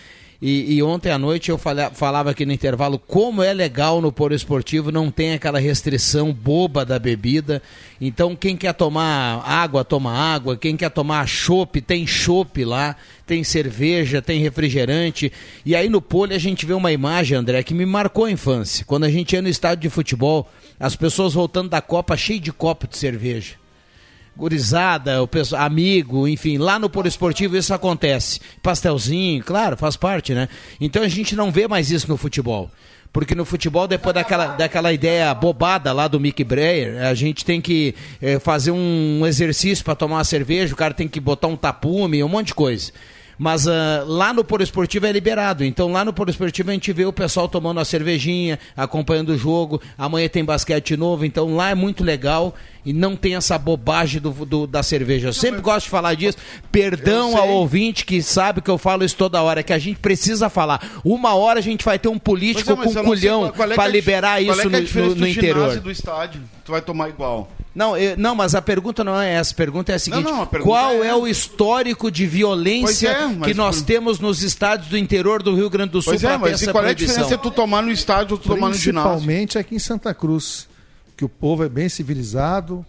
E, 0.42 0.74
e 0.74 0.82
ontem 0.82 1.10
à 1.10 1.18
noite 1.18 1.50
eu 1.50 1.56
falha- 1.56 1.90
falava 1.90 2.30
aqui 2.30 2.44
no 2.44 2.52
intervalo 2.52 2.98
como 2.98 3.42
é 3.42 3.54
legal 3.54 4.02
no 4.02 4.12
Poro 4.12 4.34
Esportivo, 4.34 4.90
não 4.90 5.10
tem 5.10 5.32
aquela 5.32 5.58
restrição 5.58 6.32
boba 6.34 6.84
da 6.84 6.98
bebida. 6.98 7.62
Então, 8.00 8.34
quem 8.36 8.54
quer 8.56 8.74
tomar 8.74 9.42
água, 9.46 9.84
toma 9.84 10.12
água. 10.12 10.56
Quem 10.56 10.76
quer 10.76 10.90
tomar 10.90 11.26
chopp, 11.26 11.80
tem 11.80 12.06
chopp 12.06 12.62
lá. 12.64 12.96
Tem 13.26 13.42
cerveja, 13.44 14.20
tem 14.20 14.40
refrigerante. 14.40 15.32
E 15.64 15.74
aí 15.74 15.88
no 15.88 16.02
pole 16.02 16.34
a 16.34 16.38
gente 16.38 16.66
vê 16.66 16.74
uma 16.74 16.92
imagem, 16.92 17.38
André, 17.38 17.62
que 17.62 17.72
me 17.72 17.86
marcou 17.86 18.24
a 18.26 18.30
infância. 18.30 18.84
Quando 18.84 19.04
a 19.04 19.10
gente 19.10 19.32
ia 19.34 19.40
no 19.40 19.48
estádio 19.48 19.82
de 19.82 19.88
futebol, 19.88 20.50
as 20.78 20.94
pessoas 20.96 21.32
voltando 21.32 21.70
da 21.70 21.80
Copa 21.80 22.16
cheio 22.16 22.40
de 22.40 22.52
copo 22.52 22.86
de 22.88 22.98
cerveja 22.98 23.63
gurizada, 24.36 25.22
o 25.22 25.28
pessoal, 25.28 25.62
amigo, 25.62 26.26
enfim, 26.26 26.58
lá 26.58 26.78
no 26.78 26.90
Polo 26.90 27.08
Esportivo 27.08 27.56
isso 27.56 27.72
acontece. 27.72 28.40
Pastelzinho, 28.62 29.42
claro, 29.44 29.76
faz 29.76 29.96
parte, 29.96 30.34
né? 30.34 30.48
Então 30.80 31.02
a 31.02 31.08
gente 31.08 31.36
não 31.36 31.50
vê 31.50 31.68
mais 31.68 31.90
isso 31.90 32.08
no 32.08 32.16
futebol. 32.16 32.70
Porque 33.12 33.32
no 33.32 33.44
futebol, 33.44 33.86
depois 33.86 34.12
daquela, 34.12 34.48
daquela 34.48 34.92
ideia 34.92 35.32
bobada 35.32 35.92
lá 35.92 36.08
do 36.08 36.18
Mick 36.18 36.42
Breyer, 36.42 37.00
a 37.06 37.14
gente 37.14 37.44
tem 37.44 37.60
que 37.60 37.94
eh, 38.20 38.40
fazer 38.40 38.72
um 38.72 39.24
exercício 39.24 39.84
para 39.84 39.94
tomar 39.94 40.16
uma 40.16 40.24
cerveja, 40.24 40.74
o 40.74 40.76
cara 40.76 40.92
tem 40.92 41.06
que 41.06 41.20
botar 41.20 41.46
um 41.46 41.54
tapume, 41.54 42.24
um 42.24 42.28
monte 42.28 42.48
de 42.48 42.54
coisa. 42.54 42.90
Mas 43.38 43.66
ah, 43.66 44.04
lá 44.06 44.32
no 44.32 44.44
Polo 44.44 44.62
Esportivo 44.62 45.06
é 45.06 45.12
liberado. 45.12 45.64
Então 45.64 45.90
lá 45.90 46.04
no 46.04 46.12
Polo 46.12 46.30
Esportivo 46.30 46.70
a 46.70 46.72
gente 46.74 46.92
vê 46.92 47.04
o 47.04 47.12
pessoal 47.12 47.48
tomando 47.48 47.80
a 47.80 47.84
cervejinha, 47.84 48.58
acompanhando 48.76 49.30
o 49.30 49.38
jogo. 49.38 49.80
Amanhã 49.98 50.28
tem 50.28 50.44
basquete 50.44 50.96
novo. 50.96 51.24
Então 51.24 51.54
lá 51.54 51.70
é 51.70 51.74
muito 51.74 52.04
legal 52.04 52.54
e 52.84 52.92
não 52.92 53.16
tem 53.16 53.34
essa 53.34 53.58
bobagem 53.58 54.20
do, 54.20 54.30
do- 54.30 54.66
da 54.66 54.82
cerveja. 54.82 55.28
Eu 55.28 55.32
sempre 55.32 55.60
gosto 55.60 55.84
de 55.84 55.90
falar 55.90 56.14
disso. 56.14 56.36
Perdão 56.70 57.36
ao 57.36 57.48
ouvinte 57.48 58.04
que 58.04 58.22
sabe 58.22 58.60
que 58.60 58.70
eu 58.70 58.76
falo 58.78 59.04
isso 59.04 59.16
toda 59.16 59.40
hora, 59.42 59.62
que 59.62 59.72
a 59.72 59.78
gente 59.78 59.98
precisa 59.98 60.48
falar. 60.50 61.00
Uma 61.04 61.34
hora 61.34 61.58
a 61.58 61.62
gente 61.62 61.84
vai 61.84 61.98
ter 61.98 62.08
um 62.08 62.18
político 62.18 62.72
é, 62.72 62.76
com 62.76 62.90
sei 62.92 63.02
culhão 63.02 63.46
é 63.46 63.74
para 63.74 63.84
é 63.88 63.88
liberar 63.92 64.40
isso 64.42 64.68
no- 64.68 64.80
no, 65.08 65.14
no 65.16 65.26
interior. 65.26 65.80
do 65.80 65.90
estádio. 65.90 66.40
Tu 66.64 66.70
vai 66.72 66.82
tomar 66.82 67.08
igual. 67.08 67.50
Não, 67.74 67.96
eu- 67.96 68.16
não, 68.16 68.34
mas 68.36 68.54
a 68.54 68.62
pergunta 68.62 69.02
não 69.02 69.20
é 69.20 69.32
essa. 69.34 69.52
A 69.52 69.56
pergunta 69.56 69.90
é 69.90 69.96
a 69.96 69.98
seguinte: 69.98 70.22
não, 70.22 70.42
a 70.42 70.46
pergunta 70.46 70.70
qual 70.70 70.92
é- 71.02 71.08
é... 71.08 71.14
o 71.14 71.26
histórico 71.26 72.08
de 72.10 72.24
violência 72.26 73.08
é, 73.08 73.26
mas 73.26 73.48
que 73.48 73.54
nós 73.54 73.78
por- 73.80 73.86
temos 73.86 74.20
nos 74.20 74.42
estádios 74.42 74.88
do 74.88 74.96
interior 74.96 75.42
do 75.42 75.54
Rio 75.56 75.68
Grande 75.68 75.90
do 75.90 76.00
Sul 76.00 76.12
Pois 76.12 76.22
é, 76.22 76.36
mas 76.36 76.50
e 76.60 76.64
essa 76.64 76.72
qual 76.72 76.84
é 76.84 76.90
a 76.90 76.92
diferença 76.94 77.34
entre 77.34 77.38
tu 77.38 77.50
tomar 77.50 77.82
no 77.82 77.90
estádio 77.90 78.34
ou 78.34 78.38
tu 78.38 78.48
tomar 78.48 78.68
no 78.68 78.74
ginásio? 78.74 79.10
Principalmente 79.10 79.58
aqui 79.58 79.74
em 79.74 79.78
Santa 79.80 80.14
Cruz, 80.14 80.68
que 81.16 81.24
o 81.24 81.28
povo 81.28 81.64
é 81.64 81.68
bem 81.68 81.88
civilizado. 81.88 82.86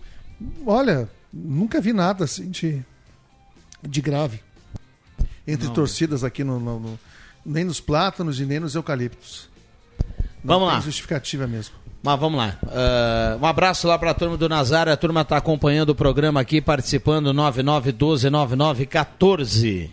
Olha, 0.68 1.10
nunca 1.34 1.82
vi 1.82 1.92
nada 1.92 2.26
assim 2.26 2.50
de, 2.52 2.84
de 3.82 4.02
grave 4.02 4.40
entre 5.48 5.66
Não. 5.68 5.74
torcidas 5.74 6.24
aqui 6.24 6.44
no, 6.44 6.60
no- 6.60 6.80
no- 6.80 7.00
nem 7.46 7.64
nos 7.64 7.80
plátanos 7.80 8.40
e 8.40 8.46
nem 8.46 8.60
nos 8.60 8.76
eucaliptos. 8.76 9.50
Não 10.44 10.56
Vamos 10.60 10.68
tem 10.70 10.78
lá. 10.78 10.82
justificativa 10.84 11.48
mesmo. 11.48 11.74
Mas 12.06 12.20
vamos 12.20 12.38
lá. 12.38 12.56
Ah, 12.68 13.36
um 13.42 13.46
abraço 13.48 13.88
lá 13.88 13.98
para 13.98 14.12
a 14.12 14.14
turma 14.14 14.38
do 14.38 14.48
Nazário. 14.48 14.94
A 14.94 14.98
turma 14.98 15.22
está 15.22 15.38
acompanhando 15.38 15.90
o 15.90 15.96
programa 15.96 16.40
aqui, 16.40 16.62
participando 16.62 17.34
99129914. 17.34 19.90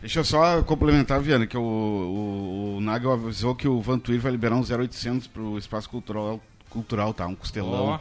Deixa 0.00 0.20
eu 0.20 0.24
só 0.24 0.62
complementar, 0.62 1.20
Viana, 1.20 1.44
que 1.46 1.56
o, 1.56 1.60
o, 1.60 2.76
o 2.76 2.80
Nagel 2.80 3.10
avisou 3.12 3.52
que 3.56 3.66
o 3.66 3.80
Vantuir 3.80 4.20
vai 4.20 4.30
liberar 4.30 4.54
um 4.54 4.62
0800 4.62 5.26
pro 5.26 5.58
espaço 5.58 5.90
cultural, 5.90 6.40
cultural 6.70 7.12
tá? 7.12 7.26
Um 7.26 7.34
costelão. 7.34 7.86
Ó. 7.86 7.98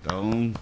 Então, 0.00 0.22
um 0.30 0.52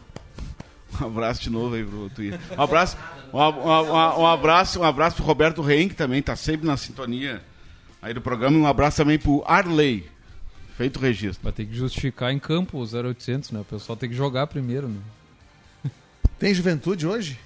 abraço 1.04 1.42
de 1.42 1.50
novo 1.50 1.74
aí 1.74 1.84
pro 1.84 2.04
Vantuir. 2.08 2.40
Um 2.56 2.62
abraço, 2.62 2.96
um, 3.34 3.38
um- 3.38 4.20
um 4.22 4.26
abraço, 4.26 4.80
um 4.80 4.84
abraço 4.84 5.16
pro 5.16 5.26
Roberto 5.26 5.60
Reim, 5.60 5.88
que 5.88 5.94
também 5.94 6.22
tá 6.22 6.34
sempre 6.34 6.66
na 6.66 6.78
sintonia 6.78 7.42
aí 8.00 8.14
do 8.14 8.22
programa. 8.22 8.56
Um 8.56 8.66
abraço 8.66 8.96
também 8.96 9.18
pro 9.18 9.44
Arley. 9.46 10.08
Feito 10.80 10.96
o 10.96 11.02
registro. 11.02 11.44
Vai 11.44 11.52
ter 11.52 11.66
que 11.66 11.74
justificar 11.74 12.32
em 12.32 12.38
campo 12.38 12.78
o 12.78 12.82
0800, 12.82 13.50
né? 13.50 13.60
O 13.60 13.64
pessoal 13.64 13.98
tem 13.98 14.08
que 14.08 14.14
jogar 14.14 14.46
primeiro, 14.46 14.88
né? 14.88 14.98
Tem 16.38 16.54
juventude 16.54 17.06
hoje? 17.06 17.38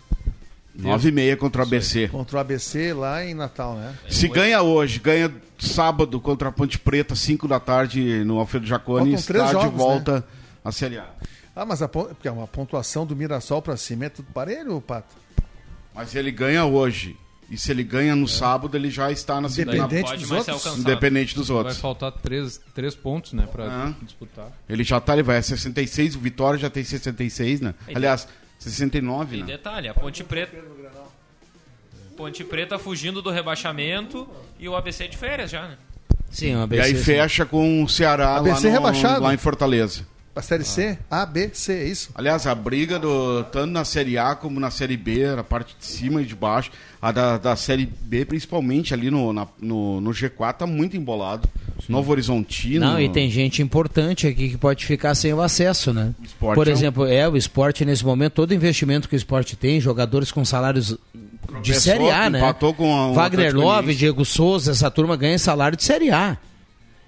9 0.73 1.09
e 1.09 1.11
meia 1.11 1.37
contra 1.37 1.63
o 1.63 1.65
ABC. 1.65 2.07
Contra 2.07 2.37
o 2.37 2.39
ABC 2.39 2.93
lá 2.93 3.25
em 3.25 3.35
Natal, 3.35 3.75
né? 3.75 3.93
Se 4.09 4.29
ganha 4.29 4.63
hoje, 4.63 5.01
ganha 5.01 5.35
sábado 5.59 6.21
contra 6.21 6.51
a 6.51 6.53
Ponte 6.53 6.79
Preta, 6.79 7.17
5 7.17 7.49
da 7.49 7.59
tarde 7.59 8.23
no 8.23 8.39
Alfredo 8.39 8.67
Jaconi, 8.67 9.11
Faltam 9.11 9.27
três 9.27 9.45
está 9.47 9.59
de 9.59 9.65
jogos, 9.65 9.79
volta 9.79 10.25
à 10.65 10.71
Série 10.71 10.99
A. 10.99 11.09
Ah, 11.57 11.67
mas 11.67 11.83
a, 11.83 11.89
porque 11.89 12.29
uma 12.29 12.47
pontuação 12.47 13.05
do 13.05 13.17
Mirassol 13.17 13.61
pra 13.61 13.77
cima 13.77 14.05
é 14.05 14.11
tudo 14.11 14.29
parelho, 14.33 14.81
Pato? 14.81 15.13
Mas 15.93 16.15
ele 16.15 16.31
ganha 16.31 16.65
hoje. 16.67 17.17
E 17.51 17.59
se 17.59 17.71
ele 17.71 17.85
ganha 17.85 18.17
no 18.17 18.27
sábado, 18.27 18.77
ele 18.77 18.91
já 18.91 19.13
está 19.13 19.41
na 19.41 19.49
Independente 19.49 20.11
na- 20.11 20.17
dos 20.17 20.31
outros? 20.31 20.79
Independente 20.79 21.35
dos 21.35 21.49
Vai 21.49 21.57
outros. 21.59 21.79
faltar 21.79 22.11
três, 22.13 22.61
três 22.75 22.95
pontos, 22.95 23.33
né? 23.35 23.47
Pra 23.51 23.65
Ah. 23.67 23.95
disputar. 24.03 24.51
Ele 24.69 24.83
já 24.83 24.99
tá, 25.01 25.13
ele 25.13 25.23
vai 25.23 25.37
a 25.39 25.43
66, 25.43 26.17
o 26.17 26.19
Vitória 26.21 26.59
já 26.59 26.71
tem 26.71 26.83
66, 26.83 27.61
né? 27.61 27.75
E 27.89 27.95
Aliás, 27.97 28.27
69, 28.59 29.37
E 29.37 29.41
né? 29.41 29.47
detalhe, 29.47 29.89
a 29.89 29.95
Ponte 29.95 30.25
Preta. 30.25 30.57
Ponte 32.17 32.45
Preta 32.45 32.79
fugindo 32.79 33.21
do 33.21 33.31
rebaixamento 33.31 34.27
e 34.59 34.69
o 34.69 34.77
ABC 34.77 35.09
de 35.09 35.17
férias 35.17 35.51
já, 35.51 35.67
né? 35.69 35.77
Sim, 36.31 36.55
o 36.55 36.61
E 36.61 36.63
ABC. 36.63 36.83
aí 36.83 36.97
sim. 36.97 37.03
fecha 37.05 37.45
com 37.47 37.83
o 37.83 37.89
Ceará 37.89 38.31
lá, 38.31 38.37
ABC 38.39 38.69
no- 38.69 38.73
rebaixado. 38.73 39.23
lá 39.23 39.35
em 39.35 39.37
Fortaleza. 39.37 40.07
A 40.37 40.43
Série 40.43 40.65
C? 40.65 40.99
A, 41.09 41.25
B, 41.25 41.51
C, 41.53 41.73
é 41.73 41.85
isso? 41.85 42.11
Aliás, 42.13 42.45
a 42.45 42.55
briga 42.57 42.99
do, 42.99 43.45
tanto 43.53 43.71
na 43.71 43.85
Série 43.85 44.19
A 44.19 44.35
como 44.35 44.59
na 44.59 44.69
Série 44.69 44.97
B, 44.97 45.27
na 45.37 45.45
parte 45.45 45.77
de 45.79 45.87
cima 45.87 46.21
e 46.23 46.25
de 46.25 46.35
baixo, 46.35 46.73
a 47.01 47.13
da, 47.13 47.39
da 47.39 47.55
Série 47.55 47.87
B, 47.87 48.25
principalmente 48.25 48.93
ali 48.93 49.13
no, 49.13 49.33
na- 49.33 49.47
no, 49.61 50.01
no 50.01 50.11
G4, 50.11 50.55
tá 50.55 50.67
muito 50.67 50.97
embolado. 50.97 51.49
Novo 51.89 52.11
Horizontino. 52.11 52.85
Não, 52.85 53.01
e 53.01 53.09
tem 53.09 53.31
gente 53.31 53.63
importante 53.63 54.27
aqui 54.27 54.49
que 54.51 54.57
pode 54.57 54.85
ficar 54.85 55.15
sem 55.15 55.33
o 55.33 55.41
acesso, 55.41 55.93
né? 55.93 56.13
esporte 56.25 56.55
Por 56.57 56.67
é 56.67 56.71
um- 56.71 56.75
exemplo, 56.75 57.07
é 57.07 57.29
o 57.29 57.37
esporte 57.37 57.85
nesse 57.85 58.05
momento, 58.05 58.33
todo 58.33 58.53
investimento 58.55 59.09
que 59.09 59.15
o 59.15 59.19
esporte 59.19 59.55
tem, 59.55 59.81
jogadores 59.81 60.33
com 60.33 60.45
salários 60.45 60.97
de 61.63 61.75
Série 61.75 62.11
A, 62.11 62.29
né? 62.29 62.39
empatou 62.39 62.75
com 62.75 62.93
a- 62.97 63.09
o 63.11 63.15
Wagner 63.15 63.55
Love. 63.55 63.95
Diego 63.95 64.25
Souza, 64.25 64.73
essa 64.73 64.91
turma 64.91 65.17
ganha 65.17 65.39
salário 65.39 65.77
de 65.77 65.85
Série 65.85 66.11
A. 66.11 66.37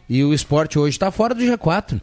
E 0.09 0.23
o 0.23 0.33
esporte 0.33 0.79
hoje 0.79 0.95
está 0.95 1.11
fora 1.11 1.35
do 1.35 1.43
G4. 1.43 2.01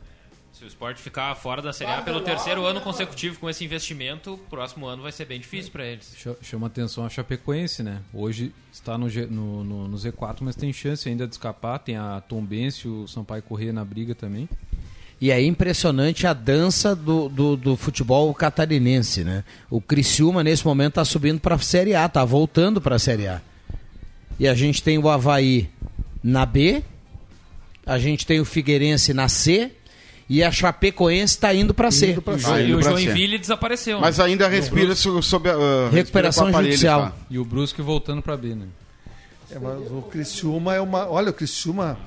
Se 0.84 0.86
o 0.86 0.90
esporte 0.90 1.02
ficar 1.02 1.34
fora 1.36 1.62
da 1.62 1.72
Série 1.72 1.92
A 1.92 2.02
pelo 2.02 2.20
terceiro 2.20 2.66
ano 2.66 2.82
consecutivo 2.82 3.40
com 3.40 3.50
esse 3.50 3.64
investimento, 3.64 4.34
o 4.34 4.38
próximo 4.38 4.86
ano 4.86 5.02
vai 5.02 5.14
ser 5.14 5.24
bem 5.24 5.40
difícil 5.40 5.72
para 5.72 5.86
eles. 5.86 6.14
Cha- 6.18 6.36
Chama 6.42 6.68
atenção 6.68 7.06
a 7.06 7.10
Chapecoense, 7.10 7.82
né? 7.82 8.02
Hoje 8.14 8.52
está 8.70 8.98
no, 8.98 9.10
G- 9.10 9.26
no, 9.28 9.64
no- 9.64 9.88
no 9.88 9.98
Z4, 9.98 10.40
mas 10.42 10.58
tem 10.58 10.74
chance 10.74 11.08
ainda 11.08 11.26
de 11.26 11.36
escapar. 11.36 11.80
Tem 11.80 11.96
a 11.96 12.20
Tombense 12.28 12.86
e 12.86 12.92
o 12.92 13.08
Sampaio 13.08 13.42
Corrêa 13.44 13.72
na 13.72 13.86
briga 13.86 14.14
também. 14.14 14.50
E 15.22 15.32
é 15.32 15.42
impressionante 15.42 16.28
a 16.28 16.34
dança 16.34 16.94
do, 16.94 17.30
do, 17.30 17.56
do 17.56 17.78
futebol 17.78 18.34
catarinense, 18.34 19.24
né? 19.24 19.46
O 19.70 19.80
Criciúma, 19.80 20.44
nesse 20.44 20.66
momento, 20.66 20.90
está 21.00 21.06
subindo 21.06 21.40
para 21.40 21.56
a 21.56 21.60
Série 21.60 21.96
A, 21.96 22.08
está 22.08 22.26
voltando 22.26 22.82
para 22.82 22.98
a 22.98 23.00
Série 23.00 23.26
A. 23.30 23.42
E 24.38 24.46
a 24.50 24.54
gente 24.54 24.84
tem 24.84 24.98
o 24.98 25.08
Havaí 25.08 25.70
na 26.22 26.46
B, 26.46 26.84
a 27.86 27.98
gente 27.98 28.26
tem 28.26 28.42
o 28.42 28.46
Figueirense 28.46 29.14
na 29.14 29.30
C 29.30 29.72
e 30.34 30.44
a 30.44 30.52
Chapecoense 30.52 31.36
está 31.36 31.54
indo 31.54 31.74
para 31.76 31.92
C. 31.92 32.08
Tá 32.08 32.60
e 32.60 32.70
indo 32.72 32.80
o 32.80 32.84
ser. 32.84 32.90
Joinville 32.90 33.38
desapareceu. 33.38 34.00
Mas 34.00 34.18
né? 34.18 34.26
ainda 34.26 34.48
respira 34.48 34.96
so- 34.96 35.22
sob 35.22 35.48
a. 35.48 35.56
uh, 35.56 35.90
Recuperação 35.92 36.52
judicial. 36.52 37.02
tá? 37.04 37.14
E 37.30 37.38
o 37.38 37.46
Brusque 37.46 37.82
voltando 37.84 38.22
pra 38.22 38.36
B, 38.36 38.56
né? 38.56 38.66
É, 39.52 39.60
mas 39.60 39.92
o 39.92 40.02
Criciúma 40.02 40.74
é 40.74 40.82
uma. 40.82 41.08
Olha, 41.08 41.30
o 41.30 41.34
Criciúma 41.34 42.00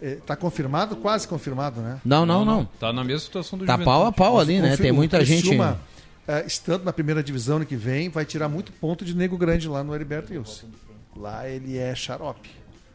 está 0.00 0.34
confirmado, 0.34 0.96
quase 0.96 1.28
confirmado, 1.28 1.82
né? 1.82 2.00
Não, 2.02 2.24
não, 2.24 2.46
não. 2.46 2.64
Tá 2.80 2.92
na 2.94 3.04
mesma 3.04 3.20
situação 3.20 3.58
do 3.58 3.66
Tá 3.66 3.74
Juventude. 3.74 3.94
pau 3.94 4.06
a 4.06 4.12
pau 4.12 4.40
ali, 4.40 4.58
né? 4.58 4.74
Tem 4.78 4.90
muita 4.92 5.22
gente. 5.22 5.42
Criciúma, 5.42 5.78
eh, 6.26 6.44
estando 6.46 6.82
na 6.84 6.94
primeira 6.94 7.22
divisão 7.22 7.56
ano 7.56 7.66
que 7.66 7.76
vem, 7.76 8.08
vai 8.08 8.24
tirar 8.24 8.48
muito 8.48 8.72
ponto 8.72 9.04
de 9.04 9.14
nego 9.14 9.36
grande 9.36 9.68
lá 9.68 9.84
no 9.84 9.94
Heriberto 9.94 10.32
Wilson. 10.32 10.66
Lá 11.14 11.46
ele 11.46 11.76
é 11.76 11.94
xarope. 11.94 12.48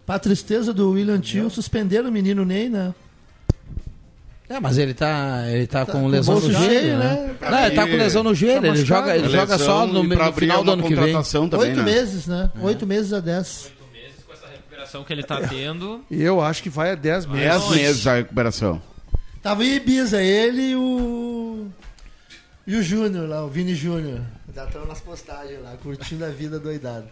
Pra 0.08 0.18
tristeza 0.18 0.74
do 0.74 0.90
William 0.92 1.20
Tio, 1.20 1.50
suspenderam 1.52 2.10
o 2.10 2.12
menino 2.12 2.44
Ney, 2.44 2.68
né? 2.68 2.94
É, 4.52 4.60
mas 4.60 4.78
ele 4.78 4.94
tá, 4.94 5.46
ele 5.48 5.66
tá, 5.66 5.86
com 5.86 5.94
com 5.94 6.08
lesão 6.08 6.36
no 6.36 6.42
joelho, 6.42 6.66
cheio, 6.66 6.98
né? 6.98 7.36
né? 7.40 7.50
Não, 7.50 7.66
ele 7.66 7.76
tá 7.76 7.88
com 7.88 7.96
lesão 7.96 8.24
no 8.24 8.36
joelho, 8.36 8.58
ele 8.58 8.70
machucado. 8.70 8.86
joga, 8.86 9.16
ele 9.18 9.30
joga 9.30 9.58
só 9.58 9.88
no, 9.88 10.04
no 10.04 10.34
final 10.34 10.62
do 10.62 10.72
ano 10.72 10.84
que 10.84 10.94
vem. 10.94 11.14
também, 11.24 11.70
Oito 11.70 11.78
né? 11.78 11.84
meses, 11.84 12.28
né? 12.28 12.52
Oito 12.62 12.86
meses 12.86 13.14
a 13.14 13.22
dez. 13.22 13.72
recuperação 14.92 15.04
que 15.06 15.14
ele 15.14 15.24
tá 15.24 15.40
tendo. 15.48 16.04
E 16.12 16.22
eu 16.22 16.42
acho 16.42 16.62
que 16.62 16.70
vai 16.70 16.92
a 16.92 16.96
10 16.96 17.28
meses. 17.28 17.48
10 17.48 17.70
meses 17.70 18.08
a 18.08 18.16
recuperação. 18.16 18.82
Tava 19.42 19.64
em 19.64 19.76
Ibiza, 19.76 20.22
ele 20.22 20.72
e 20.72 20.76
o. 20.76 21.68
E 22.68 22.76
o 22.76 22.84
Júnior 22.84 23.28
lá, 23.30 23.46
o 23.46 23.48
Vini 23.48 23.74
Júnior. 23.74 24.20
Já 24.54 24.66
estão 24.66 24.86
nas 24.86 25.00
postagens 25.00 25.62
lá, 25.64 25.76
curtindo 25.82 26.26
a 26.26 26.30
vida 26.30 26.60
doidada. 26.60 27.08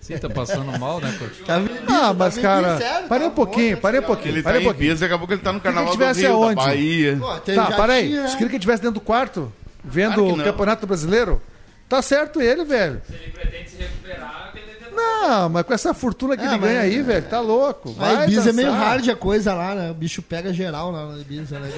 Sim, 0.00 0.16
tá 0.18 0.28
passando 0.30 0.76
mal, 0.78 1.00
né, 1.00 1.14
Coutinho? 1.18 1.46
Tava 1.46 1.60
em 1.60 1.64
Ibiza, 1.66 1.84
Ah, 1.88 2.14
mas 2.14 2.34
tava 2.34 2.38
em 2.38 2.42
cara, 2.42 2.78
sério, 2.78 3.08
parei 3.08 3.26
um 3.26 3.30
pouquinho, 3.30 3.76
bom, 3.76 3.82
parei 3.82 4.00
um 4.00 4.02
pouquinho, 4.02 4.34
Ele 4.34 4.42
parei 4.42 4.60
tá 4.60 4.60
um 4.60 4.62
em 4.62 4.72
pouquinho. 4.72 4.86
Ibiza, 4.90 5.00
daqui 5.02 5.14
a 5.14 5.18
pouco 5.18 5.32
ele 5.34 5.42
tá 5.42 5.52
no 5.52 5.60
carnaval 5.60 5.90
do 5.90 5.92
tivesse 5.98 6.20
Rio, 6.22 6.32
aonde? 6.32 6.54
da 6.56 6.62
Bahia. 6.62 7.16
Pô, 7.20 7.26
Tá, 7.54 7.70
parei. 7.76 8.08
né? 8.08 8.22
Você 8.22 8.32
queria 8.32 8.36
que 8.38 8.44
ele 8.44 8.56
estivesse 8.56 8.82
dentro 8.82 8.94
do 8.94 9.00
quarto, 9.00 9.52
vendo 9.84 10.14
Claro 10.14 10.34
que 10.34 10.40
o. 10.40 10.44
Campeonato 10.44 10.86
Brasileiro? 10.86 11.42
Tá 11.88 12.00
certo 12.02 12.40
ele, 12.40 12.64
velho. 12.64 13.02
Se 13.06 13.12
ele 13.14 13.30
pretende 13.32 13.68
se 13.70 13.76
recuperar, 13.76 14.52
ele 14.54 14.70
Não, 14.94 15.48
mas 15.48 15.62
com 15.64 15.72
essa 15.74 15.92
fortuna 15.94 16.36
que 16.36 16.42
Ah, 16.42 16.46
ele 16.46 16.56
mas- 16.58 16.60
ganha 16.70 16.80
aí, 16.80 17.02
velho, 17.02 17.26
tá 17.26 17.40
louco. 17.40 17.90
A 17.98 18.14
Vai 18.14 18.24
Ibiza 18.24 18.50
é 18.50 18.52
meio 18.52 18.68
dançar. 18.70 18.86
hard 18.88 19.08
a 19.08 19.16
coisa 19.16 19.54
lá, 19.54 19.74
né? 19.74 19.90
O 19.90 19.94
bicho 19.94 20.22
pega 20.22 20.52
geral 20.52 20.90
lá 20.90 21.06
na 21.06 21.18
Ibiza, 21.18 21.58
né? 21.58 21.70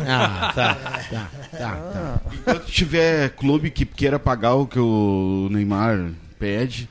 Ah, 0.00 0.52
tá, 0.54 0.74
tá, 0.74 1.00
tá, 1.10 1.28
tá. 1.58 2.20
Enquanto 2.32 2.66
tiver 2.66 3.30
clube 3.30 3.70
que 3.70 3.84
queira 3.84 4.18
pagar 4.18 4.54
o 4.54 4.66
que 4.66 4.78
o 4.78 5.48
Neymar 5.50 6.10
pede, 6.38 6.88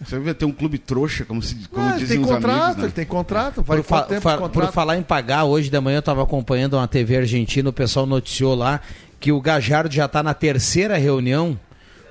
você 0.00 0.18
vai 0.18 0.34
ter 0.34 0.44
um 0.44 0.52
clube 0.52 0.78
trouxa, 0.78 1.24
como, 1.24 1.42
se, 1.42 1.54
como 1.68 1.86
ele 1.90 1.98
dizem 1.98 2.16
tem 2.16 2.24
os 2.24 2.30
contrato, 2.30 2.54
amigos, 2.60 2.76
né? 2.76 2.84
ele 2.84 2.92
tem 2.92 3.06
contrato, 3.06 3.62
vai 3.62 3.78
Por, 3.78 3.84
fa- 3.84 4.02
tempo 4.02 4.20
fa- 4.20 4.38
contrato? 4.38 4.66
por 4.66 4.72
falar 4.72 4.96
em 4.96 5.02
pagar, 5.02 5.44
hoje 5.44 5.68
de 5.70 5.80
manhã 5.80 5.96
eu 5.96 6.00
estava 6.00 6.22
acompanhando 6.22 6.74
uma 6.74 6.86
TV 6.88 7.16
argentina, 7.18 7.68
o 7.68 7.72
pessoal 7.72 8.06
noticiou 8.06 8.54
lá 8.54 8.80
que 9.20 9.32
o 9.32 9.40
Gajardo 9.40 9.92
já 9.94 10.04
está 10.06 10.22
na 10.22 10.34
terceira 10.34 10.96
reunião 10.96 11.58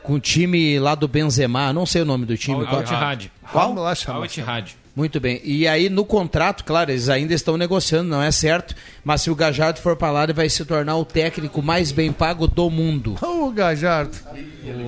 com 0.04 0.14
o 0.14 0.20
time 0.20 0.80
lá 0.80 0.96
do 0.96 1.08
Benzema, 1.08 1.72
não 1.74 1.86
sei 1.86 2.02
o 2.02 2.06
nome 2.06 2.26
do 2.26 2.38
time. 2.38 2.60
Al 2.62 2.68
qual- 2.68 2.82
Ittihad. 2.82 3.32
Qual? 3.52 3.96
Chamar. 3.96 4.18
Al 4.20 4.26
Ittihad. 4.26 4.72
Muito 4.98 5.20
bem. 5.20 5.40
E 5.44 5.68
aí 5.68 5.92
no 5.92 6.04
contrato, 6.04 6.64
claro, 6.64 6.90
eles 6.90 7.08
ainda 7.08 7.32
estão 7.32 7.56
negociando, 7.56 8.10
não 8.10 8.20
é 8.20 8.32
certo, 8.32 8.74
mas 9.06 9.22
se 9.22 9.30
o 9.30 9.36
Gajardo 9.36 9.80
for 9.80 9.96
para 9.96 10.10
lá, 10.10 10.24
ele 10.24 10.34
vai 10.34 10.50
se 10.50 10.66
tornar 10.66 10.98
o 10.98 11.06
técnico 11.06 11.62
mais 11.62 11.92
bem 11.92 12.12
pago 12.12 12.48
do 12.48 12.68
mundo. 12.68 13.16
O 13.22 13.52
Gajardo. 13.52 14.18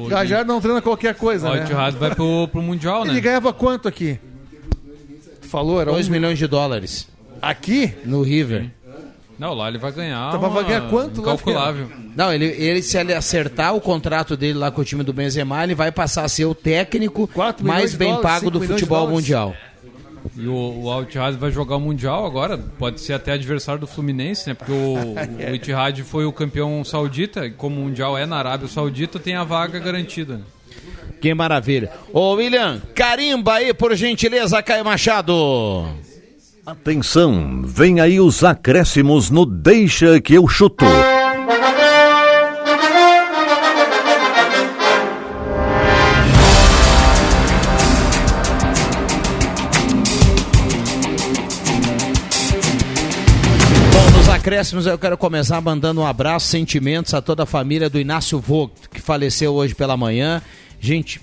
O 0.03 0.07
Gajardo 0.07 0.51
não 0.51 0.59
treina 0.59 0.81
qualquer 0.81 1.13
coisa, 1.13 1.51
O 1.51 1.53
né? 1.53 1.61
Ittihad 1.61 1.95
vai 1.95 2.15
pro, 2.15 2.47
pro 2.47 2.59
Mundial, 2.59 3.05
né? 3.05 3.11
Ele 3.11 3.21
ganhava 3.21 3.53
quanto 3.53 3.87
aqui? 3.87 4.19
Tu 5.41 5.47
falou, 5.47 5.79
era 5.79 5.91
2 5.91 6.07
um... 6.07 6.11
milhões 6.11 6.39
de 6.39 6.47
dólares 6.47 7.07
Aqui? 7.39 7.93
no 8.03 8.23
River. 8.23 8.71
Não, 9.37 9.53
lá 9.53 9.69
ele 9.69 9.77
vai 9.77 9.91
ganhar 9.91 10.29
Então, 10.29 10.41
vai 10.41 10.49
uma... 10.49 10.63
ganhar 10.63 10.89
quanto 10.89 11.21
lá, 11.21 11.33
Incalculável. 11.33 11.87
Não, 12.15 12.33
ele, 12.33 12.45
ele 12.45 12.81
se 12.81 12.97
ele 12.97 13.13
acertar 13.13 13.75
o 13.75 13.79
contrato 13.79 14.35
dele 14.35 14.57
lá 14.57 14.71
com 14.71 14.81
o 14.81 14.83
time 14.83 15.03
do 15.03 15.13
Benzema, 15.13 15.63
ele 15.63 15.75
vai 15.75 15.91
passar 15.91 16.23
a 16.23 16.27
ser 16.27 16.45
o 16.45 16.55
técnico 16.55 17.29
mais 17.61 17.93
bem 17.93 18.09
dólares, 18.09 18.23
pago 18.23 18.49
do 18.49 18.59
futebol 18.59 19.07
mundial. 19.07 19.55
E 20.35 20.47
o, 20.47 20.53
o 20.53 21.37
vai 21.37 21.51
jogar 21.51 21.75
o 21.75 21.79
Mundial 21.79 22.25
agora, 22.25 22.57
pode 22.57 22.99
ser 22.99 23.13
até 23.13 23.33
adversário 23.33 23.81
do 23.81 23.87
Fluminense, 23.87 24.47
né? 24.47 24.53
Porque 24.53 24.71
o, 24.71 24.95
o 25.51 25.55
Ittihad 25.55 26.01
foi 26.03 26.25
o 26.25 26.31
campeão 26.31 26.83
saudita, 26.83 27.45
e 27.45 27.51
como 27.51 27.79
o 27.79 27.83
Mundial 27.83 28.17
é 28.17 28.25
na 28.25 28.37
Arábia 28.37 28.67
Saudita, 28.67 29.19
tem 29.19 29.35
a 29.35 29.43
vaga 29.43 29.79
garantida. 29.79 30.41
Que 31.21 31.33
maravilha. 31.33 31.91
Ô 32.13 32.33
William, 32.33 32.81
carimba 32.95 33.55
aí, 33.55 33.73
por 33.73 33.93
gentileza, 33.95 34.61
Caio 34.63 34.85
Machado. 34.85 35.85
Atenção, 36.65 37.61
vem 37.65 37.99
aí 37.99 38.19
os 38.19 38.43
acréscimos 38.43 39.29
no 39.29 39.45
Deixa 39.45 40.21
que 40.21 40.35
eu 40.35 40.47
chuto. 40.47 40.85
Acréscimos 54.49 54.87
eu 54.87 54.97
quero 54.97 55.15
começar 55.15 55.61
mandando 55.61 56.01
um 56.01 56.07
abraço, 56.07 56.47
sentimentos 56.47 57.13
a 57.13 57.21
toda 57.21 57.43
a 57.43 57.45
família 57.45 57.87
do 57.87 57.99
Inácio 57.99 58.39
Vogt, 58.39 58.89
que 58.89 58.99
faleceu 58.99 59.53
hoje 59.53 59.75
pela 59.75 59.95
manhã. 59.95 60.41
Gente 60.79 61.21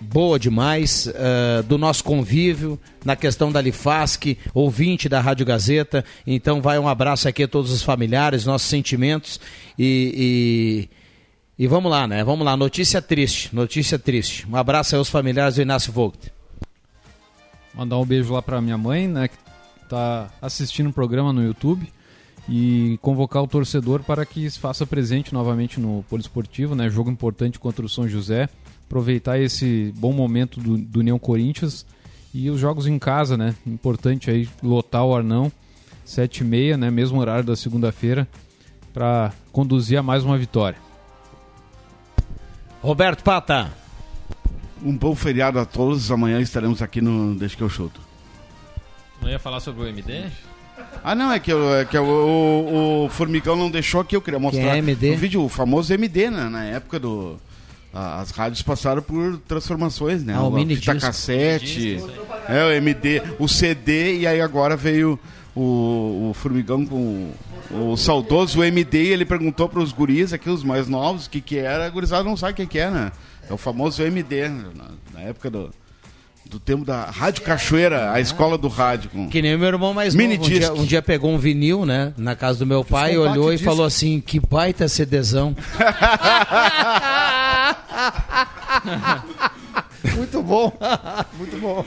boa 0.00 0.38
demais, 0.38 1.10
eh, 1.12 1.64
do 1.64 1.76
nosso 1.76 2.04
convívio, 2.04 2.78
na 3.04 3.16
questão 3.16 3.50
da 3.50 3.60
Lifasc, 3.60 4.38
ouvinte 4.54 5.08
da 5.08 5.20
Rádio 5.20 5.44
Gazeta. 5.44 6.04
Então 6.24 6.62
vai 6.62 6.78
um 6.78 6.86
abraço 6.86 7.26
aqui 7.26 7.42
a 7.42 7.48
todos 7.48 7.72
os 7.72 7.82
familiares, 7.82 8.46
nossos 8.46 8.68
sentimentos 8.68 9.40
e... 9.76 10.88
e... 10.94 10.98
E 11.60 11.66
vamos 11.66 11.90
lá, 11.90 12.06
né? 12.06 12.22
Vamos 12.22 12.46
lá, 12.46 12.56
notícia 12.56 13.02
triste, 13.02 13.52
notícia 13.52 13.98
triste. 13.98 14.46
Um 14.48 14.54
abraço 14.54 14.94
aos 14.94 15.08
familiares 15.08 15.56
do 15.56 15.62
Inácio 15.62 15.92
Vogt. 15.92 16.32
Mandar 17.74 17.98
um 17.98 18.06
beijo 18.06 18.32
lá 18.32 18.40
pra 18.40 18.60
minha 18.60 18.78
mãe, 18.78 19.08
né? 19.08 19.26
Que 19.26 19.36
tá 19.88 20.30
assistindo 20.40 20.90
o 20.90 20.92
programa 20.92 21.32
no 21.32 21.42
YouTube. 21.42 21.92
E 22.48 22.98
convocar 23.02 23.42
o 23.42 23.46
torcedor 23.46 24.02
para 24.02 24.24
que 24.24 24.50
se 24.50 24.58
faça 24.58 24.86
presente 24.86 25.34
novamente 25.34 25.78
no 25.78 26.02
Poliesportivo, 26.08 26.74
né? 26.74 26.88
Jogo 26.88 27.10
importante 27.10 27.58
contra 27.58 27.84
o 27.84 27.88
São 27.88 28.08
José. 28.08 28.48
Aproveitar 28.86 29.38
esse 29.38 29.92
bom 29.96 30.12
momento 30.12 30.58
do, 30.58 30.78
do 30.78 31.00
União 31.00 31.18
Corinthians. 31.18 31.84
E 32.32 32.48
os 32.50 32.58
jogos 32.58 32.86
em 32.86 32.98
casa, 32.98 33.36
né? 33.36 33.54
Importante 33.66 34.30
aí 34.30 34.48
lotar 34.62 35.04
o 35.04 35.14
Arnão. 35.14 35.52
7 36.04 36.38
e 36.38 36.44
meia, 36.44 36.76
né? 36.78 36.90
Mesmo 36.90 37.20
horário 37.20 37.44
da 37.44 37.54
segunda-feira. 37.54 38.26
Para 38.94 39.30
conduzir 39.52 39.98
a 39.98 40.02
mais 40.02 40.24
uma 40.24 40.38
vitória. 40.38 40.78
Roberto 42.80 43.22
Pata. 43.22 43.70
Um 44.82 44.96
bom 44.96 45.14
feriado 45.14 45.58
a 45.58 45.66
todos. 45.66 46.10
Amanhã 46.10 46.40
estaremos 46.40 46.80
aqui 46.80 47.02
no 47.02 47.34
Deixa 47.34 47.56
que 47.56 47.62
eu 47.62 47.68
chuto. 47.68 48.00
Não 49.20 49.28
ia 49.28 49.38
falar 49.38 49.60
sobre 49.60 49.82
o 49.82 49.86
MD? 49.86 50.30
Ah, 51.04 51.14
não, 51.14 51.32
é 51.32 51.38
que, 51.38 51.52
eu- 51.52 51.74
é 51.74 51.84
que 51.84 51.96
eu- 51.96 52.04
o, 52.04 53.04
o 53.06 53.08
Formigão 53.08 53.56
não 53.56 53.70
deixou 53.70 54.00
aqui, 54.00 54.14
eu 54.16 54.20
queria 54.22 54.38
mostrar. 54.38 54.60
Quem 54.62 54.70
é 54.70 54.78
MD? 54.78 55.12
O 55.14 55.16
vídeo, 55.16 55.42
o 55.44 55.48
famoso 55.48 55.92
MD, 55.92 56.30
né? 56.30 56.48
Na 56.48 56.64
época 56.64 56.98
do. 56.98 57.38
a- 57.92 58.20
As 58.20 58.30
rádios 58.30 58.62
passaram 58.62 59.02
por 59.02 59.38
transformações, 59.48 60.22
né? 60.24 60.34
Ah, 60.36 60.42
o 60.42 60.48
A 60.48 60.50
mini 60.50 60.76
fita 60.76 60.92
disco. 60.94 61.06
cassete, 61.06 62.02
é, 62.48 62.64
o 62.64 62.70
MD, 62.72 63.22
o 63.38 63.48
CD, 63.48 64.18
e 64.20 64.26
aí 64.26 64.40
agora 64.40 64.76
veio 64.76 65.18
o, 65.54 66.28
o 66.30 66.34
Formigão 66.34 66.84
com 66.86 67.30
o, 67.70 67.90
o 67.92 67.96
saudoso 67.96 68.62
MD, 68.62 69.04
e 69.04 69.08
ele 69.08 69.24
perguntou 69.24 69.68
para 69.68 69.80
os 69.80 69.92
guris 69.92 70.32
aqui, 70.32 70.48
os 70.50 70.62
mais 70.62 70.86
novos, 70.88 71.26
o 71.26 71.30
que 71.30 71.40
que 71.40 71.58
era, 71.58 71.86
a 71.86 71.90
gurizada 71.90 72.24
não 72.24 72.36
sabe 72.36 72.52
o 72.52 72.56
que 72.56 72.66
que 72.66 72.78
é, 72.78 72.90
né? 72.90 73.12
É 73.48 73.52
o 73.52 73.56
famoso 73.56 74.02
MD, 74.02 74.48
né? 74.48 74.64
na, 74.74 74.84
na 75.14 75.20
época 75.26 75.48
do, 75.50 75.70
do 76.48 76.58
tempo 76.58 76.84
da 76.84 77.04
Rádio 77.04 77.42
Cachoeira, 77.42 78.10
a 78.12 78.20
escola 78.20 78.56
do 78.56 78.68
rádio. 78.68 79.10
Com... 79.10 79.28
Que 79.28 79.42
nem 79.42 79.54
o 79.54 79.58
meu 79.58 79.68
irmão 79.68 79.92
mais 79.92 80.14
Mini 80.14 80.38
novo. 80.38 80.48
Um 80.48 80.52
dia, 80.52 80.72
um 80.72 80.84
dia 80.84 81.02
pegou 81.02 81.30
um 81.30 81.38
vinil, 81.38 81.84
né? 81.84 82.12
Na 82.16 82.34
casa 82.34 82.60
do 82.60 82.66
meu 82.66 82.84
pai, 82.84 83.18
olhou 83.18 83.52
e 83.52 83.56
disc. 83.56 83.64
falou 83.64 83.84
assim: 83.84 84.20
que 84.20 84.40
baita 84.40 84.88
CDzão. 84.88 85.54
Muito 90.16 90.42
bom. 90.42 90.72
Muito 91.36 91.58
bom. 91.58 91.84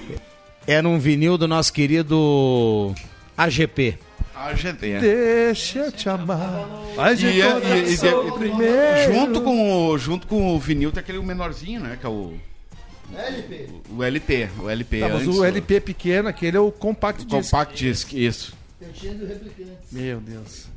Era 0.68 0.88
um 0.88 1.00
vinil 1.00 1.38
do 1.38 1.48
nosso 1.48 1.74
querido 1.74 2.94
AGP. 3.38 3.98
A 4.36 4.54
GT, 4.56 4.90
é. 4.92 5.00
Deixa 5.00 5.80
eu 5.80 5.92
te 5.92 6.10
amar. 6.10 6.68
Mas 6.96 7.22
E, 7.22 7.28
é- 7.28 7.32
e- 7.32 7.92
e- 7.92 7.94
e- 7.94 8.32
primeiro. 8.40 9.14
junto, 9.14 9.42
com 9.42 9.88
o, 9.90 9.98
junto 10.00 10.26
com 10.26 10.56
o 10.56 10.60
vinil 10.60 10.92
tem 10.92 11.00
aquele 11.00 11.20
menorzinho, 11.22 11.80
né? 11.82 11.96
Que 12.00 12.08
é 12.08 12.10
o, 12.10 12.34
LP. 13.18 13.70
o 13.90 14.04
LP. 14.04 14.50
O 14.60 14.70
LP 14.70 15.00
Tá, 15.00 15.10
mas 15.10 15.22
antes, 15.28 15.38
o 15.38 15.44
LP 15.46 15.80
pequeno, 15.82 16.30
aquele 16.30 16.58
é 16.58 16.60
o 16.60 16.72
compact 16.72 17.24
o 17.24 17.26
disc. 17.26 17.52
Compact 17.52 17.84
Disc, 17.84 18.14
isso. 18.14 18.54
Pertinho 18.80 19.16
do 19.16 19.26
replicante. 19.28 19.72
Meu 19.92 20.20
Deus. 20.20 20.70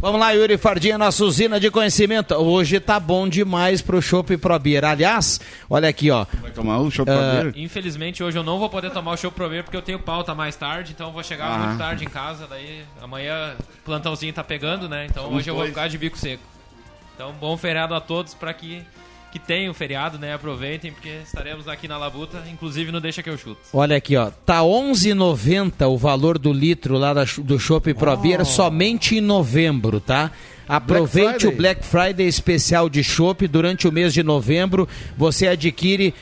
Vamos 0.00 0.20
lá, 0.20 0.30
Yuri 0.30 0.56
Fardinha, 0.56 0.96
nossa 0.96 1.24
usina 1.24 1.58
de 1.58 1.72
conhecimento. 1.72 2.32
Hoje 2.36 2.78
tá 2.78 3.00
bom 3.00 3.28
demais 3.28 3.82
pro 3.82 4.00
Chopp 4.00 4.36
Pro 4.36 4.56
Beer. 4.56 4.84
Aliás, 4.84 5.40
olha 5.68 5.88
aqui, 5.88 6.08
ó. 6.08 6.24
Vai 6.40 6.52
tomar 6.52 6.78
o 6.78 6.88
Chopp 6.88 7.10
Ah, 7.10 7.40
Pro 7.40 7.50
Beer? 7.50 7.64
Infelizmente 7.64 8.22
hoje 8.22 8.38
eu 8.38 8.44
não 8.44 8.60
vou 8.60 8.70
poder 8.70 8.92
tomar 8.92 9.10
o 9.12 9.16
show 9.16 9.32
pro 9.32 9.48
ver 9.48 9.64
porque 9.64 9.76
eu 9.76 9.82
tenho 9.82 9.98
pauta 9.98 10.36
mais 10.36 10.54
tarde, 10.54 10.92
então 10.92 11.08
eu 11.08 11.12
vou 11.12 11.24
chegar 11.24 11.46
Ah. 11.52 11.58
muito 11.58 11.78
tarde 11.78 12.04
em 12.04 12.08
casa, 12.08 12.46
daí 12.48 12.84
amanhã 13.02 13.56
o 13.58 13.84
plantãozinho 13.84 14.32
tá 14.32 14.44
pegando, 14.44 14.88
né? 14.88 15.06
Então 15.10 15.24
Somos 15.24 15.38
hoje 15.40 15.50
eu 15.50 15.56
vou 15.56 15.66
ficar 15.66 15.88
de 15.88 15.98
bico 15.98 16.16
seco. 16.16 16.44
Então 17.16 17.32
bom 17.40 17.56
feriado 17.56 17.92
a 17.92 18.00
todos 18.00 18.34
para 18.34 18.54
que 18.54 18.80
que 19.30 19.38
tenham 19.38 19.72
feriado, 19.74 20.18
né? 20.18 20.34
Aproveitem 20.34 20.92
porque 20.92 21.20
estaremos 21.24 21.68
aqui 21.68 21.86
na 21.86 21.98
Labuta, 21.98 22.42
inclusive 22.50 22.90
no 22.90 23.00
Deixa 23.00 23.22
que 23.22 23.30
eu 23.30 23.36
chuto. 23.36 23.60
Olha 23.72 23.96
aqui, 23.96 24.16
ó. 24.16 24.30
Tá 24.30 24.60
11,90 24.60 25.86
o 25.88 25.96
valor 25.96 26.38
do 26.38 26.52
litro 26.52 26.96
lá 26.96 27.12
da, 27.12 27.24
do 27.24 27.58
Chopp 27.58 27.92
Pro 27.94 28.16
Beer 28.16 28.44
somente 28.44 29.16
em 29.16 29.20
novembro, 29.20 30.00
tá? 30.00 30.30
Aproveite 30.68 31.40
Friday. 31.40 31.54
o 31.54 31.56
Black 31.56 31.84
Friday 31.84 32.26
especial 32.26 32.88
de 32.88 33.02
Chopp 33.02 33.46
durante 33.46 33.88
o 33.88 33.92
mês 33.92 34.12
de 34.12 34.22
novembro. 34.22 34.88
Você 35.16 35.48
adquire 35.48 36.14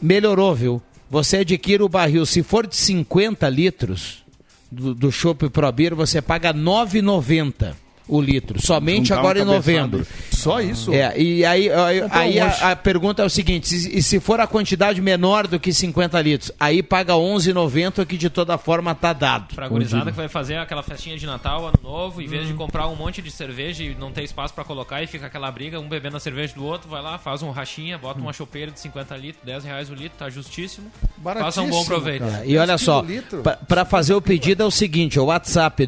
melhorou, 0.00 0.54
viu? 0.54 0.82
Você 1.10 1.38
adquire 1.38 1.82
o 1.82 1.88
barril, 1.88 2.26
se 2.26 2.42
for 2.42 2.66
de 2.66 2.76
50 2.76 3.48
litros 3.48 4.24
do, 4.70 4.94
do 4.94 5.12
Chopp 5.12 5.48
Pro 5.50 5.70
Beer, 5.70 5.94
você 5.94 6.20
paga 6.20 6.52
9,90 6.52 7.83
o 8.06 8.20
litro, 8.20 8.60
somente 8.60 9.08
Juntar 9.08 9.16
um 9.16 9.18
agora 9.20 9.40
em 9.40 9.44
novembro. 9.44 10.06
Só 10.30 10.60
isso? 10.60 10.92
É, 10.92 11.18
e 11.18 11.44
aí, 11.44 11.72
aí, 11.72 12.00
Comprar 12.02 12.20
aí 12.20 12.38
a, 12.38 12.72
a 12.72 12.76
pergunta 12.76 13.22
é 13.22 13.24
o 13.24 13.30
seguinte: 13.30 13.68
se, 13.68 13.98
e 13.98 14.02
se 14.02 14.20
for 14.20 14.40
a 14.40 14.46
quantidade 14.46 15.00
menor 15.00 15.46
do 15.46 15.58
que 15.58 15.72
50 15.72 16.20
litros, 16.20 16.52
aí 16.60 16.82
paga 16.82 17.14
11,90 17.14 18.04
que 18.04 18.16
de 18.16 18.28
toda 18.28 18.58
forma 18.58 18.94
tá 18.94 19.12
dado. 19.12 19.54
Pra 19.54 19.68
gurizada 19.68 20.10
que 20.10 20.16
vai 20.16 20.28
fazer 20.28 20.56
aquela 20.56 20.82
festinha 20.82 21.16
de 21.16 21.24
Natal, 21.24 21.66
Ano 21.66 21.78
Novo, 21.82 22.20
em 22.20 22.26
vez 22.26 22.46
de 22.46 22.52
comprar 22.54 22.86
um 22.88 22.96
monte 22.96 23.22
de 23.22 23.30
cerveja 23.30 23.82
e 23.82 23.94
não 23.94 24.12
ter 24.12 24.22
espaço 24.22 24.52
pra 24.52 24.64
colocar 24.64 25.02
e 25.02 25.06
fica 25.06 25.26
aquela 25.26 25.50
briga, 25.50 25.80
um 25.80 25.88
bebendo 25.88 26.16
a 26.16 26.20
cerveja 26.20 26.54
do 26.54 26.64
outro, 26.64 26.88
vai 26.88 27.00
lá, 27.00 27.18
faz 27.18 27.42
um 27.42 27.50
rachinha, 27.50 27.96
bota 27.96 28.20
uma 28.20 28.32
chopeira 28.32 28.70
de 28.70 28.80
50 28.80 29.16
litros, 29.16 29.44
10 29.44 29.64
reais 29.64 29.90
o 29.90 29.94
litro, 29.94 30.18
tá 30.18 30.28
justíssimo. 30.28 30.90
Faça 31.22 31.62
um 31.62 31.70
bom 31.70 31.84
proveito. 31.84 32.24
cara. 32.24 32.44
E 32.44 32.56
olha 32.58 32.76
só, 32.76 33.04
para 33.66 33.84
fazer 33.84 34.14
o 34.14 34.20
pedido 34.20 34.62
é 34.62 34.66
o 34.66 34.70
seguinte, 34.70 35.18
o 35.18 35.24
WhatsApp 35.24 35.86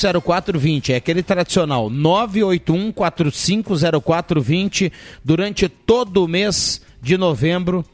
981450420, 0.00 0.90
é 0.90 0.96
aquele 0.96 1.22
tradicional, 1.22 1.90
981450420, 1.90 4.90
durante 5.24 5.68
todo 5.68 6.24
o 6.24 6.28
mês 6.28 6.80
de 7.02 7.16
novembro, 7.18 7.84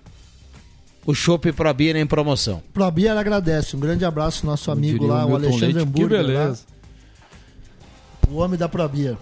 o 1.05 1.15
Chopp 1.15 1.51
Pro 1.53 1.73
Beer 1.75 1.97
em 1.97 2.07
promoção. 2.07 2.63
Pro 2.73 2.91
Beer 2.91 3.17
agradece. 3.17 3.77
Um 3.77 3.81
grande 3.81 4.05
abraço 4.05 4.45
ao 4.45 4.51
nosso 4.51 4.71
amigo 4.71 5.07
lá, 5.07 5.25
o 5.25 5.31
o 5.31 5.35
Alexandre 5.37 5.67
Leite, 5.67 5.79
que 5.79 5.83
Hambúrguer. 5.85 6.21
lá. 6.23 6.27
beleza. 6.27 6.65
O 8.29 8.37
homem 8.37 8.59
da 8.59 8.69
Pro 8.69 8.89
Beer. 8.89 9.17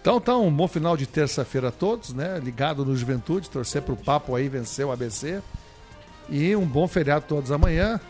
Então 0.00 0.20
tá 0.20 0.36
um 0.36 0.52
bom 0.52 0.68
final 0.68 0.96
de 0.96 1.06
terça-feira 1.06 1.68
a 1.68 1.72
todos, 1.72 2.12
né? 2.12 2.40
Ligado 2.42 2.84
no 2.84 2.96
Juventude, 2.96 3.48
torcer 3.50 3.82
pro 3.82 3.96
papo 3.96 4.34
aí 4.34 4.48
vencer 4.48 4.84
o 4.84 4.90
ABC. 4.92 5.40
E 6.28 6.56
um 6.56 6.66
bom 6.66 6.88
feriado 6.88 7.24
a 7.24 7.28
todos 7.28 7.52
amanhã. 7.52 8.00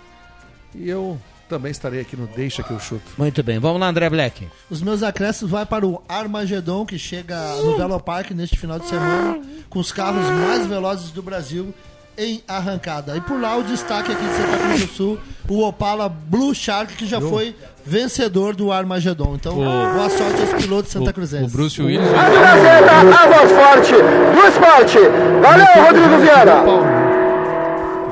E 0.75 0.89
eu 0.89 1.19
também 1.53 1.71
estarei 1.71 2.01
aqui 2.01 2.17
no 2.17 2.27
Deixa 2.27 2.63
que 2.63 2.71
eu 2.71 2.81
chuto. 2.81 3.13
Muito 3.19 3.43
bem, 3.43 3.59
vamos 3.59 3.79
lá 3.79 3.89
André 3.89 4.09
Black. 4.09 4.49
Os 4.71 4.81
meus 4.81 5.03
acréscimos 5.03 5.51
vai 5.51 5.67
para 5.67 5.87
o 5.87 6.03
Armagedon, 6.09 6.87
que 6.87 6.99
chega 6.99 7.37
no 7.57 7.77
Velopark 7.77 8.31
neste 8.31 8.59
final 8.59 8.79
de 8.79 8.89
semana, 8.89 9.39
com 9.69 9.79
os 9.79 9.93
carros 9.93 10.25
mais 10.25 10.67
velozes 10.67 11.11
do 11.11 11.23
Brasil 11.23 11.75
em 12.17 12.43
arrancada. 12.49 13.15
E 13.19 13.21
por 13.21 13.39
lá 13.39 13.57
o 13.57 13.63
destaque 13.63 14.13
aqui 14.13 14.25
de 14.25 14.35
Santa 14.35 14.59
Cruz 14.59 14.81
do 14.81 14.93
Sul, 14.95 15.19
o 15.47 15.63
Opala 15.63 16.09
Blue 16.09 16.55
Shark, 16.55 16.95
que 16.95 17.07
já 17.07 17.21
foi 17.21 17.55
vencedor 17.85 18.57
do 18.57 18.73
Armagedon. 18.73 19.35
Então, 19.35 19.57
boa 19.57 20.09
sorte 20.09 20.41
aos 20.41 20.63
pilotos 20.63 20.91
Santa 20.91 21.13
Cruzenses. 21.13 21.53
O 21.53 21.57
Bruce 21.57 21.83
Willis. 21.83 22.09
A 22.09 23.27
voz 23.27 23.53
forte 23.53 23.93
do 23.93 24.49
esporte. 24.49 24.99
Valeu, 25.43 25.85
Rodrigo 25.85 26.19
Vieira. 26.19 27.02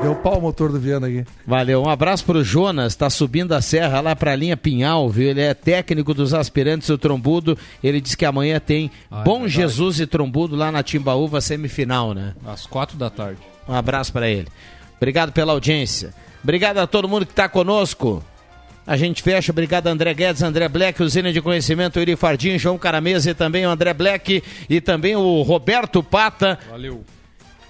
Deu 0.01 0.15
pau 0.15 0.39
o 0.39 0.41
motor 0.41 0.71
do 0.71 0.79
Viana 0.79 1.05
aqui. 1.07 1.23
Valeu, 1.45 1.83
um 1.83 1.89
abraço 1.89 2.25
pro 2.25 2.43
Jonas, 2.43 2.95
tá 2.95 3.07
subindo 3.07 3.53
a 3.53 3.61
serra 3.61 4.01
lá 4.01 4.15
pra 4.15 4.35
linha 4.35 4.57
Pinhal, 4.57 5.07
viu? 5.09 5.29
Ele 5.29 5.41
é 5.41 5.53
técnico 5.53 6.11
dos 6.13 6.33
aspirantes 6.33 6.87
do 6.87 6.97
Trombudo. 6.97 7.55
Ele 7.83 8.01
diz 8.01 8.15
que 8.15 8.25
amanhã 8.25 8.59
tem 8.59 8.89
Ah, 9.11 9.21
é 9.21 9.23
Bom 9.23 9.41
verdade. 9.41 9.53
Jesus 9.53 9.99
e 9.99 10.07
Trombudo 10.07 10.55
lá 10.55 10.71
na 10.71 10.81
Timbaúva 10.81 11.39
semifinal, 11.39 12.15
né? 12.15 12.33
Às 12.45 12.65
quatro 12.65 12.97
da 12.97 13.11
tarde. 13.11 13.39
Um 13.69 13.73
abraço 13.75 14.11
pra 14.11 14.27
ele. 14.27 14.47
Obrigado 14.97 15.31
pela 15.31 15.53
audiência. 15.53 16.13
Obrigado 16.43 16.79
a 16.79 16.87
todo 16.87 17.07
mundo 17.07 17.25
que 17.25 17.33
tá 17.33 17.47
conosco. 17.47 18.23
A 18.87 18.97
gente 18.97 19.21
fecha. 19.21 19.51
Obrigado, 19.51 19.85
André 19.85 20.11
Guedes, 20.15 20.41
André 20.41 20.67
Black, 20.67 21.01
Usina 21.03 21.31
de 21.31 21.39
Conhecimento, 21.41 21.99
Iri 21.99 22.15
Fardim, 22.15 22.57
João 22.57 22.79
Caramesa 22.79 23.29
e 23.29 23.33
também 23.35 23.67
o 23.67 23.69
André 23.69 23.93
Black 23.93 24.43
e 24.67 24.81
também 24.81 25.15
o 25.15 25.43
Roberto 25.43 26.01
Pata. 26.01 26.57
Valeu. 26.71 27.03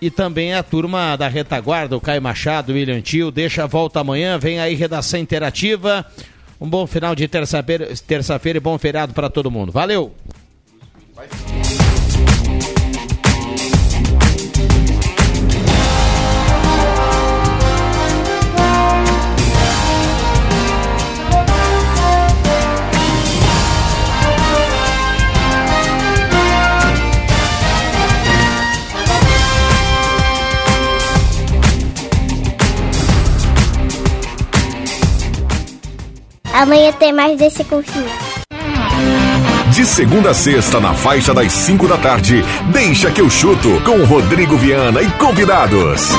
E 0.01 0.09
também 0.09 0.55
a 0.55 0.63
turma 0.63 1.15
da 1.15 1.27
retaguarda, 1.27 1.95
o 1.95 2.01
Caio 2.01 2.21
Machado, 2.21 2.71
o 2.71 2.75
William 2.75 2.99
Tio. 3.01 3.29
Deixa 3.29 3.65
a 3.65 3.67
volta 3.67 3.99
amanhã, 3.99 4.39
vem 4.39 4.59
aí 4.59 4.73
redação 4.73 5.19
interativa. 5.19 6.03
Um 6.59 6.67
bom 6.67 6.87
final 6.87 7.15
de 7.15 7.27
terça-feira 7.27 7.87
terça 8.07 8.41
e 8.43 8.59
bom 8.59 8.77
feriado 8.77 9.13
para 9.13 9.29
todo 9.29 9.51
mundo. 9.51 9.71
Valeu! 9.71 10.15
Amanhã 36.61 36.91
tem 36.91 37.11
mais 37.11 37.39
desse 37.39 37.63
cursinho. 37.63 38.05
De 39.71 39.83
segunda 39.83 40.29
a 40.29 40.33
sexta, 40.35 40.79
na 40.79 40.93
faixa 40.93 41.33
das 41.33 41.51
5 41.51 41.87
da 41.87 41.97
tarde, 41.97 42.45
deixa 42.71 43.09
que 43.09 43.19
eu 43.19 43.31
chuto 43.31 43.81
com 43.83 44.03
Rodrigo 44.03 44.55
Viana 44.57 45.01
e 45.01 45.09
convidados. 45.13 46.09